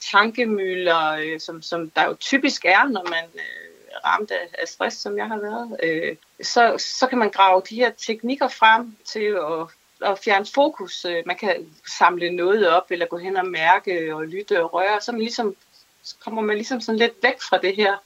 tankemøller, 0.00 1.10
øh, 1.10 1.40
som, 1.40 1.62
som 1.62 1.90
der 1.90 2.04
jo 2.04 2.14
typisk 2.14 2.64
er, 2.64 2.88
når 2.88 3.04
man 3.10 3.24
øh, 3.34 3.96
ramt 4.04 4.30
af, 4.30 4.48
af 4.58 4.68
stress, 4.68 4.96
som 4.96 5.18
jeg 5.18 5.26
har 5.26 5.38
været. 5.38 5.76
Øh, 5.82 6.16
så, 6.42 6.74
så 6.78 7.06
kan 7.06 7.18
man 7.18 7.30
grave 7.30 7.62
de 7.68 7.76
her 7.76 7.90
teknikker 7.90 8.48
frem 8.48 8.96
til 9.04 9.24
at 9.24 9.68
at 10.00 10.18
fjerne 10.18 10.46
fokus. 10.54 11.04
Øh, 11.04 11.22
man 11.26 11.36
kan 11.36 11.72
samle 11.98 12.30
noget 12.30 12.68
op, 12.68 12.90
eller 12.90 13.06
gå 13.06 13.18
hen 13.18 13.36
og 13.36 13.46
mærke 13.46 14.14
og 14.14 14.26
lytte 14.26 14.64
og 14.64 14.74
røre, 14.74 15.00
så, 15.00 15.12
man 15.12 15.20
ligesom, 15.20 15.56
så 16.02 16.14
kommer 16.20 16.42
man 16.42 16.56
ligesom 16.56 16.80
sådan 16.80 16.98
lidt 16.98 17.14
væk 17.22 17.42
fra 17.42 17.58
det 17.58 17.76
her 17.76 17.96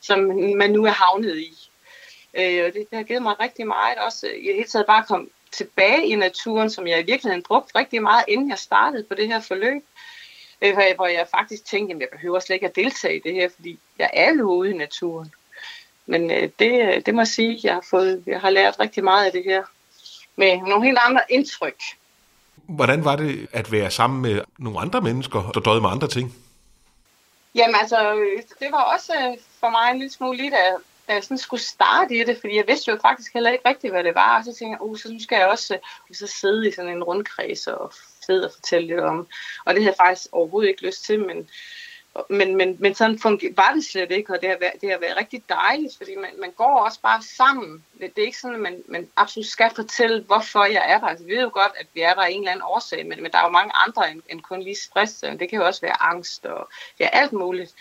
som 0.00 0.18
man 0.56 0.70
nu 0.70 0.84
er 0.84 0.90
havnet 0.90 1.36
i. 1.36 1.59
Øh, 2.34 2.64
og 2.66 2.72
det, 2.74 2.86
det 2.90 2.96
har 2.98 3.02
givet 3.02 3.22
mig 3.22 3.40
rigtig 3.40 3.66
meget 3.66 3.98
også 3.98 4.26
i 4.26 4.46
det 4.46 4.54
hele 4.54 4.68
taget 4.68 4.86
bare 4.86 5.04
komme 5.08 5.26
tilbage 5.52 6.06
i 6.06 6.14
naturen, 6.14 6.70
som 6.70 6.86
jeg 6.86 7.00
i 7.00 7.06
virkeligheden 7.06 7.42
brugte 7.42 7.78
rigtig 7.78 8.02
meget, 8.02 8.24
inden 8.28 8.50
jeg 8.50 8.58
startede 8.58 9.04
på 9.04 9.14
det 9.14 9.26
her 9.26 9.40
forløb. 9.40 9.82
Øh, 10.62 10.76
hvor 10.96 11.06
jeg 11.06 11.26
faktisk 11.30 11.64
tænkte, 11.64 11.94
at 11.94 12.00
jeg 12.00 12.08
behøver 12.12 12.40
slet 12.40 12.54
ikke 12.54 12.66
at 12.66 12.76
deltage 12.76 13.16
i 13.16 13.20
det 13.24 13.34
her, 13.34 13.48
fordi 13.56 13.78
jeg 13.98 14.10
er 14.12 14.32
jo 14.34 14.50
ude 14.50 14.70
i 14.70 14.76
naturen. 14.76 15.32
Men 16.06 16.30
øh, 16.30 16.48
det, 16.58 17.06
det 17.06 17.14
må 17.14 17.20
jeg 17.20 17.28
sige, 17.28 17.60
jeg 17.62 17.74
har, 17.74 17.84
fået, 17.90 18.22
jeg 18.26 18.40
har 18.40 18.50
lært 18.50 18.80
rigtig 18.80 19.04
meget 19.04 19.26
af 19.26 19.32
det 19.32 19.44
her, 19.44 19.62
med 20.36 20.56
nogle 20.56 20.84
helt 20.84 20.98
andre 21.06 21.20
indtryk. 21.28 21.82
Hvordan 22.56 23.04
var 23.04 23.16
det 23.16 23.48
at 23.52 23.72
være 23.72 23.90
sammen 23.90 24.22
med 24.22 24.40
nogle 24.58 24.80
andre 24.80 25.00
mennesker, 25.00 25.50
der 25.54 25.60
døde 25.60 25.80
med 25.80 25.90
andre 25.90 26.08
ting? 26.08 26.34
Jamen 27.54 27.74
altså, 27.80 27.96
det 28.60 28.68
var 28.72 28.82
også 28.94 29.12
øh, 29.12 29.36
for 29.60 29.70
mig 29.70 29.90
en 29.90 29.98
lille 29.98 30.12
smule 30.12 30.36
lige, 30.36 30.50
da, 30.50 30.62
da 31.10 31.14
jeg 31.14 31.24
sådan 31.24 31.38
skulle 31.38 31.62
starte 31.62 32.14
i 32.14 32.24
det, 32.24 32.38
fordi 32.40 32.56
jeg 32.56 32.64
vidste 32.68 32.90
jo 32.90 32.98
faktisk 33.02 33.34
heller 33.34 33.50
ikke 33.50 33.68
rigtigt, 33.68 33.92
hvad 33.92 34.04
det 34.04 34.14
var, 34.14 34.38
og 34.38 34.44
så 34.44 34.54
tænkte 34.54 34.72
jeg, 34.72 34.82
uh, 34.82 34.98
så 34.98 35.12
nu 35.12 35.22
skal 35.22 35.36
jeg 35.36 35.48
også 35.48 35.78
uh, 36.10 36.16
så 36.16 36.26
sidde 36.26 36.68
i 36.68 36.72
sådan 36.72 36.90
en 36.90 37.04
rundkreds 37.04 37.66
og 37.66 37.92
sidde 38.26 38.44
og 38.46 38.52
fortælle 38.54 38.88
lidt 38.88 39.00
om, 39.00 39.28
og 39.64 39.74
det 39.74 39.82
havde 39.82 39.94
jeg 39.98 40.06
faktisk 40.06 40.28
overhovedet 40.32 40.68
ikke 40.68 40.86
lyst 40.86 41.04
til, 41.04 41.20
men 41.26 41.50
men, 42.30 42.56
men, 42.56 42.76
men 42.78 42.94
sådan 42.94 43.20
var 43.56 43.72
det 43.74 43.84
slet 43.84 44.10
ikke, 44.10 44.34
og 44.34 44.40
det 44.40 44.48
har 44.48 44.56
været, 44.60 44.80
det 44.80 44.90
har 44.90 44.98
været 44.98 45.16
rigtig 45.16 45.42
dejligt, 45.48 45.96
fordi 45.96 46.16
man, 46.16 46.30
man 46.38 46.50
går 46.50 46.78
også 46.78 47.00
bare 47.00 47.22
sammen. 47.22 47.84
Det, 48.00 48.16
det 48.16 48.22
er 48.22 48.26
ikke 48.26 48.38
sådan, 48.38 48.54
at 48.54 48.60
man, 48.60 48.82
man 48.88 49.08
absolut 49.16 49.46
skal 49.46 49.70
fortælle, 49.74 50.22
hvorfor 50.22 50.64
jeg 50.64 50.92
er 50.92 50.98
der. 50.98 51.06
Altså, 51.06 51.24
vi 51.24 51.32
ved 51.32 51.42
jo 51.42 51.50
godt, 51.52 51.72
at 51.80 51.86
vi 51.94 52.00
er 52.00 52.14
der 52.14 52.22
af 52.22 52.30
en 52.30 52.38
eller 52.38 52.50
anden 52.50 52.64
årsag, 52.64 53.06
men, 53.06 53.22
men 53.22 53.32
der 53.32 53.38
er 53.38 53.42
jo 53.42 53.48
mange 53.48 53.72
andre 53.86 54.10
end, 54.10 54.22
end 54.28 54.40
kun 54.40 54.62
lige 54.62 54.76
stress. 54.76 55.20
Det 55.20 55.48
kan 55.48 55.58
jo 55.58 55.66
også 55.66 55.80
være 55.80 56.02
angst 56.02 56.46
og 56.46 56.68
ja, 57.00 57.08
alt 57.12 57.32
muligt. 57.32 57.74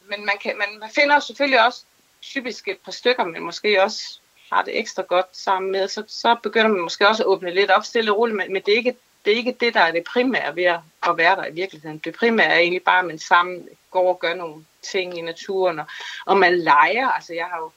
Men 0.00 0.24
man, 0.26 0.38
kan, 0.42 0.58
man, 0.58 0.78
man 0.78 0.90
finder 0.90 1.20
selvfølgelig 1.20 1.66
også 1.66 1.84
typisk 2.22 2.68
et 2.68 2.78
par 2.84 2.92
stykker, 2.92 3.24
men 3.24 3.42
måske 3.42 3.82
også 3.82 4.18
har 4.52 4.62
det 4.62 4.78
ekstra 4.78 5.02
godt 5.02 5.36
sammen 5.36 5.72
med, 5.72 5.88
så, 5.88 6.04
så 6.08 6.36
begynder 6.42 6.68
man 6.68 6.80
måske 6.80 7.08
også 7.08 7.22
at 7.22 7.26
åbne 7.26 7.54
lidt 7.54 7.70
op 7.70 7.84
stille 7.84 8.12
og 8.12 8.18
roligt, 8.18 8.36
men, 8.36 8.52
men 8.52 8.62
det 8.66 8.72
er 8.72 8.76
ikke 8.76 8.96
det 9.24 9.32
er 9.32 9.36
ikke 9.36 9.56
det, 9.60 9.74
der 9.74 9.80
er 9.80 9.92
det 9.92 10.04
primære 10.04 10.56
ved 10.56 10.64
at 10.64 11.16
være 11.16 11.36
der 11.36 11.46
i 11.46 11.52
virkeligheden. 11.52 11.98
Det 11.98 12.14
primære 12.14 12.46
er 12.46 12.58
egentlig 12.58 12.82
bare, 12.82 12.98
at 12.98 13.04
man 13.04 13.18
sammen 13.18 13.68
går 13.90 14.08
og 14.08 14.20
gør 14.20 14.34
nogle 14.34 14.64
ting 14.82 15.18
i 15.18 15.20
naturen, 15.20 15.78
og, 15.78 15.86
og 16.26 16.36
man 16.36 16.58
leger. 16.58 17.08
Altså, 17.08 17.34
jeg 17.34 17.46
har 17.46 17.58
jo, 17.58 17.70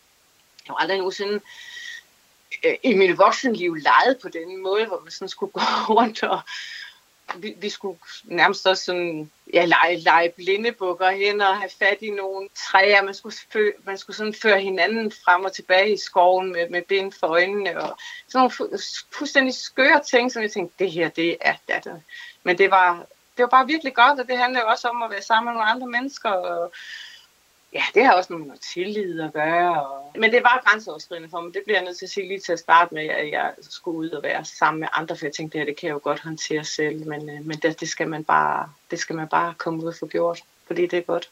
jeg 0.66 0.74
har 0.74 0.76
aldrig 0.76 0.98
nogensinde 0.98 1.40
øh, 2.66 2.76
i 2.84 2.94
mit 2.94 3.18
voksenliv 3.18 3.76
leget 3.76 4.18
på 4.22 4.30
den 4.30 4.64
måde, 4.64 4.86
hvor 4.86 5.00
man 5.00 5.12
sådan 5.12 5.30
skulle 5.30 5.52
gå 5.52 5.62
rundt 5.96 6.24
og, 6.24 6.40
vi, 7.36 7.54
vi 7.58 7.70
skulle 7.70 8.00
nærmest 8.24 8.68
også 8.68 8.84
sådan, 8.84 9.32
ja, 9.54 9.66
lege, 9.66 9.98
lege 9.98 10.34
blindebukker 10.36 11.10
hen 11.10 11.42
og 11.42 11.58
have 11.58 11.70
fat 11.80 11.98
i 12.02 12.10
nogle 12.10 12.50
træer. 12.56 13.04
Man 13.04 13.14
skulle, 13.14 13.36
fø, 13.54 13.72
man 13.84 13.98
skulle 13.98 14.18
sådan 14.18 14.34
føre 14.42 14.60
hinanden 14.60 15.12
frem 15.26 15.44
og 15.44 15.54
tilbage 15.54 15.94
i 15.94 15.98
skoven 15.98 16.52
med, 16.52 16.70
med 16.70 16.82
bind 16.82 17.12
for 17.12 17.28
øjnene. 17.28 17.82
Og 17.82 17.98
sådan 18.28 18.52
nogle 18.60 18.80
fuldstændig 19.12 19.54
skøre 19.54 20.02
ting, 20.04 20.32
som 20.32 20.42
jeg 20.42 20.52
tænkte, 20.52 20.84
det 20.84 20.92
her, 20.92 21.10
det 21.10 21.38
er 21.42 21.80
det. 21.80 22.02
Men 22.44 22.58
det 22.58 22.72
var, 22.72 23.06
det 23.38 23.44
var 23.44 23.50
bare 23.50 23.68
virkelig 23.68 23.94
godt, 23.94 24.20
og 24.20 24.28
det 24.28 24.38
handlede 24.38 24.66
også 24.66 24.88
om 24.88 25.04
at 25.04 25.12
være 25.12 25.22
sammen 25.22 25.46
med 25.46 25.54
nogle 25.54 25.72
andre 25.72 25.88
mennesker. 25.88 26.30
Og, 26.30 26.74
ja, 27.74 27.84
det 27.96 28.06
har 28.06 28.14
også 28.14 28.34
noget 28.34 28.48
med 28.48 28.58
tillid 28.74 29.22
at 29.22 29.34
gøre. 29.34 29.86
Og... 29.86 30.12
Men 30.16 30.32
det 30.32 30.44
var 30.44 30.62
grænseoverskridende 30.66 31.30
for 31.30 31.42
mig. 31.42 31.54
Det 31.54 31.62
bliver 31.66 31.78
jeg 31.78 31.86
nødt 31.86 31.98
til 31.98 32.06
at 32.06 32.10
sige 32.10 32.28
lige 32.28 32.40
til 32.40 32.54
at 32.54 32.60
starte 32.60 32.94
med, 32.94 33.08
at 33.10 33.32
jeg 33.32 33.52
skulle 33.62 33.98
ud 33.98 34.10
og 34.10 34.24
være 34.24 34.46
sammen 34.46 34.80
med 34.80 34.88
andre, 34.94 35.16
for 35.16 35.26
jeg 35.26 35.34
tænkte, 35.34 35.58
det 35.58 35.66
her, 35.66 35.72
det 35.72 35.80
kan 35.80 35.88
jeg 35.88 35.94
jo 35.94 36.00
godt 36.04 36.20
håndtere 36.20 36.64
selv, 36.64 37.08
men, 37.08 37.30
øh, 37.30 37.46
men 37.46 37.58
det, 37.58 37.80
det, 37.80 37.90
skal 37.90 38.08
man 38.08 38.24
bare, 38.24 38.70
det 38.92 39.00
skal 39.00 39.16
man 39.16 39.28
bare 39.28 39.54
komme 39.58 39.84
ud 39.84 39.88
og 39.88 39.96
få 40.00 40.08
gjort, 40.08 40.42
fordi 40.68 40.82
det 40.88 41.00
er 41.00 41.02
godt. 41.02 41.30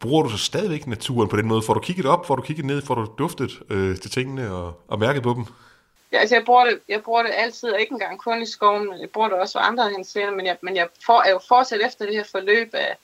Bruger 0.00 0.22
du 0.22 0.28
så 0.28 0.38
stadigvæk 0.38 0.86
naturen 0.86 1.28
på 1.28 1.36
den 1.36 1.46
måde? 1.46 1.62
Får 1.62 1.74
du 1.74 1.80
kigget 1.80 2.06
op, 2.06 2.26
får 2.26 2.36
du 2.36 2.42
kigget 2.42 2.66
ned, 2.66 2.82
får 2.82 2.94
du 2.94 3.06
duftet 3.18 3.50
øh, 3.70 3.96
til 3.96 4.10
tingene 4.10 4.52
og, 4.52 4.80
og 4.88 4.98
mærket 4.98 5.22
på 5.22 5.34
dem? 5.34 5.44
Ja, 6.12 6.18
altså 6.18 6.34
jeg 6.34 6.44
bruger, 6.44 6.64
det, 6.64 6.78
jeg 6.88 7.02
bruger 7.02 7.22
det 7.22 7.32
altid, 7.34 7.72
og 7.72 7.80
ikke 7.80 7.92
engang 7.92 8.18
kun 8.18 8.42
i 8.42 8.46
skoven, 8.46 8.88
men 8.88 9.00
jeg 9.00 9.10
bruger 9.10 9.28
det 9.28 9.38
også 9.38 9.52
for 9.52 9.60
andre 9.60 9.90
henseender, 9.90 10.34
men 10.34 10.46
jeg, 10.46 10.56
men 10.60 10.76
jeg 10.76 10.88
får, 11.06 11.22
er 11.22 11.30
jo 11.30 11.40
fortsat 11.48 11.80
efter 11.86 12.06
det 12.06 12.14
her 12.14 12.24
forløb 12.24 12.74
af, 12.74 12.96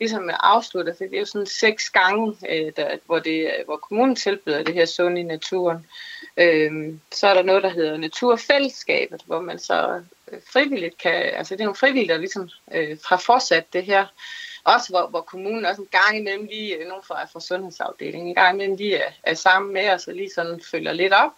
ligesom 0.00 0.30
afslutter, 0.40 0.94
for 0.94 1.04
det 1.04 1.14
er 1.14 1.18
jo 1.18 1.24
sådan 1.24 1.46
seks 1.46 1.90
gange, 1.90 2.36
øh, 2.48 2.72
der, 2.76 2.96
hvor, 3.06 3.18
det, 3.18 3.44
øh, 3.44 3.64
hvor 3.64 3.76
kommunen 3.76 4.16
tilbyder 4.16 4.62
det 4.62 4.74
her 4.74 4.86
sund 4.86 5.18
i 5.18 5.22
naturen. 5.22 5.86
Øh, 6.36 6.94
så 7.12 7.26
er 7.26 7.34
der 7.34 7.42
noget, 7.42 7.62
der 7.62 7.68
hedder 7.68 7.96
Naturfællesskabet, 7.96 9.22
hvor 9.26 9.40
man 9.40 9.58
så 9.58 10.02
øh, 10.32 10.38
frivilligt 10.52 10.98
kan, 10.98 11.12
altså 11.12 11.54
det 11.54 11.60
er 11.60 11.64
nogle 11.64 11.76
frivillige, 11.76 12.08
der 12.08 12.18
ligesom 12.18 12.48
øh, 12.72 12.98
har 13.08 13.16
fortsat 13.16 13.72
det 13.72 13.84
her. 13.84 14.06
Også 14.64 14.88
hvor, 14.88 15.06
hvor 15.06 15.20
kommunen 15.20 15.66
også 15.66 15.82
en 15.82 15.88
gang 15.90 16.16
imellem 16.18 16.44
lige, 16.44 16.76
øh, 16.76 16.88
nogen 16.88 17.04
fra, 17.06 17.24
fra 17.24 17.40
sundhedsafdelingen, 17.40 18.28
en 18.28 18.34
gang 18.34 18.54
imellem 18.54 18.76
lige 18.76 18.96
er, 18.96 19.10
er 19.22 19.34
sammen 19.34 19.72
med 19.72 19.90
os 19.90 20.06
og 20.06 20.14
lige 20.14 20.30
sådan 20.34 20.60
følger 20.70 20.92
lidt 20.92 21.12
op. 21.12 21.32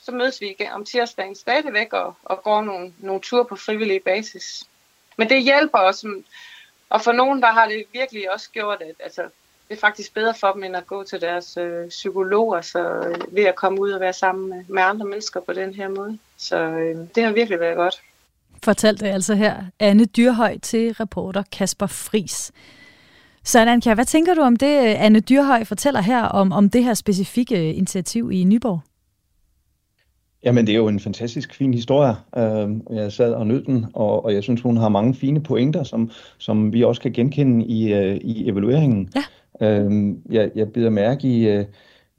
Så 0.00 0.12
mødes 0.12 0.40
vi 0.40 0.50
igen 0.50 0.72
om 0.72 0.84
tirsdagen 0.84 1.34
stadigvæk 1.34 1.92
og, 1.92 2.14
og 2.22 2.42
går 2.42 2.62
nogle, 2.62 2.92
nogle 2.98 3.20
ture 3.20 3.44
på 3.44 3.56
frivillig 3.56 4.02
basis. 4.02 4.64
Men 5.16 5.28
det 5.28 5.42
hjælper 5.42 5.78
os, 5.78 6.04
og 6.90 7.00
for 7.00 7.12
nogen, 7.12 7.42
der 7.42 7.52
har 7.52 7.66
det 7.66 7.84
virkelig 7.92 8.32
også 8.32 8.50
gjort, 8.50 8.82
at 8.82 8.94
altså, 9.04 9.22
det 9.68 9.76
er 9.76 9.80
faktisk 9.80 10.14
bedre 10.14 10.34
for 10.40 10.52
dem, 10.52 10.64
end 10.64 10.76
at 10.76 10.86
gå 10.86 11.04
til 11.04 11.20
deres 11.20 11.56
øh, 11.56 11.88
psykologer, 11.88 12.60
så 12.60 12.78
øh, 12.78 13.36
ved 13.36 13.44
at 13.44 13.54
komme 13.54 13.80
ud 13.80 13.90
og 13.90 14.00
være 14.00 14.12
sammen 14.12 14.48
med, 14.48 14.64
med 14.68 14.82
andre 14.82 15.06
mennesker 15.06 15.40
på 15.40 15.52
den 15.52 15.74
her 15.74 15.88
måde. 15.88 16.18
Så 16.36 16.56
øh, 16.56 16.96
det 17.14 17.24
har 17.24 17.32
virkelig 17.32 17.60
været 17.60 17.76
godt. 17.76 18.02
Fortalte 18.64 19.08
altså 19.08 19.34
her 19.34 19.56
Anne 19.80 20.04
Dyrhøj 20.04 20.58
til 20.58 20.92
reporter 20.92 21.42
Kasper 21.52 21.86
Fris. 21.86 22.52
Så 23.44 23.60
Anka, 23.60 23.94
hvad 23.94 24.04
tænker 24.04 24.34
du 24.34 24.40
om 24.40 24.56
det, 24.56 24.76
Anne 24.76 25.20
Dyrhøj 25.20 25.64
fortæller 25.64 26.00
her 26.00 26.22
om, 26.24 26.52
om 26.52 26.70
det 26.70 26.84
her 26.84 26.94
specifikke 26.94 27.74
initiativ 27.74 28.32
i 28.32 28.44
Nyborg? 28.44 28.80
Jamen, 30.44 30.66
det 30.66 30.72
er 30.72 30.76
jo 30.76 30.88
en 30.88 31.00
fantastisk 31.00 31.54
fin 31.54 31.74
historie. 31.74 32.14
Uh, 32.36 32.96
jeg 32.96 33.12
sad 33.12 33.32
og 33.32 33.46
nød 33.46 33.62
den, 33.62 33.86
og, 33.92 34.24
og 34.24 34.34
jeg 34.34 34.42
synes, 34.42 34.60
hun 34.60 34.76
har 34.76 34.88
mange 34.88 35.14
fine 35.14 35.42
pointer, 35.42 35.82
som, 35.82 36.10
som 36.38 36.72
vi 36.72 36.84
også 36.84 37.00
kan 37.00 37.12
genkende 37.12 37.66
i, 37.66 37.94
uh, 37.94 38.16
i 38.16 38.48
evalueringen. 38.48 39.08
Ja. 39.60 39.86
Uh, 39.86 40.14
jeg, 40.30 40.50
jeg 40.54 40.72
bider 40.72 40.90
mærke 40.90 41.28
i, 41.28 41.58
uh, 41.58 41.64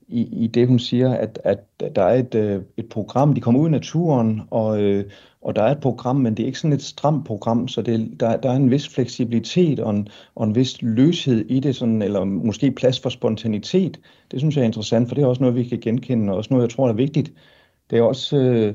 i, 0.10 0.44
i 0.44 0.48
det, 0.48 0.68
hun 0.68 0.80
siger, 0.80 1.14
at, 1.14 1.40
at 1.44 1.60
der 1.96 2.04
er 2.04 2.16
et, 2.16 2.36
øh, 2.36 2.62
et 2.78 2.90
program, 2.90 3.34
de 3.34 3.42
kommer 3.42 3.62
ud 3.62 3.68
i 3.68 3.72
naturen, 3.72 4.42
og, 4.52 4.82
øh, 4.82 5.06
og 5.42 5.56
der 5.56 5.64
er 5.64 5.72
et 5.72 5.80
program, 5.80 6.16
men 6.16 6.38
det 6.38 6.44
er 6.44 6.48
ikke 6.48 6.60
sådan 6.60 6.74
et 6.74 6.82
stramt 6.82 7.26
program, 7.26 7.68
så 7.68 7.82
det, 7.82 8.12
der, 8.20 8.38
der 8.38 8.50
er 8.50 8.56
en 8.56 8.72
vis 8.72 8.90
fleksibilitet 8.90 9.80
og 9.80 9.90
en, 9.92 10.08
og 10.36 10.48
en 10.48 10.56
vis 10.56 10.82
løshed 10.82 11.46
i 11.50 11.60
det, 11.60 11.76
sådan, 11.76 12.02
eller 12.02 12.24
måske 12.24 12.72
plads 12.72 13.00
for 13.00 13.10
spontanitet. 13.10 14.00
Det 14.32 14.40
synes 14.40 14.56
jeg 14.56 14.62
er 14.62 14.66
interessant, 14.66 15.08
for 15.08 15.16
det 15.16 15.24
er 15.24 15.28
også 15.28 15.44
noget, 15.44 15.56
vi 15.56 15.64
kan 15.64 15.80
genkende, 15.80 16.32
og 16.32 16.38
også 16.38 16.54
noget, 16.54 16.64
jeg 16.64 16.76
tror 16.76 16.90
er 16.90 16.94
vigtigt. 16.94 17.32
Det 17.90 18.00
er 18.00 18.04
også 18.04 18.38
øh, 18.38 18.74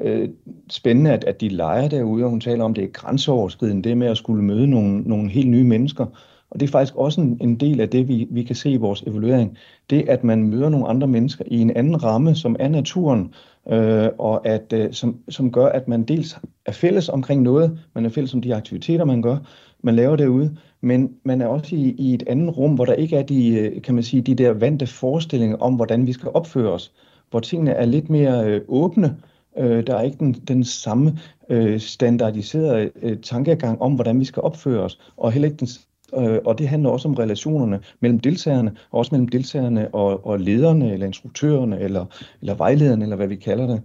øh, 0.00 0.28
spændende, 0.70 1.12
at, 1.12 1.24
at 1.24 1.40
de 1.40 1.48
leger 1.48 1.88
derude, 1.88 2.24
og 2.24 2.30
hun 2.30 2.40
taler 2.40 2.64
om, 2.64 2.74
det 2.74 2.84
er 2.84 2.88
grænseoverskridende, 2.88 3.88
det 3.88 3.98
med 3.98 4.06
at 4.06 4.16
skulle 4.16 4.44
møde 4.44 4.66
nogle, 4.66 5.00
nogle 5.00 5.30
helt 5.30 5.48
nye 5.48 5.64
mennesker. 5.64 6.06
Og 6.50 6.60
det 6.60 6.66
er 6.66 6.70
faktisk 6.70 6.96
også 6.96 7.20
en, 7.20 7.38
en 7.40 7.56
del 7.56 7.80
af 7.80 7.88
det, 7.88 8.08
vi, 8.08 8.26
vi 8.30 8.42
kan 8.42 8.56
se 8.56 8.70
i 8.70 8.76
vores 8.76 9.02
evaluering. 9.02 9.58
Det, 9.90 10.08
at 10.08 10.24
man 10.24 10.42
møder 10.42 10.68
nogle 10.68 10.88
andre 10.88 11.06
mennesker 11.06 11.44
i 11.46 11.60
en 11.60 11.76
anden 11.76 12.04
ramme, 12.04 12.34
som 12.34 12.56
er 12.58 12.68
naturen, 12.68 13.34
øh, 13.68 14.08
og 14.18 14.46
at, 14.46 14.72
øh, 14.72 14.92
som, 14.92 15.16
som 15.28 15.52
gør, 15.52 15.66
at 15.66 15.88
man 15.88 16.02
dels 16.02 16.38
er 16.66 16.72
fælles 16.72 17.08
omkring 17.08 17.42
noget, 17.42 17.78
man 17.94 18.04
er 18.04 18.08
fælles 18.08 18.34
om 18.34 18.42
de 18.42 18.54
aktiviteter, 18.54 19.04
man 19.04 19.22
gør, 19.22 19.36
man 19.82 19.96
laver 19.96 20.16
derude, 20.16 20.56
men 20.80 21.14
man 21.24 21.40
er 21.40 21.46
også 21.46 21.76
i, 21.76 21.94
i 21.98 22.14
et 22.14 22.22
andet 22.26 22.56
rum, 22.58 22.74
hvor 22.74 22.84
der 22.84 22.92
ikke 22.92 23.16
er 23.16 23.22
de, 23.22 23.58
øh, 23.58 23.82
kan 23.82 23.94
man 23.94 24.04
sige, 24.04 24.22
de 24.22 24.34
der 24.34 24.52
vante 24.52 24.86
forestillinger 24.86 25.56
om, 25.56 25.74
hvordan 25.74 26.06
vi 26.06 26.12
skal 26.12 26.30
opføre 26.34 26.72
os, 26.72 26.92
hvor 27.30 27.40
tingene 27.40 27.70
er 27.70 27.84
lidt 27.84 28.10
mere 28.10 28.46
øh, 28.46 28.60
åbne, 28.68 29.16
øh, 29.58 29.86
der 29.86 29.96
er 29.96 30.02
ikke 30.02 30.18
den, 30.18 30.32
den 30.32 30.64
samme 30.64 31.18
øh, 31.48 31.80
standardiserede 31.80 32.90
øh, 33.02 33.18
tankegang 33.18 33.82
om, 33.82 33.94
hvordan 33.94 34.20
vi 34.20 34.24
skal 34.24 34.42
opføre 34.42 34.80
os, 34.80 34.98
og 35.16 35.32
heller 35.32 35.48
ikke 35.48 35.58
den 35.60 35.68
øh, 36.16 36.38
og 36.44 36.58
det 36.58 36.68
handler 36.68 36.90
også 36.90 37.08
om 37.08 37.14
relationerne 37.14 37.80
mellem 38.00 38.20
deltagerne, 38.20 38.76
og 38.90 38.98
også 38.98 39.14
mellem 39.14 39.28
deltagerne 39.28 39.94
og, 39.94 40.26
og 40.26 40.40
lederne, 40.40 40.92
eller 40.92 41.06
instruktørerne, 41.06 41.80
eller, 41.80 42.06
eller 42.40 42.54
vejlederne, 42.54 43.04
eller 43.04 43.16
hvad 43.16 43.28
vi 43.28 43.36
kalder 43.36 43.66
det. 43.66 43.82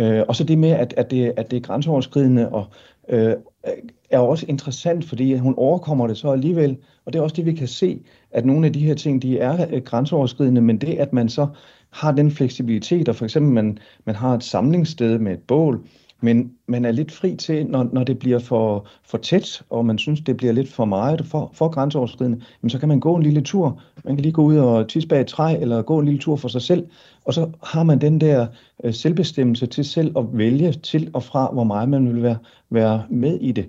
Øh, 0.00 0.22
og 0.28 0.36
så 0.36 0.44
det 0.44 0.58
med, 0.58 0.70
at, 0.70 0.94
at, 0.96 1.10
det, 1.10 1.32
at 1.36 1.50
det 1.50 1.56
er 1.56 1.60
grænseoverskridende, 1.60 2.48
og 2.48 2.66
øh, 3.08 3.34
er 4.10 4.18
også 4.18 4.46
interessant, 4.48 5.04
fordi 5.04 5.34
hun 5.34 5.54
overkommer 5.56 6.06
det 6.06 6.16
så 6.16 6.30
alligevel, 6.30 6.76
og 7.04 7.12
det 7.12 7.18
er 7.18 7.22
også 7.22 7.36
det, 7.36 7.46
vi 7.46 7.52
kan 7.52 7.68
se, 7.68 8.00
at 8.30 8.46
nogle 8.46 8.66
af 8.66 8.72
de 8.72 8.80
her 8.80 8.94
ting, 8.94 9.22
de 9.22 9.38
er 9.38 9.66
øh, 9.72 9.82
grænseoverskridende, 9.82 10.60
men 10.60 10.78
det, 10.78 10.94
at 10.94 11.12
man 11.12 11.28
så 11.28 11.46
har 11.96 12.12
den 12.12 12.30
fleksibilitet, 12.30 13.08
og 13.08 13.16
for 13.16 13.24
eksempel 13.24 13.52
man, 13.52 13.78
man 14.04 14.14
har 14.14 14.34
et 14.34 14.44
samlingssted 14.44 15.18
med 15.18 15.32
et 15.32 15.38
bål, 15.38 15.86
men 16.20 16.52
man 16.68 16.84
er 16.84 16.92
lidt 16.92 17.12
fri 17.12 17.36
til, 17.36 17.66
når, 17.66 17.88
når 17.92 18.04
det 18.04 18.18
bliver 18.18 18.38
for, 18.38 18.86
for 19.04 19.18
tæt, 19.18 19.62
og 19.70 19.86
man 19.86 19.98
synes, 19.98 20.20
det 20.20 20.36
bliver 20.36 20.52
lidt 20.52 20.72
for 20.72 20.84
meget 20.84 21.26
for, 21.26 21.50
for 21.54 21.68
grænseoverskridende, 21.68 22.40
jamen 22.62 22.70
så 22.70 22.78
kan 22.78 22.88
man 22.88 23.00
gå 23.00 23.16
en 23.16 23.22
lille 23.22 23.40
tur. 23.40 23.80
Man 24.04 24.16
kan 24.16 24.22
lige 24.22 24.32
gå 24.32 24.42
ud 24.42 24.56
og 24.56 24.88
tisse 24.88 25.08
bag 25.08 25.20
et 25.20 25.26
træ, 25.26 25.56
eller 25.60 25.82
gå 25.82 25.98
en 25.98 26.04
lille 26.04 26.20
tur 26.20 26.36
for 26.36 26.48
sig 26.48 26.62
selv, 26.62 26.86
og 27.24 27.34
så 27.34 27.50
har 27.62 27.82
man 27.82 28.00
den 28.00 28.20
der 28.20 28.46
øh, 28.84 28.94
selvbestemmelse 28.94 29.66
til 29.66 29.84
selv 29.84 30.18
at 30.18 30.24
vælge 30.32 30.72
til 30.72 31.10
og 31.14 31.22
fra, 31.22 31.50
hvor 31.52 31.64
meget 31.64 31.88
man 31.88 32.14
vil 32.14 32.22
være, 32.22 32.38
være 32.70 33.02
med 33.10 33.38
i 33.40 33.52
det. 33.52 33.68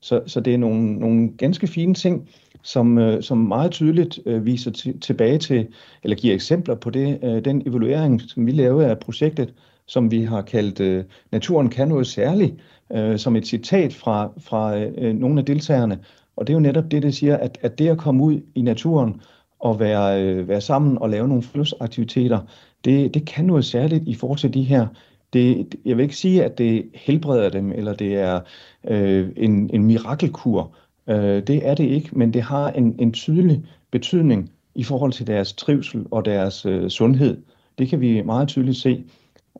Så, 0.00 0.20
så 0.26 0.40
det 0.40 0.54
er 0.54 0.58
nogle, 0.58 0.94
nogle 0.94 1.30
ganske 1.38 1.66
fine 1.66 1.94
ting, 1.94 2.28
som, 2.62 2.98
øh, 2.98 3.22
som 3.22 3.38
meget 3.38 3.70
tydeligt 3.70 4.20
øh, 4.26 4.46
viser 4.46 4.70
t- 4.70 4.98
tilbage 4.98 5.38
til, 5.38 5.66
eller 6.02 6.16
giver 6.16 6.34
eksempler 6.34 6.74
på 6.74 6.90
det, 6.90 7.18
øh, 7.22 7.44
den 7.44 7.62
evaluering, 7.66 8.20
som 8.20 8.46
vi 8.46 8.50
lavede 8.50 8.86
af 8.86 8.98
projektet, 8.98 9.54
som 9.86 10.10
vi 10.10 10.22
har 10.22 10.42
kaldt 10.42 10.80
øh, 10.80 11.04
Naturen 11.32 11.68
kan 11.68 11.88
noget 11.88 12.06
særligt, 12.06 12.54
øh, 12.92 13.18
som 13.18 13.36
et 13.36 13.46
citat 13.46 13.94
fra, 13.94 14.32
fra 14.38 14.78
øh, 14.78 15.14
nogle 15.14 15.40
af 15.40 15.46
deltagerne. 15.46 15.98
Og 16.36 16.46
det 16.46 16.52
er 16.52 16.56
jo 16.56 16.60
netop 16.60 16.90
det, 16.90 17.02
det 17.02 17.14
siger, 17.14 17.36
at, 17.36 17.58
at 17.62 17.78
det 17.78 17.88
at 17.88 17.98
komme 17.98 18.24
ud 18.24 18.40
i 18.54 18.62
naturen 18.62 19.20
og 19.60 19.80
være, 19.80 20.22
øh, 20.22 20.48
være 20.48 20.60
sammen 20.60 20.98
og 20.98 21.10
lave 21.10 21.28
nogle 21.28 21.42
friluftsaktiviteter, 21.42 22.38
det, 22.84 23.14
det 23.14 23.26
kan 23.26 23.44
noget 23.44 23.64
særligt 23.64 24.08
i 24.08 24.14
forhold 24.14 24.38
til 24.38 24.54
de 24.54 24.62
her. 24.62 24.86
Det, 25.32 25.74
jeg 25.84 25.96
vil 25.96 26.02
ikke 26.02 26.16
sige, 26.16 26.44
at 26.44 26.58
det 26.58 26.84
helbreder 26.94 27.48
dem, 27.50 27.72
eller 27.72 27.94
det 27.94 28.14
er 28.14 28.40
øh, 28.88 29.28
en, 29.36 29.70
en 29.72 29.84
mirakelkur. 29.84 30.74
Øh, 31.06 31.42
det 31.46 31.68
er 31.68 31.74
det 31.74 31.84
ikke, 31.84 32.08
men 32.12 32.34
det 32.34 32.42
har 32.42 32.70
en, 32.70 32.96
en 32.98 33.12
tydelig 33.12 33.64
betydning 33.90 34.50
i 34.74 34.84
forhold 34.84 35.12
til 35.12 35.26
deres 35.26 35.52
trivsel 35.52 36.06
og 36.10 36.24
deres 36.24 36.66
øh, 36.66 36.90
sundhed. 36.90 37.42
Det 37.78 37.88
kan 37.88 38.00
vi 38.00 38.22
meget 38.22 38.48
tydeligt 38.48 38.76
se. 38.76 39.04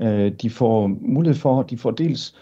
Øh, 0.01 0.33
de 0.33 0.51
får 0.51 0.87
mulighed 1.01 1.39
for, 1.39 1.63
de 1.63 1.79
får 1.79 1.91
dels 1.91 2.35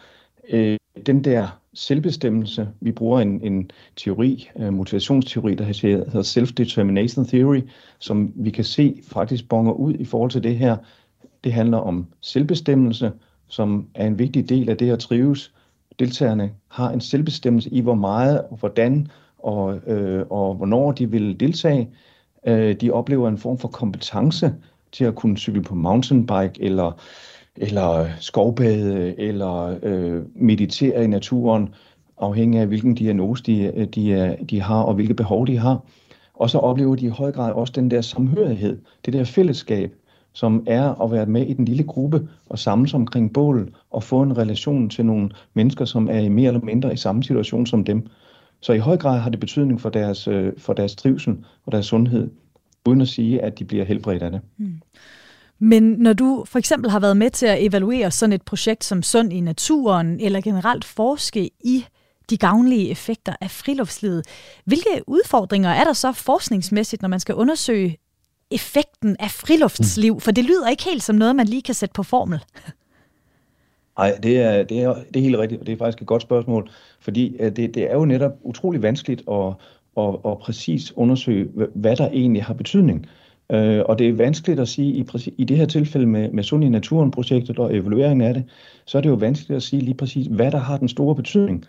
øh, 0.50 0.76
den 1.06 1.24
der 1.24 1.60
selvbestemmelse. 1.74 2.68
Vi 2.80 2.92
bruger 2.92 3.20
en, 3.20 3.40
en 3.42 3.70
teori, 3.96 4.48
øh, 4.58 4.72
motivationsteori, 4.72 5.54
der 5.54 5.64
hedder 5.64 6.22
Self-Determination 6.22 7.28
Theory, 7.28 7.62
som 7.98 8.32
vi 8.34 8.50
kan 8.50 8.64
se 8.64 9.00
faktisk 9.08 9.48
bonger 9.48 9.72
ud 9.72 9.94
i 9.94 10.04
forhold 10.04 10.30
til 10.30 10.42
det 10.42 10.58
her. 10.58 10.76
Det 11.44 11.52
handler 11.52 11.78
om 11.78 12.06
selvbestemmelse, 12.20 13.12
som 13.48 13.86
er 13.94 14.06
en 14.06 14.18
vigtig 14.18 14.48
del 14.48 14.68
af 14.70 14.76
det 14.76 14.90
at 14.90 14.98
trives. 14.98 15.52
Deltagerne 16.00 16.50
har 16.68 16.90
en 16.90 17.00
selvbestemmelse 17.00 17.70
i, 17.70 17.80
hvor 17.80 17.94
meget 17.94 18.40
og 18.40 18.56
hvordan 18.56 19.06
og, 19.38 19.76
øh, 19.86 20.26
og 20.30 20.54
hvornår 20.54 20.92
de 20.92 21.10
vil 21.10 21.40
deltage. 21.40 21.90
Øh, 22.46 22.74
de 22.74 22.90
oplever 22.90 23.28
en 23.28 23.38
form 23.38 23.58
for 23.58 23.68
kompetence 23.68 24.54
til 24.92 25.04
at 25.04 25.14
kunne 25.14 25.38
cykle 25.38 25.62
på 25.62 25.74
mountainbike 25.74 26.52
eller 26.60 27.00
eller 27.56 28.06
skovbade, 28.20 29.20
eller 29.20 29.78
øh, 29.82 30.22
meditere 30.34 31.04
i 31.04 31.06
naturen, 31.06 31.74
afhængig 32.18 32.60
af 32.60 32.66
hvilken 32.66 32.94
diagnose 32.94 33.42
de, 33.42 33.88
de, 33.94 34.36
de 34.50 34.60
har, 34.60 34.82
og 34.82 34.94
hvilke 34.94 35.14
behov 35.14 35.46
de 35.46 35.58
har. 35.58 35.84
Og 36.34 36.50
så 36.50 36.58
oplever 36.58 36.94
de 36.94 37.06
i 37.06 37.08
høj 37.08 37.32
grad 37.32 37.52
også 37.52 37.72
den 37.76 37.90
der 37.90 38.00
samhørighed, 38.00 38.78
det 39.04 39.12
der 39.12 39.24
fællesskab, 39.24 39.94
som 40.32 40.62
er 40.66 41.02
at 41.02 41.10
være 41.10 41.26
med 41.26 41.46
i 41.46 41.52
den 41.52 41.64
lille 41.64 41.82
gruppe 41.82 42.28
og 42.48 42.58
samles 42.58 42.94
omkring 42.94 43.32
bålet 43.32 43.68
og 43.90 44.02
få 44.02 44.22
en 44.22 44.38
relation 44.38 44.88
til 44.88 45.06
nogle 45.06 45.30
mennesker, 45.54 45.84
som 45.84 46.08
er 46.10 46.28
mere 46.28 46.46
eller 46.46 46.60
mindre 46.60 46.92
i 46.92 46.96
samme 46.96 47.22
situation 47.22 47.66
som 47.66 47.84
dem. 47.84 48.06
Så 48.60 48.72
i 48.72 48.78
høj 48.78 48.96
grad 48.96 49.18
har 49.18 49.30
det 49.30 49.40
betydning 49.40 49.80
for 49.80 49.90
deres, 49.90 50.28
øh, 50.28 50.52
for 50.58 50.72
deres 50.72 50.96
trivsel 50.96 51.36
og 51.66 51.72
deres 51.72 51.86
sundhed, 51.86 52.30
uden 52.86 53.00
at 53.00 53.08
sige, 53.08 53.42
at 53.42 53.58
de 53.58 53.64
bliver 53.64 53.84
helbredt 53.84 54.22
af 54.22 54.30
det. 54.30 54.40
Mm. 54.56 54.80
Men 55.58 55.82
når 55.82 56.12
du 56.12 56.44
for 56.46 56.58
eksempel 56.58 56.90
har 56.90 57.00
været 57.00 57.16
med 57.16 57.30
til 57.30 57.46
at 57.46 57.64
evaluere 57.64 58.10
sådan 58.10 58.32
et 58.32 58.42
projekt 58.42 58.84
som 58.84 59.02
Sund 59.02 59.32
i 59.32 59.40
naturen, 59.40 60.20
eller 60.20 60.40
generelt 60.40 60.84
forske 60.84 61.50
i 61.64 61.84
de 62.30 62.36
gavnlige 62.36 62.90
effekter 62.90 63.32
af 63.40 63.50
friluftslivet, 63.50 64.22
hvilke 64.64 64.88
udfordringer 65.06 65.70
er 65.70 65.84
der 65.84 65.92
så 65.92 66.12
forskningsmæssigt, 66.12 67.02
når 67.02 67.08
man 67.08 67.20
skal 67.20 67.34
undersøge 67.34 67.96
effekten 68.50 69.16
af 69.20 69.30
friluftsliv? 69.30 70.20
For 70.20 70.30
det 70.30 70.44
lyder 70.44 70.68
ikke 70.68 70.84
helt 70.84 71.02
som 71.02 71.16
noget, 71.16 71.36
man 71.36 71.46
lige 71.46 71.62
kan 71.62 71.74
sætte 71.74 71.92
på 71.92 72.02
formel. 72.02 72.40
Nej, 73.98 74.18
det 74.22 74.40
er, 74.40 74.62
det, 74.62 74.82
er, 74.82 74.94
det 74.94 75.16
er 75.16 75.20
helt 75.20 75.38
rigtigt, 75.38 75.60
og 75.60 75.66
det 75.66 75.72
er 75.72 75.76
faktisk 75.76 76.00
et 76.00 76.06
godt 76.06 76.22
spørgsmål, 76.22 76.70
fordi 77.00 77.36
øh, 77.40 77.56
det, 77.56 77.74
det 77.74 77.90
er 77.90 77.94
jo 77.94 78.04
netop 78.04 78.32
utrolig 78.42 78.82
vanskeligt 78.82 79.22
at, 79.30 79.52
at, 79.96 80.14
at 80.26 80.38
præcis 80.38 80.92
undersøge, 80.96 81.48
hvad 81.74 81.96
der 81.96 82.08
egentlig 82.08 82.44
har 82.44 82.54
betydning. 82.54 83.06
Øh, 83.52 83.82
og 83.86 83.98
det 83.98 84.08
er 84.08 84.12
vanskeligt 84.12 84.60
at 84.60 84.68
sige, 84.68 84.92
i, 84.92 85.06
i 85.38 85.44
det 85.44 85.56
her 85.56 85.66
tilfælde 85.66 86.06
med, 86.06 86.30
med 86.30 86.42
Sund 86.42 86.64
i 86.64 86.68
Naturen-projektet 86.68 87.58
og 87.58 87.76
evalueringen 87.76 88.28
af 88.28 88.34
det, 88.34 88.44
så 88.84 88.98
er 88.98 89.02
det 89.02 89.08
jo 89.08 89.14
vanskeligt 89.14 89.56
at 89.56 89.62
sige 89.62 89.82
lige 89.82 89.94
præcis, 89.94 90.26
hvad 90.26 90.50
der 90.50 90.58
har 90.58 90.76
den 90.76 90.88
store 90.88 91.14
betydning. 91.14 91.64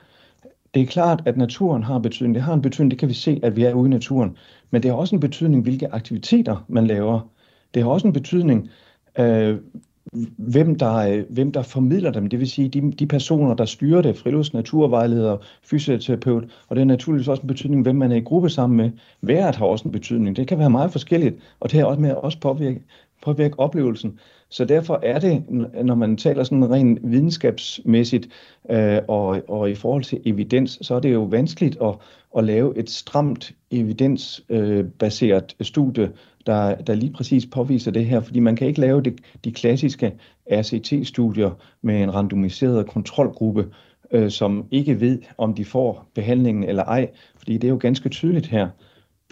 Det 0.74 0.82
er 0.82 0.86
klart, 0.86 1.24
at 1.26 1.38
naturen 1.38 1.84
har 1.84 2.00
betydning. 2.00 2.36
Det 2.36 2.44
har 2.44 2.54
en 2.54 2.62
betydning, 2.62 2.92
det 2.92 3.00
kan 3.00 3.10
vi 3.10 3.14
se, 3.14 3.40
at 3.44 3.56
vi 3.56 3.64
er 3.64 3.74
ude 3.74 3.88
i 3.88 3.90
naturen. 3.90 4.38
Men 4.72 4.84
det 4.84 4.92
har 4.92 4.98
også 4.98 5.16
en 5.16 5.20
betydning, 5.20 5.64
hvilke 5.64 5.94
aktiviteter 5.94 6.66
man 6.68 6.88
laver. 6.88 7.32
Det 7.74 7.84
har 7.84 7.90
også 7.90 8.08
en 8.08 8.14
betydning, 8.14 8.70
øh, 9.20 9.60
hvem 10.38 10.76
der, 10.76 11.24
hvem 11.30 11.52
der 11.52 11.62
formidler 11.62 12.12
dem, 12.12 12.28
det 12.28 12.40
vil 12.40 12.50
sige 12.50 12.70
de, 12.70 12.92
de 12.92 13.08
personer, 13.08 13.54
der 13.54 13.66
styrer 13.66 14.02
det, 14.02 14.18
frilufts, 14.18 14.54
naturvejleder, 14.54 15.38
fysioterapeut, 15.64 16.44
og 16.68 16.76
det 16.76 16.78
har 16.78 16.86
naturligvis 16.86 17.28
også 17.28 17.42
en 17.42 17.48
betydning, 17.48 17.82
hvem 17.82 17.96
man 17.96 18.12
er 18.12 18.16
i 18.16 18.20
gruppe 18.20 18.50
sammen 18.50 18.78
med. 18.78 18.92
Været 19.22 19.56
har 19.56 19.66
også 19.66 19.88
en 19.88 19.92
betydning. 19.92 20.36
Det 20.36 20.48
kan 20.48 20.60
være 20.60 20.70
meget 20.70 20.92
forskelligt, 20.92 21.36
og 21.60 21.72
det 21.72 21.80
har 21.80 21.86
også 21.88 22.02
med 22.02 22.10
at 22.10 22.18
også 22.18 22.40
påvirke, 22.40 22.82
påvirke 23.22 23.60
oplevelsen. 23.60 24.20
Så 24.50 24.66
derfor 24.66 25.00
er 25.04 25.20
det, 25.20 25.44
når 25.84 25.96
man 25.96 26.18
taler 26.18 26.44
sådan 26.44 26.72
rent 26.72 27.00
videnskabsmæssigt 27.04 28.28
øh, 28.70 29.00
og, 29.08 29.42
og 29.48 29.70
i 29.70 29.76
forhold 29.76 30.04
til 30.04 30.22
evidens, 30.26 30.80
så 30.82 30.96
er 30.96 31.00
det 31.00 31.14
jo 31.14 31.24
vanskeligt 31.24 31.78
at, 31.82 31.96
at 32.38 32.44
lave 32.44 32.78
et 32.78 32.90
stramt 32.90 33.52
evidensbaseret 33.72 35.56
øh, 35.60 35.66
studie, 35.66 36.12
der, 36.46 36.76
der 36.76 36.94
lige 36.94 37.14
præcis 37.14 37.46
påviser 37.46 37.92
det 37.92 38.06
her, 38.06 38.20
fordi 38.20 38.40
man 38.40 38.56
kan 38.56 38.68
ikke 38.68 38.80
lave 38.80 39.02
det, 39.02 39.20
de 39.44 39.52
klassiske 39.52 40.14
RCT-studier 40.52 41.52
med 41.82 42.04
en 42.04 42.14
randomiseret 42.14 42.88
kontrolgruppe, 42.88 43.68
øh, 44.12 44.32
som 44.32 44.66
ikke 44.72 45.00
ved, 45.00 45.20
om 45.38 45.54
de 45.54 45.66
får 45.66 46.10
behandlingen 46.16 46.64
eller 46.64 46.84
ej, 46.84 47.10
fordi 47.36 47.54
det 47.54 47.64
er 47.64 47.72
jo 47.72 47.78
ganske 47.82 48.10
tydeligt 48.10 48.48
her. 48.48 48.70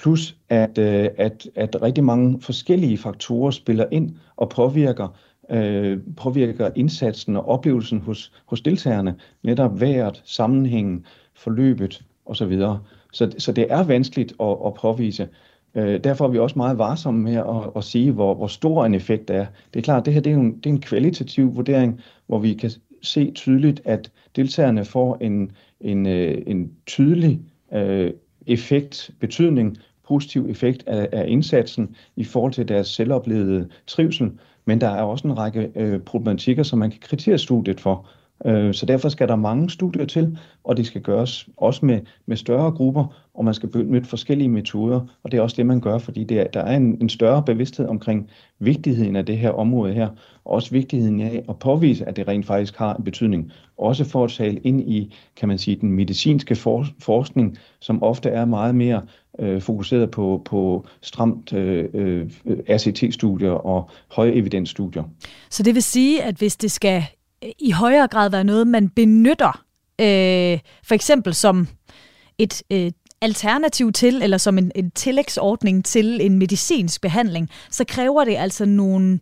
Plus 0.02 0.38
at, 0.50 0.78
øh, 0.78 1.10
at, 1.18 1.48
at 1.56 1.82
rigtig 1.82 2.04
mange 2.04 2.42
forskellige 2.42 2.98
faktorer 2.98 3.52
spiller 3.52 3.86
ind 3.92 4.16
og 4.38 4.50
påvirker 4.50 5.18
øh, 5.52 6.00
påvirker 6.18 6.70
indsatsen 6.76 7.36
og 7.36 7.48
oplevelsen 7.48 8.00
hos, 8.00 8.32
hos 8.46 8.62
deltagerne, 8.62 9.16
netop 9.44 9.82
vejret, 9.82 10.22
sammenhængen, 10.26 11.06
forløbet 11.36 12.04
osv. 12.26 12.62
Så, 13.14 13.32
så 13.38 13.52
det 13.52 13.68
er 13.70 13.84
vanskeligt 13.84 14.34
at, 14.40 14.58
at 14.66 14.74
påvise. 14.74 15.28
Øh, 15.76 16.04
derfor 16.04 16.26
er 16.26 16.30
vi 16.30 16.40
også 16.40 16.60
meget 16.60 16.78
varsomme 16.78 17.22
med 17.22 17.36
at, 17.36 17.72
at 17.76 17.84
sige, 17.84 18.12
hvor, 18.12 18.34
hvor 18.34 18.48
stor 18.48 18.86
en 18.86 18.94
effekt 18.94 19.30
er. 19.30 19.46
Det 19.74 19.80
er 19.80 19.84
klart, 19.84 20.00
at 20.00 20.06
det 20.06 20.14
her 20.14 20.22
det 20.22 20.32
er, 20.32 20.38
en, 20.38 20.58
det 20.58 20.66
er 20.66 20.70
en 20.70 20.82
kvalitativ 20.82 21.56
vurdering, 21.56 22.02
hvor 22.28 22.40
vi 22.40 22.54
kan 22.54 22.72
se 23.02 23.32
tydeligt, 23.32 23.82
at 23.86 24.12
deltagerne 24.36 24.86
får 24.86 25.18
en, 25.22 25.52
en, 25.82 26.08
øh, 26.08 26.38
en 26.48 26.72
tydelig 26.86 27.40
øh, 27.74 28.12
effekt, 28.48 29.12
betydning, 29.20 29.78
positiv 30.10 30.46
effekt 30.50 30.84
af, 30.88 31.10
af 31.12 31.26
indsatsen 31.28 31.96
i 32.16 32.24
forhold 32.24 32.54
til 32.54 32.68
deres 32.68 32.88
selvoplevede 32.88 33.70
trivsel. 33.88 34.32
Men 34.66 34.82
der 34.82 34.88
er 34.88 35.02
også 35.02 35.28
en 35.28 35.38
række 35.38 35.72
øh, 35.76 36.00
problematikker, 36.00 36.64
som 36.64 36.80
man 36.80 36.92
kan 36.92 37.00
kritisere 37.00 37.38
studiet 37.38 37.80
for. 37.80 38.08
Øh, 38.46 38.74
så 38.74 38.86
derfor 38.86 39.10
skal 39.10 39.28
der 39.28 39.36
mange 39.36 39.70
studier 39.70 40.06
til, 40.06 40.38
og 40.64 40.78
det 40.78 40.86
skal 40.86 41.02
gøres 41.02 41.50
også 41.58 41.86
med, 41.86 42.00
med 42.26 42.38
større 42.38 42.72
grupper, 42.72 43.30
og 43.34 43.46
man 43.46 43.54
skal 43.54 43.70
benytte 43.70 44.10
forskellige 44.10 44.50
metoder, 44.50 45.02
og 45.24 45.32
det 45.32 45.38
er 45.38 45.42
også 45.42 45.56
det, 45.56 45.66
man 45.66 45.82
gør, 45.82 45.98
fordi 45.98 46.24
det 46.24 46.40
er, 46.40 46.48
der 46.48 46.60
er 46.60 46.78
en, 46.78 46.98
en 47.02 47.10
større 47.10 47.44
bevidsthed 47.44 47.88
omkring 47.88 48.30
vigtigheden 48.60 49.16
af 49.16 49.26
det 49.26 49.38
her 49.38 49.50
område 49.50 49.94
her, 49.94 50.08
og 50.46 50.52
også 50.52 50.72
vigtigheden 50.72 51.22
af 51.22 51.44
at 51.50 51.60
påvise, 51.60 52.06
at 52.06 52.16
det 52.16 52.28
rent 52.28 52.46
faktisk 52.46 52.78
har 52.78 52.96
en 52.96 53.04
betydning, 53.04 53.52
også 53.78 54.06
for 54.06 54.24
at 54.24 54.32
tale 54.32 54.60
ind 54.60 54.82
i, 54.82 55.16
kan 55.36 55.48
man 55.48 55.58
sige, 55.58 55.76
den 55.76 55.92
medicinske 55.92 56.56
for, 56.56 56.86
forskning, 57.00 57.58
som 57.80 58.04
ofte 58.04 58.30
er 58.30 58.46
meget 58.46 58.76
mere 58.76 59.02
øh, 59.40 59.62
fokuseret 59.62 60.12
på, 60.12 60.42
på 60.46 60.86
stramt 61.02 61.54
øh, 61.54 61.90
øh, 61.94 62.30
RCT-studier 62.70 63.52
og 63.52 63.90
høje 64.12 64.32
evidensstudier. 64.32 65.04
Så 65.50 65.64
det 65.64 65.76
vil 65.76 65.84
sige, 65.84 66.24
at 66.24 66.36
hvis 66.36 66.58
det 66.58 66.72
skal 66.72 67.04
i 67.60 67.72
højere 67.72 68.08
grad 68.08 68.30
være 68.30 68.44
noget, 68.44 68.68
man 68.68 68.90
benytter, 68.90 69.64
øh, 70.02 70.60
for 70.84 70.94
eksempel 70.94 71.34
som 71.34 71.68
et 72.38 72.64
øh, 72.72 72.92
alternativ 73.22 73.92
til, 73.92 74.22
eller 74.24 74.38
som 74.38 74.58
en, 74.58 74.72
en 74.76 74.92
tillægsordning 74.92 75.86
til 75.86 76.26
en 76.26 76.40
medicinsk 76.40 77.02
behandling, 77.02 77.50
så 77.70 77.86
kræver 77.88 78.24
det 78.24 78.36
altså 78.36 78.66
nogle, 78.66 79.20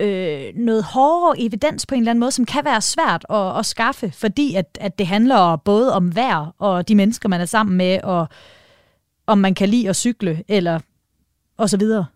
øh, 0.00 0.52
noget 0.54 0.84
hårdere 0.84 1.40
evidens 1.40 1.86
på 1.86 1.94
en 1.94 2.00
eller 2.00 2.10
anden 2.10 2.20
måde, 2.20 2.32
som 2.32 2.44
kan 2.44 2.64
være 2.64 2.80
svært 2.80 3.26
at, 3.30 3.58
at 3.58 3.66
skaffe, 3.66 4.10
fordi 4.10 4.54
at, 4.54 4.78
at 4.80 4.98
det 4.98 5.06
handler 5.06 5.56
både 5.56 5.94
om 5.94 6.16
vejr 6.16 6.54
og 6.58 6.88
de 6.88 6.94
mennesker, 6.94 7.28
man 7.28 7.40
er 7.40 7.46
sammen 7.46 7.76
med, 7.76 8.00
og 8.02 8.28
om 9.26 9.38
man 9.38 9.54
kan 9.54 9.68
lide 9.68 9.88
at 9.88 9.96
cykle, 9.96 10.44
eller 10.48 10.80
og 11.56 11.70
så 11.70 11.76
videre. 11.76 12.06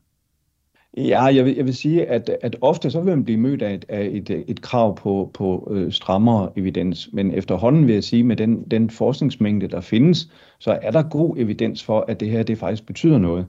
Ja, 1.07 1.25
jeg 1.25 1.45
vil, 1.45 1.57
jeg 1.57 1.65
vil 1.65 1.75
sige, 1.75 2.07
at, 2.07 2.31
at 2.41 2.57
ofte 2.61 2.91
så 2.91 3.01
vil 3.01 3.17
man 3.17 3.25
blive 3.25 3.39
mødt 3.39 3.63
af 3.63 3.75
et, 3.75 3.85
af 3.89 4.09
et, 4.13 4.45
et 4.49 4.63
krav 4.63 4.97
på, 4.97 5.31
på 5.35 5.69
øh, 5.71 5.93
strammere 5.93 6.51
evidens, 6.57 7.09
men 7.13 7.35
efterhånden 7.35 7.87
vil 7.87 7.95
jeg 7.95 8.05
sige, 8.05 8.25
med 8.25 8.37
den, 8.37 8.63
den 8.63 8.91
forskningsmængde, 8.91 9.69
der 9.69 9.81
findes, 9.81 10.31
så 10.59 10.79
er 10.83 10.91
der 10.91 11.03
god 11.03 11.37
evidens 11.39 11.85
for, 11.85 12.05
at 12.09 12.21
det 12.21 12.31
her 12.31 12.43
det 12.43 12.59
faktisk 12.59 12.87
betyder 12.87 13.19
noget. 13.19 13.47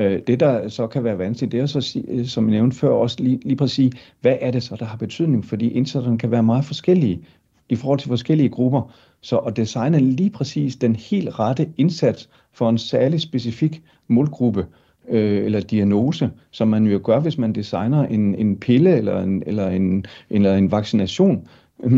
Øh, 0.00 0.20
det, 0.26 0.40
der 0.40 0.68
så 0.68 0.86
kan 0.86 1.04
være 1.04 1.18
vanskeligt, 1.18 1.52
det 1.52 1.60
er 1.60 1.66
så, 1.66 2.02
øh, 2.08 2.26
som 2.26 2.44
jeg 2.44 2.50
nævnte 2.50 2.76
før, 2.76 2.88
også 2.88 3.16
lige, 3.20 3.40
lige 3.44 3.56
præcis, 3.56 3.92
hvad 4.20 4.36
er 4.40 4.50
det 4.50 4.62
så, 4.62 4.76
der 4.76 4.84
har 4.84 4.96
betydning? 4.96 5.44
Fordi 5.44 5.68
indsatserne 5.68 6.18
kan 6.18 6.30
være 6.30 6.42
meget 6.42 6.64
forskellige 6.64 7.20
i 7.68 7.76
forhold 7.76 7.98
til 7.98 8.08
forskellige 8.08 8.48
grupper. 8.48 8.94
Så 9.20 9.38
at 9.38 9.56
designe 9.56 9.98
lige 9.98 10.30
præcis 10.30 10.76
den 10.76 10.96
helt 10.96 11.38
rette 11.38 11.68
indsats 11.76 12.28
for 12.52 12.68
en 12.68 12.78
særlig 12.78 13.20
specifik 13.20 13.82
målgruppe, 14.08 14.60
øh, 14.60 14.66
eller 15.08 15.60
diagnose, 15.60 16.30
som 16.50 16.68
man 16.68 16.86
jo 16.86 17.00
gør, 17.04 17.20
hvis 17.20 17.38
man 17.38 17.52
designer 17.52 18.06
en, 18.06 18.34
en 18.34 18.56
pille 18.56 18.96
eller 18.96 19.22
en, 19.22 19.42
eller 19.46 19.68
en, 19.68 20.06
eller 20.30 20.54
en 20.54 20.70
vaccination, 20.70 21.48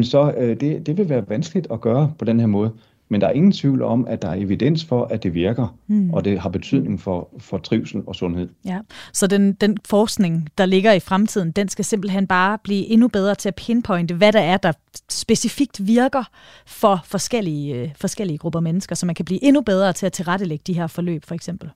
så 0.03 0.35
øh, 0.39 0.61
det, 0.61 0.87
det 0.87 0.99
vil 0.99 1.09
være 1.09 1.29
vanskeligt 1.29 1.67
at 1.71 1.81
gøre 1.81 2.13
på 2.19 2.25
den 2.25 2.41
her 2.41 2.47
måde. 2.47 2.71
Men 3.09 3.21
der 3.21 3.27
er 3.27 3.33
ingen 3.33 3.53
tvivl 3.53 3.83
om, 3.83 4.07
at 4.09 4.23
der 4.23 4.29
er 4.29 4.35
evidens 4.35 4.85
for, 4.85 5.05
at 5.05 5.23
det 5.23 5.35
virker, 5.35 5.77
mm. 5.87 6.11
og 6.11 6.25
det 6.25 6.39
har 6.39 6.49
betydning 6.49 7.01
for, 7.01 7.29
for 7.39 7.59
trivsel 7.59 8.03
og 8.07 8.15
sundhed. 8.15 8.49
Ja, 8.65 8.79
så 9.13 9.27
den, 9.27 9.53
den 9.53 9.77
forskning, 9.85 10.49
der 10.59 10.67
ligger 10.67 10.93
i 10.93 11.01
fremtiden, 11.01 11.51
den 11.51 11.69
skal 11.69 11.85
simpelthen 11.85 12.27
bare 12.27 12.59
blive 12.65 12.87
endnu 12.87 13.09
bedre 13.09 13.35
til 13.35 13.49
at 13.49 13.55
pinpointe, 13.55 14.15
hvad 14.15 14.33
der 14.33 14.41
er, 14.41 14.57
der 14.57 14.73
specifikt 15.11 15.87
virker 15.87 16.25
for 16.67 17.01
forskellige, 17.05 17.75
øh, 17.75 17.91
forskellige 17.97 18.39
grupper 18.39 18.61
mennesker, 18.61 18.95
så 18.95 19.07
man 19.07 19.15
kan 19.15 19.25
blive 19.25 19.45
endnu 19.45 19.61
bedre 19.61 19.93
til 19.93 20.07
at 20.07 20.13
tilrettelægge 20.13 20.63
de 20.67 20.73
her 20.73 20.87
forløb, 20.87 21.25
for 21.25 21.35
eksempel. 21.35 21.71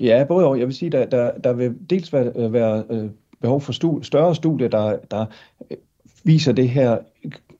Ja, 0.00 0.24
både 0.28 0.46
og. 0.46 0.58
Jeg 0.58 0.66
vil 0.66 0.74
sige, 0.74 0.90
der, 0.90 1.06
der, 1.06 1.38
der 1.38 1.52
vil 1.52 1.74
dels 1.90 2.12
være, 2.12 2.32
øh, 2.36 2.52
være 2.52 2.84
øh, 2.90 3.10
behov 3.40 3.60
for 3.60 3.72
studie, 3.72 4.04
større 4.04 4.34
studier, 4.34 4.68
der, 4.68 4.96
der 5.10 5.26
øh, 5.70 5.76
viser 6.24 6.52
det 6.52 6.68
her 6.68 6.98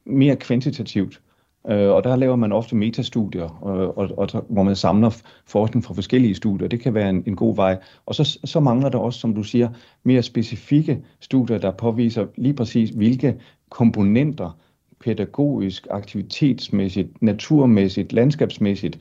mere 0.05 0.37
kvantitativt. 0.37 1.21
og 1.65 2.05
der 2.05 2.17
laver 2.17 2.37
man 2.37 2.53
ofte 2.53 2.77
metastudier, 2.77 3.49
og, 3.63 3.99
og, 3.99 4.19
og, 4.19 4.45
hvor 4.49 4.63
man 4.63 4.77
samler 4.77 5.23
forskning 5.47 5.85
fra 5.85 5.95
forskellige 5.95 6.35
studier. 6.35 6.69
Det 6.69 6.81
kan 6.81 6.95
være 6.95 7.11
en, 7.11 7.23
en 7.27 7.37
god 7.37 7.57
vej. 7.57 7.79
Og 8.07 8.15
så, 8.15 8.39
så 8.45 8.61
mangler 8.61 8.89
der 8.89 8.99
også, 8.99 9.21
som 9.21 9.35
du 9.35 9.43
siger, 9.43 9.69
mere 10.05 10.23
specifikke 10.23 11.05
studier, 11.21 11.59
der 11.59 11.71
påviser 11.71 12.27
lige 12.37 12.55
præcis, 12.55 12.91
hvilke 12.91 13.41
komponenter 13.71 14.59
pædagogisk, 15.01 15.87
aktivitetsmæssigt, 15.91 17.23
naturmæssigt, 17.23 18.13
landskabsmæssigt, 18.13 18.99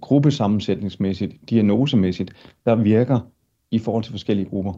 gruppesammensætningsmæssigt, 0.00 1.34
diagnosemæssigt, 1.50 2.32
der 2.66 2.74
virker 2.74 3.20
i 3.70 3.78
forhold 3.78 4.04
til 4.04 4.12
forskellige 4.12 4.48
grupper. 4.48 4.72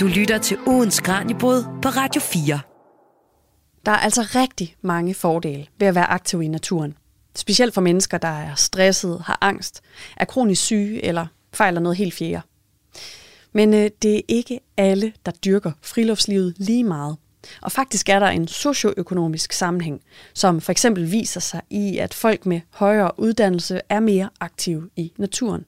Du 0.00 0.06
lytter 0.06 0.38
til 0.38 0.56
ugens 0.66 1.00
Kranjebrud 1.00 1.62
på 1.82 1.88
Radio 1.88 2.20
4. 2.20 2.60
Der 3.86 3.92
er 3.92 3.96
altså 3.96 4.22
rigtig 4.22 4.76
mange 4.82 5.14
fordele 5.14 5.66
ved 5.78 5.88
at 5.88 5.94
være 5.94 6.06
aktiv 6.06 6.42
i 6.42 6.48
naturen. 6.48 6.94
Specielt 7.36 7.74
for 7.74 7.80
mennesker, 7.80 8.18
der 8.18 8.28
er 8.28 8.54
stresset, 8.54 9.20
har 9.20 9.38
angst, 9.40 9.82
er 10.16 10.24
kronisk 10.24 10.62
syge 10.62 11.04
eller 11.04 11.26
fejler 11.52 11.80
noget 11.80 11.98
helt 11.98 12.14
fjerde. 12.14 12.42
Men 13.52 13.74
øh, 13.74 13.90
det 14.02 14.16
er 14.16 14.20
ikke 14.28 14.60
alle, 14.76 15.12
der 15.26 15.32
dyrker 15.32 15.72
friluftslivet 15.82 16.54
lige 16.58 16.84
meget. 16.84 17.16
Og 17.60 17.72
faktisk 17.72 18.08
er 18.08 18.18
der 18.18 18.26
en 18.26 18.48
socioøkonomisk 18.48 19.52
sammenhæng, 19.52 20.00
som 20.34 20.60
for 20.60 20.72
eksempel 20.72 21.10
viser 21.12 21.40
sig 21.40 21.60
i, 21.70 21.98
at 21.98 22.14
folk 22.14 22.46
med 22.46 22.60
højere 22.70 23.20
uddannelse 23.20 23.80
er 23.88 24.00
mere 24.00 24.28
aktive 24.40 24.90
i 24.96 25.12
naturen. 25.16 25.64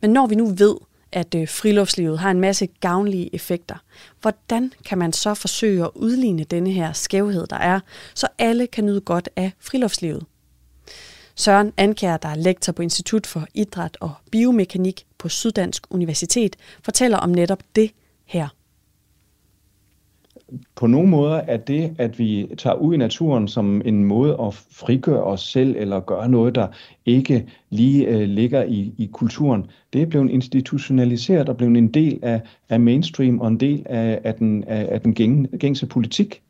Men 0.00 0.10
når 0.10 0.26
vi 0.26 0.34
nu 0.34 0.46
ved, 0.46 0.76
at 1.12 1.34
øh, 1.34 1.48
friluftslivet 1.48 2.18
har 2.18 2.30
en 2.30 2.40
masse 2.40 2.66
gavnlige 2.66 3.34
effekter, 3.34 3.76
hvordan 4.20 4.72
kan 4.84 4.98
man 4.98 5.12
så 5.12 5.34
forsøge 5.34 5.84
at 5.84 5.90
udligne 5.94 6.44
denne 6.44 6.70
her 6.70 6.92
skævhed, 6.92 7.46
der 7.46 7.56
er, 7.56 7.80
så 8.14 8.28
alle 8.38 8.66
kan 8.66 8.84
nyde 8.84 9.00
godt 9.00 9.28
af 9.36 9.52
friluftslivet? 9.60 10.24
Søren 11.34 11.72
Ankær, 11.76 12.16
der 12.16 12.28
er 12.28 12.34
lektor 12.34 12.72
på 12.72 12.82
Institut 12.82 13.26
for 13.26 13.46
Idræt 13.54 13.96
og 14.00 14.12
Biomekanik 14.30 15.06
på 15.18 15.28
Syddansk 15.28 15.86
Universitet, 15.90 16.56
fortæller 16.82 17.18
om 17.18 17.30
netop 17.30 17.62
det 17.76 17.90
her 18.24 18.48
på 20.74 20.86
nogle 20.86 21.08
måder 21.08 21.34
er 21.34 21.56
det, 21.56 21.94
at 21.98 22.18
vi 22.18 22.46
tager 22.58 22.76
ud 22.76 22.94
i 22.94 22.96
naturen 22.96 23.48
som 23.48 23.82
en 23.84 24.04
måde 24.04 24.36
at 24.40 24.54
frigøre 24.54 25.22
os 25.22 25.40
selv, 25.40 25.76
eller 25.78 26.00
gøre 26.00 26.28
noget, 26.28 26.54
der 26.54 26.66
ikke 27.06 27.46
lige 27.70 28.06
øh, 28.08 28.28
ligger 28.28 28.64
i, 28.64 28.94
i 28.98 29.10
kulturen, 29.12 29.66
det 29.92 30.02
er 30.02 30.06
blevet 30.06 30.30
institutionaliseret 30.30 31.48
og 31.48 31.56
blevet 31.56 31.76
en 31.76 31.88
del 31.88 32.18
af, 32.22 32.40
af 32.68 32.80
mainstream 32.80 33.40
og 33.40 33.48
en 33.48 33.60
del 33.60 33.86
af, 33.86 34.20
af 34.24 34.34
den, 34.34 34.64
af, 34.64 34.88
af 34.90 35.00
den 35.00 35.14
gæng, 35.14 35.48
gængse 35.58 35.86
politik. 35.86 36.42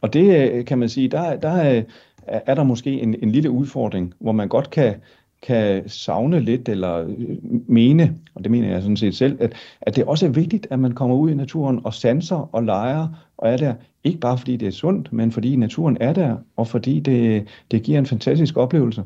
Og 0.00 0.12
det 0.12 0.52
øh, 0.52 0.64
kan 0.64 0.78
man 0.78 0.88
sige, 0.88 1.08
der, 1.08 1.36
der 1.36 1.76
øh, 1.76 1.82
er, 2.26 2.40
er 2.46 2.54
der 2.54 2.62
måske 2.62 3.00
en, 3.00 3.14
en 3.22 3.30
lille 3.30 3.50
udfordring, 3.50 4.14
hvor 4.20 4.32
man 4.32 4.48
godt 4.48 4.70
kan, 4.70 4.94
kan 5.42 5.88
savne 5.88 6.40
lidt 6.40 6.68
eller 6.68 6.96
øh, 6.96 7.36
mene, 7.66 8.14
og 8.34 8.44
det 8.44 8.50
mener 8.50 8.68
jeg 8.68 8.82
sådan 8.82 8.96
set 8.96 9.16
selv, 9.16 9.36
at, 9.40 9.52
at 9.80 9.96
det 9.96 10.04
også 10.04 10.26
er 10.26 10.30
vigtigt, 10.30 10.66
at 10.70 10.78
man 10.78 10.92
kommer 10.92 11.16
ud 11.16 11.30
i 11.30 11.34
naturen 11.34 11.80
og 11.84 11.94
sanser 11.94 12.54
og 12.54 12.62
leger 12.62 13.08
og 13.38 13.50
er 13.50 13.56
der, 13.56 13.74
ikke 14.04 14.18
bare 14.18 14.38
fordi 14.38 14.56
det 14.56 14.68
er 14.68 14.72
sundt, 14.72 15.12
men 15.12 15.32
fordi 15.32 15.56
naturen 15.56 15.96
er 16.00 16.12
der, 16.12 16.36
og 16.56 16.68
fordi 16.68 17.00
det, 17.00 17.46
det 17.70 17.82
giver 17.82 17.98
en 17.98 18.06
fantastisk 18.06 18.56
oplevelse. 18.56 19.04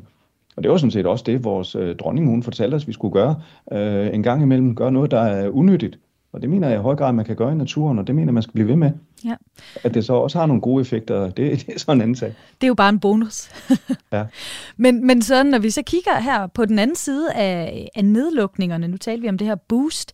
Og 0.55 0.63
det 0.63 0.71
var 0.71 0.77
sådan 0.77 0.91
set 0.91 1.05
også 1.05 1.23
det, 1.27 1.43
vores 1.43 1.75
øh, 1.75 1.95
dronning 1.95 2.27
hun 2.27 2.43
fortalte 2.43 2.75
os, 2.75 2.87
vi 2.87 2.93
skulle 2.93 3.13
gøre 3.13 3.41
øh, 3.71 4.13
en 4.13 4.23
gang 4.23 4.41
imellem, 4.41 4.75
gøre 4.75 4.91
noget, 4.91 5.11
der 5.11 5.19
er 5.19 5.49
unyttigt. 5.49 5.99
Og 6.33 6.41
det 6.41 6.49
mener 6.49 6.69
jeg 6.69 6.79
i 6.79 6.81
høj 6.81 6.95
grad, 6.95 7.13
man 7.13 7.25
kan 7.25 7.35
gøre 7.35 7.51
i 7.51 7.55
naturen, 7.55 7.99
og 7.99 8.07
det 8.07 8.15
mener 8.15 8.31
man 8.31 8.43
skal 8.43 8.53
blive 8.53 8.67
ved 8.67 8.75
med. 8.75 8.91
Ja. 9.25 9.35
At 9.83 9.93
det 9.93 10.05
så 10.05 10.13
også 10.13 10.39
har 10.39 10.45
nogle 10.45 10.61
gode 10.61 10.81
effekter, 10.81 11.29
det, 11.29 11.37
det 11.67 11.73
er 11.75 11.79
sådan 11.79 11.97
en 11.97 12.01
anden 12.01 12.15
sag. 12.15 12.35
Det 12.61 12.63
er 12.63 12.67
jo 12.67 12.73
bare 12.73 12.89
en 12.89 12.99
bonus. 12.99 13.49
ja. 14.13 14.25
Men, 14.77 15.07
men 15.07 15.21
så 15.21 15.43
når 15.43 15.59
vi 15.59 15.69
så 15.69 15.81
kigger 15.81 16.19
her 16.19 16.47
på 16.47 16.65
den 16.65 16.79
anden 16.79 16.95
side 16.95 17.33
af, 17.33 17.87
af 17.95 18.05
nedlukningerne, 18.05 18.87
nu 18.87 18.97
taler 18.97 19.21
vi 19.21 19.29
om 19.29 19.37
det 19.37 19.47
her 19.47 19.55
boost, 19.55 20.13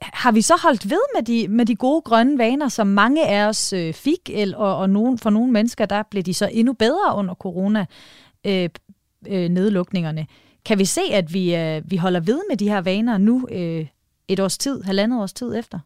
har 0.00 0.32
vi 0.32 0.40
så 0.40 0.54
holdt 0.62 0.90
ved 0.90 1.00
med 1.16 1.22
de, 1.22 1.48
med 1.48 1.66
de 1.66 1.76
gode 1.76 2.02
grønne 2.02 2.38
vaner, 2.38 2.68
som 2.68 2.86
mange 2.86 3.26
af 3.26 3.48
os 3.48 3.72
øh, 3.72 3.94
fik, 3.94 4.30
el, 4.32 4.54
og, 4.56 4.76
og 4.76 4.90
nogen, 4.90 5.18
for 5.18 5.30
nogle 5.30 5.52
mennesker, 5.52 5.86
der 5.86 6.02
blev 6.10 6.22
de 6.22 6.34
så 6.34 6.48
endnu 6.52 6.72
bedre 6.72 7.16
under 7.16 7.34
corona 7.34 7.86
øh, 8.44 8.68
øh, 9.28 9.48
nedlukningerne. 9.48 10.26
Kan 10.64 10.78
vi 10.78 10.84
se, 10.84 11.00
at 11.12 11.34
vi, 11.34 11.56
øh, 11.56 11.82
vi 11.84 11.96
holder 11.96 12.20
ved 12.20 12.40
med 12.50 12.56
de 12.56 12.68
her 12.68 12.80
vaner 12.80 13.18
nu 13.18 13.48
øh, 13.50 13.86
et 14.32 14.40
års 14.40 14.58
tid, 14.58 14.82
halvandet 14.82 15.20
års 15.20 15.32
tid 15.32 15.58
efter? 15.58 15.78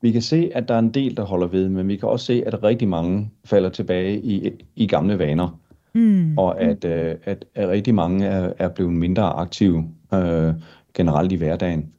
Vi 0.00 0.12
kan 0.12 0.22
se, 0.22 0.50
at 0.54 0.68
der 0.68 0.74
er 0.74 0.78
en 0.78 0.94
del, 0.94 1.16
der 1.16 1.24
holder 1.24 1.46
ved, 1.46 1.68
men 1.68 1.88
vi 1.88 1.96
kan 1.96 2.08
også 2.08 2.26
se, 2.26 2.42
at 2.46 2.62
rigtig 2.62 2.88
mange 2.88 3.30
falder 3.44 3.68
tilbage 3.68 4.20
i, 4.20 4.50
i 4.76 4.86
gamle 4.86 5.18
vaner. 5.18 5.60
mm. 5.92 6.38
og 6.38 6.60
at, 6.60 6.84
øh, 6.84 7.14
at, 7.24 7.44
at 7.54 7.68
rigtig 7.68 7.94
mange 7.94 8.26
er, 8.26 8.52
er 8.58 8.68
blevet 8.68 8.92
mindre 8.92 9.22
aktive 9.22 9.88
øh, 10.14 10.54
generelt 10.94 11.32
i 11.32 11.36
hverdagen. 11.36 11.92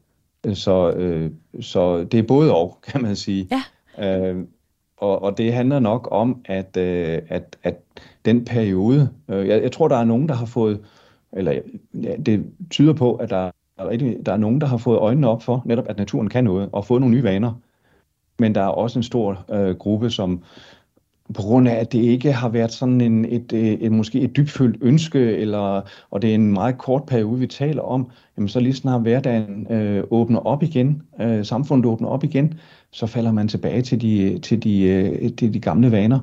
Så, 0.54 0.92
øh, 0.92 1.32
så 1.62 2.04
det 2.04 2.20
er 2.20 2.24
både 2.24 2.56
og, 2.56 2.78
kan 2.88 3.02
man 3.02 3.16
sige. 3.16 3.50
Ja. 3.98 4.30
Øh, 4.30 4.46
og, 4.98 5.22
og 5.22 5.38
det 5.38 5.54
handler 5.54 5.80
nok 5.80 6.08
om, 6.12 6.42
at, 6.46 6.78
øh, 6.78 7.22
at, 7.28 7.58
at 7.64 7.76
den 8.26 8.46
periode, 8.46 9.10
øh, 9.30 9.48
jeg, 9.48 9.64
jeg 9.64 9.72
tror, 9.72 9.88
der 9.88 9.96
er 9.96 10.04
nogen, 10.04 10.30
der 10.30 10.36
har 10.36 10.46
fået, 10.46 10.80
eller 11.34 11.60
ja, 11.94 12.16
det 12.16 12.46
tyder 12.70 12.94
på, 12.94 13.16
at 13.16 13.30
der 13.30 13.52
er, 13.78 13.90
rigtig, 13.90 14.18
der 14.26 14.34
er 14.34 14.38
nogen, 14.38 14.62
der 14.62 14.68
har 14.68 14.78
fået 14.78 14.98
øjnene 14.98 15.30
op 15.30 15.44
for 15.44 15.62
netop, 15.66 15.86
at 15.90 15.98
naturen 15.98 16.30
kan 16.30 16.44
noget, 16.44 16.70
og 16.72 16.86
fået 16.86 17.02
nogle 17.02 17.16
nye 17.16 17.24
vaner. 17.24 17.54
Men 18.40 18.56
der 18.56 18.62
er 18.62 18.68
også 18.68 19.00
en 19.00 19.04
stor 19.04 19.46
øh, 19.52 19.76
gruppe, 19.76 20.10
som 20.10 20.44
på 21.34 21.42
grund 21.42 21.68
af, 21.68 21.76
at 21.76 21.92
det 21.92 22.00
ikke 22.00 22.32
har 22.32 22.50
været 22.50 22.72
sådan 22.72 23.02
en, 23.02 23.26
et, 23.26 23.54
et, 23.54 23.86
et, 23.86 23.92
måske 23.92 24.22
et 24.22 24.38
dybfølt 24.38 24.78
ønske, 24.82 25.20
eller, 25.20 25.82
og 26.12 26.22
det 26.22 26.30
er 26.30 26.36
en 26.36 26.54
meget 26.54 26.78
kort 26.78 27.04
periode, 27.04 27.40
vi 27.40 27.48
taler 27.48 27.82
om, 27.82 28.12
jamen 28.38 28.50
så 28.50 28.60
lige 28.60 28.74
snart 28.74 29.02
hverdagen 29.02 29.68
øh, 29.70 30.04
åbner 30.12 30.40
op 30.40 30.64
igen, 30.64 31.02
øh, 31.22 31.46
samfundet 31.46 31.86
åbner 31.86 32.10
op 32.10 32.24
igen, 32.24 32.54
så 32.92 33.08
falder 33.08 33.32
man 33.32 33.48
tilbage 33.48 33.82
til 33.82 34.02
de, 34.02 34.40
til 34.40 34.64
de, 34.64 34.84
øh, 34.84 35.32
til 35.34 35.54
de 35.54 35.60
gamle 35.60 35.92
vaner. 35.92 36.20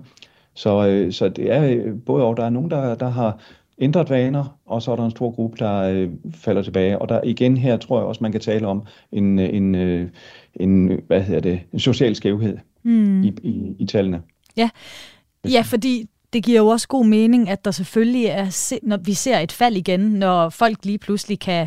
Så, 0.54 0.88
øh, 0.88 1.12
så 1.12 1.28
det 1.28 1.52
er 1.52 1.64
øh, 1.64 2.00
både 2.06 2.24
og, 2.24 2.36
der 2.36 2.44
er 2.44 2.50
nogen, 2.50 2.70
der, 2.70 2.94
der 2.94 3.08
har 3.08 3.38
ændret 3.78 4.10
vaner, 4.10 4.58
og 4.66 4.82
så 4.82 4.92
er 4.92 4.96
der 4.96 5.04
en 5.04 5.10
stor 5.10 5.30
gruppe, 5.30 5.56
der 5.58 5.80
øh, 5.80 6.10
falder 6.34 6.62
tilbage. 6.62 6.98
Og 6.98 7.08
der 7.08 7.20
igen 7.24 7.56
her 7.56 7.76
tror 7.76 7.98
jeg 7.98 8.06
også, 8.06 8.22
man 8.22 8.32
kan 8.32 8.40
tale 8.40 8.66
om 8.66 8.82
en, 9.12 9.38
en, 9.38 9.74
øh, 9.74 10.08
en, 10.54 11.00
hvad 11.06 11.22
hedder 11.22 11.40
det, 11.40 11.60
en 11.72 11.78
social 11.80 12.16
skævhed 12.16 12.58
mm. 12.82 13.22
i, 13.22 13.32
i, 13.42 13.74
i 13.78 13.86
tallene. 13.86 14.22
Ja. 14.56 14.70
ja, 15.44 15.60
fordi 15.60 16.08
det 16.32 16.44
giver 16.44 16.60
jo 16.60 16.66
også 16.66 16.88
god 16.88 17.06
mening, 17.06 17.48
at 17.48 17.64
der 17.64 17.70
selvfølgelig 17.70 18.24
er, 18.24 18.78
når 18.82 18.96
vi 18.96 19.14
ser 19.14 19.38
et 19.38 19.52
fald 19.52 19.76
igen, 19.76 20.00
når 20.00 20.48
folk 20.48 20.84
lige 20.84 20.98
pludselig 20.98 21.38
kan 21.38 21.66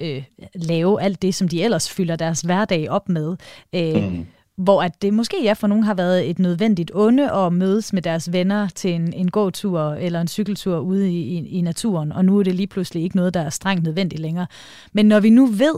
øh, 0.00 0.24
lave 0.54 1.02
alt 1.02 1.22
det, 1.22 1.34
som 1.34 1.48
de 1.48 1.62
ellers 1.62 1.90
fylder 1.90 2.16
deres 2.16 2.40
hverdag 2.40 2.90
op 2.90 3.08
med. 3.08 3.36
Øh, 3.72 4.12
mm. 4.12 4.26
Hvor 4.56 4.82
at 4.82 5.02
det 5.02 5.14
måske 5.14 5.42
ja, 5.42 5.52
for 5.52 5.66
nogen 5.66 5.84
har 5.84 5.94
været 5.94 6.30
et 6.30 6.38
nødvendigt 6.38 6.90
onde 6.94 7.32
at 7.32 7.52
mødes 7.52 7.92
med 7.92 8.02
deres 8.02 8.32
venner 8.32 8.68
til 8.68 8.94
en, 8.94 9.12
en 9.12 9.30
gåtur 9.30 9.80
eller 9.80 10.20
en 10.20 10.28
cykeltur 10.28 10.78
ude 10.78 11.10
i, 11.10 11.20
i, 11.22 11.48
i 11.48 11.60
naturen, 11.60 12.12
og 12.12 12.24
nu 12.24 12.38
er 12.38 12.42
det 12.42 12.54
lige 12.54 12.66
pludselig 12.66 13.02
ikke 13.02 13.16
noget, 13.16 13.34
der 13.34 13.40
er 13.40 13.50
strengt 13.50 13.84
nødvendigt 13.84 14.20
længere. 14.20 14.46
Men 14.92 15.06
når 15.06 15.20
vi 15.20 15.30
nu 15.30 15.46
ved, 15.46 15.74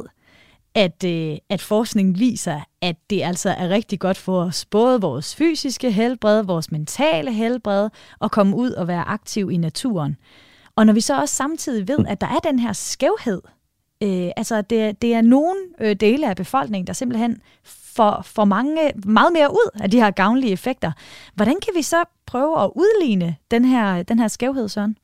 at, 0.75 1.05
øh, 1.05 1.37
at 1.49 1.63
forskningen 1.63 2.19
viser, 2.19 2.61
at 2.81 2.97
det 3.11 3.23
altså 3.23 3.51
er 3.51 3.69
rigtig 3.69 4.01
godt 4.01 4.17
for 4.17 4.41
os, 4.41 4.65
både 4.65 5.01
vores 5.01 5.37
fysiske 5.37 5.91
helbred, 5.91 6.43
vores 6.43 6.71
mentale 6.71 7.33
helbred, 7.33 7.89
at 8.23 8.31
komme 8.31 8.57
ud 8.57 8.71
og 8.71 8.89
være 8.89 9.09
aktiv 9.09 9.51
i 9.51 9.57
naturen. 9.57 10.17
Og 10.77 10.87
når 10.87 10.93
vi 10.93 11.01
så 11.01 11.21
også 11.21 11.35
samtidig 11.35 11.89
ved, 11.89 11.99
at 12.09 12.21
der 12.21 12.27
er 12.27 12.39
den 12.39 12.59
her 12.59 12.73
skævhed, 12.73 13.43
øh, 14.03 14.31
altså 14.37 14.63
det, 14.63 15.03
det 15.03 15.15
er 15.15 15.23
nogle 15.23 15.57
øh, 15.81 15.97
dele 15.97 16.29
af 16.29 16.37
befolkningen, 16.37 16.87
der 16.87 16.93
simpelthen 16.93 17.41
for, 17.97 18.21
for 18.25 18.45
mange, 18.45 18.77
meget 19.07 19.33
mere 19.33 19.51
ud 19.51 19.81
af 19.81 19.91
de 19.91 20.01
her 20.01 20.11
gavnlige 20.11 20.53
effekter. 20.53 20.93
Hvordan 21.35 21.55
kan 21.63 21.73
vi 21.77 21.83
så 21.83 22.05
prøve 22.27 22.63
at 22.63 22.71
udligne 22.75 23.37
den 23.51 23.65
her, 23.65 24.03
den 24.03 24.19
her 24.19 24.29
skævhed, 24.29 24.69
Søren? 24.69 24.99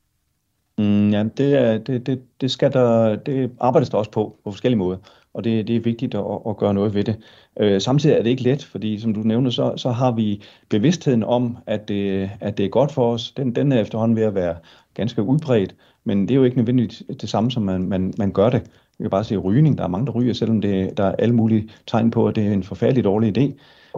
Mm, 0.78 1.10
ja, 1.10 1.22
det, 1.22 1.86
det, 1.86 2.06
det, 2.06 2.22
det, 2.40 2.50
skal 2.50 2.72
der, 2.72 3.16
det 3.16 3.50
arbejdes 3.60 3.90
der 3.90 3.98
også 3.98 4.10
på, 4.10 4.36
på 4.44 4.50
forskellige 4.50 4.78
måder 4.78 4.96
og 5.34 5.44
det, 5.44 5.68
det 5.68 5.76
er 5.76 5.80
vigtigt 5.80 6.14
at, 6.14 6.24
at 6.48 6.56
gøre 6.56 6.74
noget 6.74 6.94
ved 6.94 7.04
det. 7.04 7.16
Øh, 7.60 7.80
samtidig 7.80 8.16
er 8.16 8.22
det 8.22 8.30
ikke 8.30 8.42
let, 8.42 8.64
fordi 8.64 8.98
som 9.00 9.14
du 9.14 9.20
nævner, 9.20 9.50
så, 9.50 9.72
så 9.76 9.90
har 9.90 10.12
vi 10.12 10.42
bevidstheden 10.68 11.22
om, 11.22 11.56
at 11.66 11.88
det, 11.88 12.30
at 12.40 12.58
det 12.58 12.64
er 12.64 12.68
godt 12.68 12.92
for 12.92 13.12
os. 13.12 13.32
Den, 13.32 13.54
den 13.54 13.72
er 13.72 13.80
efterhånden 13.80 14.16
ved 14.16 14.24
at 14.24 14.34
være 14.34 14.56
ganske 14.94 15.22
udbredt, 15.22 15.74
men 16.04 16.22
det 16.22 16.30
er 16.30 16.36
jo 16.36 16.44
ikke 16.44 16.56
nødvendigt 16.56 17.02
det 17.20 17.28
samme, 17.28 17.50
som 17.50 17.62
man, 17.62 17.82
man, 17.82 18.14
man 18.18 18.32
gør 18.32 18.50
det. 18.50 18.62
Jeg 19.00 19.04
kan 19.04 19.10
bare 19.10 19.24
sige 19.24 19.38
rygning. 19.38 19.78
Der 19.78 19.84
er 19.84 19.88
mange, 19.88 20.06
der 20.06 20.12
ryger, 20.12 20.32
selvom 20.32 20.60
det, 20.60 20.96
der 20.96 21.04
er 21.04 21.12
alle 21.18 21.34
mulige 21.34 21.68
tegn 21.86 22.10
på, 22.10 22.28
at 22.28 22.36
det 22.36 22.46
er 22.46 22.52
en 22.52 22.62
forfærdelig 22.62 23.04
dårlig 23.04 23.38
idé. 23.38 23.52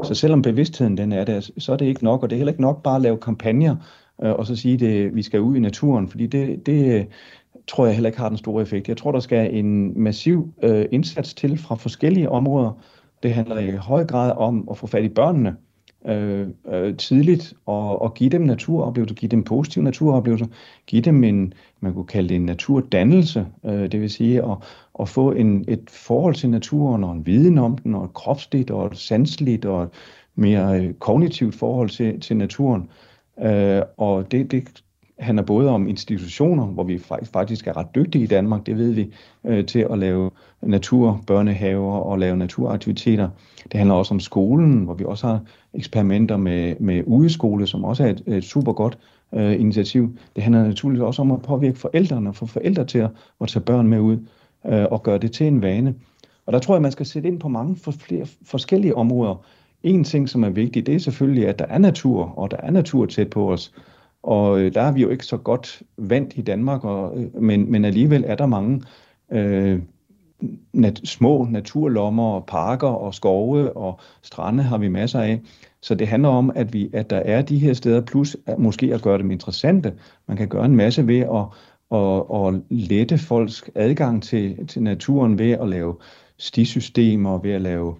Så 0.05 0.15
selvom 0.15 0.43
bevidstheden 0.43 0.97
den 0.97 1.13
er 1.13 1.25
der, 1.25 1.51
så 1.59 1.73
er 1.73 1.77
det 1.77 1.87
ikke 1.87 2.05
nok, 2.05 2.23
og 2.23 2.31
det 2.31 2.37
er 2.37 2.39
heller 2.39 2.53
ikke 2.53 2.63
nok 2.63 2.83
bare 2.83 2.97
at 2.97 3.03
lave 3.03 3.17
kampagner, 3.17 3.77
øh, 4.23 4.33
og 4.33 4.47
så 4.47 4.57
sige, 4.57 5.05
at 5.05 5.15
vi 5.15 5.23
skal 5.23 5.41
ud 5.41 5.57
i 5.57 5.61
naturen, 5.61 6.09
fordi 6.09 6.27
det, 6.27 6.67
det, 6.67 7.07
tror 7.67 7.87
jeg 7.87 7.95
heller 7.95 8.09
ikke 8.09 8.21
har 8.21 8.29
den 8.29 8.39
store 8.39 8.63
effekt. 8.63 8.89
Jeg 8.89 8.97
tror, 8.97 9.13
der 9.13 9.21
skal 9.21 9.55
en 9.55 10.03
massiv 10.03 10.55
øh, 10.63 10.87
indsats 10.93 11.35
til 11.35 11.59
fra 11.59 11.75
forskellige 11.75 12.29
områder. 12.29 12.83
Det 13.23 13.35
handler 13.35 13.59
i 13.59 13.71
høj 13.71 14.05
grad 14.05 14.33
om 14.37 14.69
at 14.71 14.79
få 14.79 14.87
fat 14.87 15.05
i 15.05 15.09
børnene 15.09 15.57
øh, 16.07 16.49
øh, 16.69 16.97
tidligt 16.97 17.55
og, 17.67 18.03
og 18.03 18.15
give 18.15 18.31
dem 18.31 18.41
naturoplevelser, 18.41 19.15
give 19.15 19.29
dem 19.29 19.45
positive 19.45 19.85
naturoplevelser, 19.85 20.47
give 20.87 21.03
dem 21.03 21.25
en, 21.25 21.55
man 21.81 21.95
kunne 21.95 22.07
kalde 22.07 22.29
det 22.29 22.35
en 22.37 22.47
naturdannelse, 22.47 23.47
øh, 23.65 23.93
det 23.93 24.01
vil 24.01 24.11
sige 24.11 24.43
at, 24.43 24.57
at 25.01 25.09
få 25.09 25.33
en, 25.33 25.65
et 25.69 25.91
forhold 25.91 26.35
til 26.35 26.51
naturen 26.51 27.05
og 27.05 27.13
en 27.13 27.27
viden 27.27 27.59
om 27.59 27.79
den, 27.79 27.95
og 27.95 28.05
et 28.05 28.15
kropsligt 28.15 28.71
og 28.71 28.87
et 28.87 28.99
sanseligt 28.99 29.65
og 29.65 29.83
et 29.83 29.89
mere 30.35 30.81
øh, 30.81 30.95
kognitivt 30.95 31.55
forhold 31.55 31.89
til, 31.89 32.21
til 32.21 32.37
naturen. 32.37 32.89
Øh, 33.43 33.83
og 33.97 34.33
det, 34.33 34.51
det 34.51 34.83
handler 35.19 35.43
både 35.43 35.69
om 35.69 35.89
institutioner, 35.89 36.67
hvor 36.67 36.85
vi 36.85 36.99
faktisk 37.25 37.67
er 37.67 37.77
ret 37.77 37.95
dygtige 37.95 38.25
i 38.25 38.27
Danmark, 38.27 38.67
det 38.67 38.79
ved 38.79 38.93
vi, 38.93 39.13
øh, 39.47 39.67
til 39.67 39.87
at 39.91 39.99
lave 39.99 40.31
naturbørnehaver 40.63 41.93
og 41.93 42.19
lave 42.19 42.37
naturaktiviteter. 42.37 43.29
Det 43.65 43.75
handler 43.75 43.95
også 43.95 44.15
om 44.15 44.21
skolen, 44.21 44.85
hvor 44.85 44.95
vi 44.95 45.05
også 45.05 45.27
har 45.27 45.41
eksperimenter 45.75 46.37
med, 46.37 46.75
med 46.81 47.03
udeskole, 47.07 47.67
som 47.67 47.85
også 47.85 48.05
er 48.05 48.11
et, 48.11 48.23
et 48.27 48.45
super 48.45 48.73
godt 48.73 48.99
øh, 49.35 49.61
initiativ. 49.61 50.17
Det 50.37 50.43
handler 50.43 50.63
naturligvis 50.63 51.03
også 51.03 51.23
om 51.23 51.31
at 51.31 51.43
påvirke 51.43 51.79
forældrene 51.79 52.29
og 52.31 52.37
få 52.37 52.47
forældre 52.47 52.85
til 52.85 52.99
at, 52.99 53.11
at 53.41 53.49
tage 53.49 53.65
børn 53.65 53.89
med 53.89 54.01
ud 54.01 54.19
øh, 54.67 54.87
og 54.91 55.03
gøre 55.03 55.19
det 55.19 55.33
til 55.33 55.47
en 55.47 55.63
vane. 55.63 55.95
Og 56.47 56.53
der 56.53 56.59
tror 56.59 56.75
jeg, 56.75 56.83
man 56.83 56.93
skal 56.93 57.07
sætte 57.07 57.29
ind 57.29 57.41
på 57.41 57.49
mange 57.49 57.77
for 57.77 57.91
flere 57.91 58.27
forskellige 58.45 58.97
områder. 58.97 59.45
En 59.83 60.05
ting, 60.05 60.29
som 60.29 60.45
er 60.45 60.51
vigtig, 60.51 60.87
det 60.87 60.95
er 60.95 60.99
selvfølgelig, 60.99 61.49
at 61.49 61.59
der 61.59 61.67
er 61.67 61.79
natur, 61.79 62.39
og 62.39 62.51
der 62.51 62.57
er 62.57 62.71
natur 62.71 63.07
tæt 63.07 63.31
på 63.31 63.53
os. 63.53 63.73
Og 64.23 64.61
øh, 64.61 64.75
der 64.75 64.81
er 64.81 64.93
vi 64.93 65.03
jo 65.03 65.09
ikke 65.09 65.27
så 65.27 65.37
godt 65.37 65.83
vant 65.97 66.37
i 66.37 66.43
Danmark, 66.43 66.85
og, 66.85 67.19
øh, 67.19 67.43
men, 67.43 67.71
men 67.71 67.85
alligevel 67.85 68.25
er 68.27 68.35
der 68.35 68.47
mange 68.47 68.83
øh, 69.33 69.81
nat, 70.73 71.01
små 71.05 71.47
naturlommer 71.51 72.35
og 72.35 72.47
parker 72.47 72.89
og 72.89 73.15
skove 73.15 73.77
og 73.77 74.01
strande 74.23 74.63
har 74.63 74.79
vi 74.79 74.89
masser 74.89 75.21
af. 75.21 75.41
Så 75.81 75.95
det 75.95 76.09
handler 76.09 76.29
om, 76.29 76.53
at, 76.55 76.73
vi, 76.73 76.91
at 76.93 77.11
der 77.11 77.17
er 77.17 77.43
de 77.43 77.59
her 77.59 77.73
steder, 77.73 78.01
plus 78.01 78.37
at 78.47 78.59
måske 78.59 78.95
at 78.95 79.03
gøre 79.03 79.19
dem 79.19 79.31
interessante. 79.31 79.93
Man 80.29 80.37
kan 80.37 80.49
gøre 80.49 80.65
en 80.65 80.77
masse 80.77 81.07
ved 81.07 81.19
at, 81.19 81.45
og, 81.93 82.31
og 82.31 82.63
lette 82.71 83.19
folks 83.19 83.65
adgang 83.75 84.23
til, 84.23 84.67
til 84.67 84.83
naturen 84.83 85.39
ved 85.39 85.51
at 85.51 85.69
lave 85.69 85.97
stisystemer, 86.39 87.39
ved 87.39 87.53
at 87.53 87.61
lave 87.61 87.95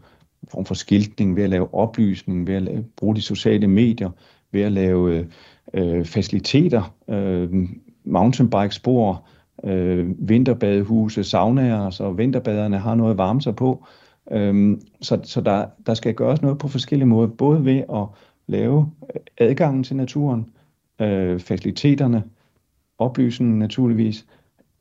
form 0.49 0.65
for 0.65 0.75
skiltning, 0.75 1.37
ved 1.37 1.45
at 1.45 1.51
lave 1.51 1.75
oplysning, 1.75 2.47
ved 2.47 2.55
at 2.55 2.63
lave, 2.63 2.85
bruge 2.97 3.17
de 3.17 3.23
sociale 3.23 3.67
medier, 3.67 4.11
ved 4.53 4.63
at 4.63 4.73
lave 4.73 5.17
øh, 5.17 5.27
øh, 5.75 6.05
faciliteter, 6.05 6.95
øh, 7.09 7.69
mountainbike-spor, 8.05 9.27
øh, 9.65 10.29
vinterbadehuse, 10.29 11.25
saunaer, 11.25 11.91
så 11.91 12.11
vinterbaderne 12.13 12.79
har 12.79 12.95
noget 12.95 13.11
at 13.11 13.19
varme 13.19 13.43
sig 13.43 13.57
på. 13.57 13.87
Øh, 14.31 14.79
så 15.01 15.21
så 15.23 15.41
der, 15.41 15.67
der 15.87 15.95
skal 15.95 16.15
gøres 16.15 16.43
noget 16.43 16.59
på 16.59 16.69
forskellige 16.69 17.09
måder, 17.09 17.29
både 17.29 17.65
ved 17.65 17.83
at 17.95 18.07
lave 18.47 18.91
adgangen 19.39 19.85
til 19.85 19.97
naturen, 19.97 20.47
øh, 21.01 21.41
faciliteterne, 21.41 22.23
oplysningen 23.03 23.59
naturligvis, 23.59 24.27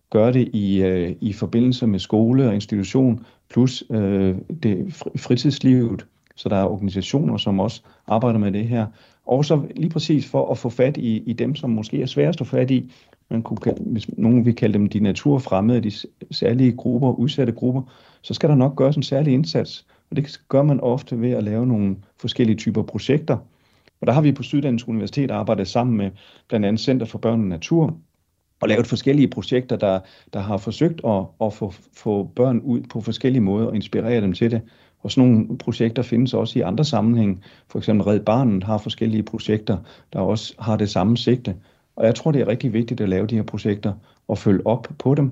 gøre 0.10 0.34
det 0.34 0.50
i, 0.54 0.84
øh, 0.84 1.16
i 1.22 1.34
forbindelse 1.34 1.88
med 1.88 2.00
skole 2.00 2.48
og 2.48 2.54
institution, 2.54 3.26
plus 3.50 3.84
øh, 3.90 4.36
det 4.64 5.04
fritidslivet, 5.18 6.06
så 6.36 6.50
der 6.50 6.56
er 6.56 6.66
organisationer, 6.66 7.38
som 7.38 7.60
også 7.60 7.82
arbejder 8.08 8.40
med 8.40 8.52
det 8.52 8.68
her. 8.68 8.86
Og 9.26 9.46
så 9.46 9.62
lige 9.76 9.90
præcis 9.90 10.30
for 10.30 10.52
at 10.52 10.58
få 10.58 10.70
fat 10.70 10.98
i, 10.98 11.18
i 11.18 11.34
dem, 11.34 11.56
som 11.56 11.70
måske 11.70 12.02
er 12.02 12.06
sværest 12.06 12.42
at 12.42 12.48
få 12.48 12.56
fat 12.56 12.72
i, 12.72 12.92
man 13.30 13.42
kunne 13.42 13.58
kalde, 13.58 13.84
hvis 13.84 14.10
nogen 14.18 14.46
vil 14.46 14.56
kalde 14.56 14.74
dem 14.74 14.90
de 14.90 15.00
naturfremmede, 15.00 15.82
de 15.82 15.92
særlige 16.32 16.72
grupper, 16.72 17.12
udsatte 17.12 17.54
grupper, 17.54 17.82
så 18.22 18.34
skal 18.34 18.50
der 18.50 18.56
nok 18.56 18.76
gøres 18.76 18.96
en 18.96 19.04
særlig 19.04 19.34
indsats. 19.34 19.86
Og 20.10 20.16
det 20.16 20.42
gør 20.50 20.64
man 20.64 20.80
ofte 20.80 21.22
ved 21.22 21.32
at 21.32 21.44
lave 21.44 21.68
nogle 21.68 21.96
forskellige 22.18 22.58
typer 22.58 22.84
projekter. 22.84 23.38
Og 24.02 24.08
der 24.08 24.14
har 24.14 24.22
vi 24.22 24.32
på 24.32 24.44
Syddansk 24.44 24.88
Universitet 24.88 25.32
arbejdet 25.32 25.68
sammen 25.68 25.98
med 25.98 26.12
blandt 26.48 26.66
andet 26.66 26.80
Center 26.80 27.06
for 27.06 27.18
Børn 27.18 27.42
og 27.42 27.48
Natur, 27.48 27.98
og 28.62 28.70
lavet 28.70 28.88
forskellige 28.88 29.28
projekter, 29.28 29.76
der, 29.76 30.00
der 30.34 30.40
har 30.40 30.58
forsøgt 30.58 31.02
at, 31.06 31.24
at 31.42 31.54
få, 31.54 31.74
få 31.94 32.24
børn 32.24 32.60
ud 32.60 32.82
på 32.82 33.02
forskellige 33.02 33.42
måder 33.42 33.68
og 33.68 33.76
inspirere 33.76 34.22
dem 34.22 34.34
til 34.34 34.52
det. 34.52 34.62
Og 35.00 35.12
sådan 35.12 35.30
nogle 35.30 35.58
projekter 35.58 36.02
findes 36.02 36.34
også 36.34 36.60
i 36.60 36.62
andre 36.62 36.86
sammenhæng. 36.86 37.44
For 37.68 37.80
eksempel 37.80 38.04
Red 38.04 38.20
Barnet 38.20 38.64
har 38.64 38.78
forskellige 38.78 39.24
projekter, 39.24 39.78
der 40.14 40.20
også 40.20 40.54
har 40.60 40.78
det 40.78 40.90
samme 40.90 41.18
sigte. 41.18 41.56
Og 41.96 42.06
jeg 42.06 42.16
tror, 42.16 42.32
det 42.32 42.42
er 42.42 42.48
rigtig 42.48 42.74
vigtigt 42.74 43.02
at 43.02 43.10
lave 43.10 43.28
de 43.28 43.36
her 43.36 43.44
projekter 43.44 43.94
og 44.28 44.38
følge 44.38 44.68
op 44.68 44.88
på 45.00 45.16
dem. 45.16 45.32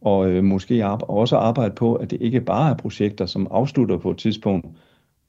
Og 0.00 0.30
øh, 0.30 0.44
måske 0.44 0.84
arbe- 0.84 1.10
også 1.10 1.36
arbejde 1.36 1.74
på, 1.74 1.94
at 1.94 2.10
det 2.10 2.18
ikke 2.20 2.40
bare 2.40 2.70
er 2.70 2.74
projekter, 2.74 3.26
som 3.26 3.48
afslutter 3.50 3.98
på 3.98 4.10
et 4.10 4.16
tidspunkt. 4.18 4.66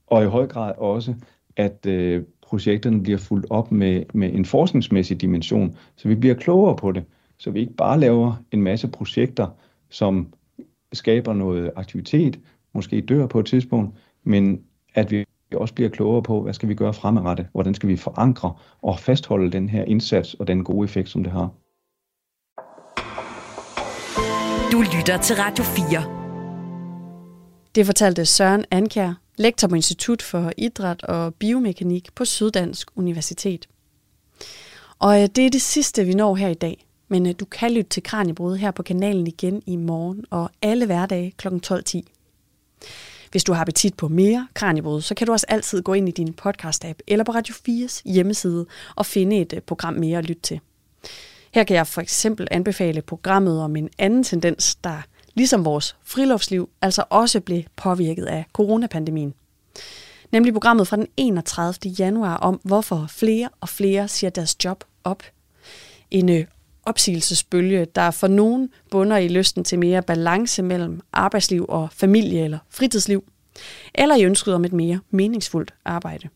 Og 0.06 0.22
i 0.22 0.26
høj 0.26 0.46
grad 0.46 0.72
også, 0.78 1.14
at 1.56 1.86
øh, 1.86 2.22
projekterne 2.42 3.02
bliver 3.02 3.18
fuldt 3.18 3.46
op 3.50 3.72
med, 3.72 4.02
med 4.14 4.34
en 4.34 4.44
forskningsmæssig 4.44 5.20
dimension, 5.20 5.76
så 5.96 6.08
vi 6.08 6.14
bliver 6.14 6.34
klogere 6.34 6.76
på 6.76 6.92
det, 6.92 7.04
så 7.38 7.50
vi 7.50 7.60
ikke 7.60 7.74
bare 7.74 8.00
laver 8.00 8.34
en 8.52 8.62
masse 8.62 8.88
projekter, 8.88 9.46
som 9.90 10.34
skaber 10.92 11.32
noget 11.32 11.70
aktivitet, 11.76 12.40
måske 12.72 13.00
dør 13.00 13.26
på 13.26 13.40
et 13.40 13.46
tidspunkt, 13.46 13.96
men 14.24 14.62
at 14.94 15.10
vi 15.10 15.24
også 15.54 15.74
bliver 15.74 15.90
klogere 15.90 16.22
på, 16.22 16.42
hvad 16.42 16.54
skal 16.54 16.68
vi 16.68 16.74
gøre 16.74 16.94
fremadrettet, 16.94 17.46
hvordan 17.52 17.74
skal 17.74 17.88
vi 17.88 17.96
forankre 17.96 18.54
og 18.82 18.98
fastholde 18.98 19.52
den 19.52 19.68
her 19.68 19.84
indsats 19.84 20.34
og 20.34 20.46
den 20.46 20.64
gode 20.64 20.84
effekt, 20.84 21.08
som 21.08 21.22
det 21.24 21.32
har. 21.32 21.50
Du 24.72 24.80
lytter 24.96 25.18
til 25.22 25.36
Radio 25.36 25.64
4. 25.64 26.18
Det 27.74 27.86
fortalte 27.86 28.26
Søren 28.26 28.64
Ankær, 28.70 29.14
lektor 29.36 29.68
på 29.68 29.74
Institut 29.74 30.22
for 30.22 30.52
Idræt 30.56 31.02
og 31.02 31.34
Biomekanik 31.34 32.14
på 32.14 32.24
Syddansk 32.24 32.88
Universitet. 32.96 33.68
Og 34.98 35.22
øh, 35.22 35.28
det 35.36 35.46
er 35.46 35.50
det 35.50 35.62
sidste, 35.62 36.04
vi 36.04 36.14
når 36.14 36.34
her 36.34 36.48
i 36.48 36.54
dag. 36.54 36.87
Men 37.08 37.26
øh, 37.26 37.34
du 37.40 37.44
kan 37.44 37.72
lytte 37.72 37.90
til 37.90 38.02
Kranjebrud 38.02 38.56
her 38.56 38.70
på 38.70 38.82
kanalen 38.82 39.26
igen 39.26 39.62
i 39.66 39.76
morgen 39.76 40.24
og 40.30 40.50
alle 40.62 40.86
hverdage 40.86 41.34
kl. 41.36 41.48
12.10. 41.48 42.00
Hvis 43.30 43.44
du 43.44 43.52
har 43.52 43.60
appetit 43.60 43.96
på 43.96 44.08
mere 44.08 44.48
Kranjebrud, 44.54 45.00
så 45.00 45.14
kan 45.14 45.26
du 45.26 45.32
også 45.32 45.46
altid 45.48 45.82
gå 45.82 45.92
ind 45.92 46.08
i 46.08 46.12
din 46.12 46.34
podcast-app 46.42 46.98
eller 47.06 47.24
på 47.24 47.32
Radio 47.32 47.54
4's 47.54 48.02
hjemmeside 48.04 48.66
og 48.96 49.06
finde 49.06 49.40
et 49.40 49.52
øh, 49.52 49.60
program 49.60 49.94
mere 49.94 50.18
at 50.18 50.24
lytte 50.24 50.42
til. 50.42 50.60
Her 51.54 51.64
kan 51.64 51.76
jeg 51.76 51.86
for 51.86 52.00
eksempel 52.00 52.48
anbefale 52.50 53.02
programmet 53.02 53.60
om 53.60 53.76
en 53.76 53.90
anden 53.98 54.24
tendens, 54.24 54.74
der 54.74 55.02
ligesom 55.34 55.64
vores 55.64 55.96
friluftsliv 56.04 56.68
altså 56.82 57.04
også 57.10 57.40
blev 57.40 57.62
påvirket 57.76 58.24
af 58.24 58.44
coronapandemien. 58.52 59.34
Nemlig 60.32 60.52
programmet 60.52 60.88
fra 60.88 60.96
den 60.96 61.06
31. 61.16 61.92
januar 61.98 62.36
om, 62.36 62.60
hvorfor 62.64 63.06
flere 63.08 63.48
og 63.60 63.68
flere 63.68 64.08
siger 64.08 64.30
deres 64.30 64.64
job 64.64 64.84
op. 65.04 65.22
En 66.10 66.28
øh, 66.28 66.44
opsigelsesbølge, 66.88 67.84
der 67.84 68.10
for 68.10 68.26
nogen 68.26 68.70
bunder 68.90 69.16
i 69.16 69.28
lysten 69.28 69.64
til 69.64 69.78
mere 69.78 70.02
balance 70.02 70.62
mellem 70.62 71.00
arbejdsliv 71.12 71.66
og 71.68 71.88
familie 71.92 72.44
eller 72.44 72.58
fritidsliv, 72.70 73.24
eller 73.94 74.16
i 74.16 74.24
ønsket 74.24 74.54
om 74.54 74.64
et 74.64 74.72
mere 74.72 75.00
meningsfuldt 75.10 75.74
arbejde. 75.84 76.28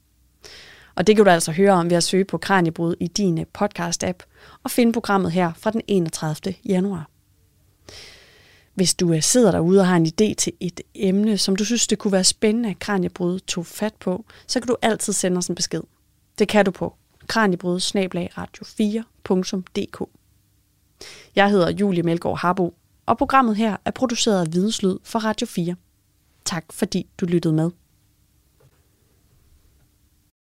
Og 0.94 1.06
det 1.06 1.16
kan 1.16 1.24
du 1.24 1.30
altså 1.30 1.52
høre 1.52 1.72
om 1.72 1.90
ved 1.90 1.96
at 1.96 2.04
søge 2.04 2.24
på 2.24 2.38
Kranjebrud 2.38 2.94
i 3.00 3.06
din 3.06 3.38
øh, 3.38 3.46
podcast-app 3.58 4.18
og 4.62 4.70
finde 4.70 4.92
programmet 4.92 5.32
her 5.32 5.52
fra 5.56 5.70
den 5.70 5.80
31. 5.88 6.54
januar. 6.64 7.08
Hvis 8.74 8.94
du 8.94 9.12
øh, 9.12 9.22
sidder 9.22 9.50
derude 9.50 9.80
og 9.80 9.86
har 9.86 9.96
en 9.96 10.06
idé 10.06 10.34
til 10.34 10.52
et 10.60 10.80
emne, 10.94 11.38
som 11.38 11.56
du 11.56 11.64
synes, 11.64 11.86
det 11.86 11.98
kunne 11.98 12.12
være 12.12 12.24
spændende, 12.24 12.68
at 12.70 12.78
Kranjebrud 12.78 13.38
tog 13.38 13.66
fat 13.66 13.94
på, 13.94 14.24
så 14.46 14.60
kan 14.60 14.68
du 14.68 14.76
altid 14.82 15.12
sende 15.12 15.38
os 15.38 15.46
en 15.46 15.54
besked. 15.54 15.82
Det 16.38 16.48
kan 16.48 16.64
du 16.64 16.70
på 16.70 16.94
kranjebrud 17.28 17.78
radio4.dk. 18.38 20.21
Jeg 21.36 21.50
hedder 21.50 21.70
Julie 21.70 22.02
Melgaard 22.02 22.38
Harbo, 22.38 22.74
og 23.06 23.18
programmet 23.18 23.56
her 23.56 23.76
er 23.84 23.90
produceret 23.90 24.40
af 24.46 24.52
Videnslyd 24.52 24.96
for 25.04 25.18
Radio 25.18 25.46
4. 25.46 25.74
Tak 26.44 26.64
fordi 26.70 27.06
du 27.20 27.26
lyttede 27.26 27.54
med. 27.54 27.70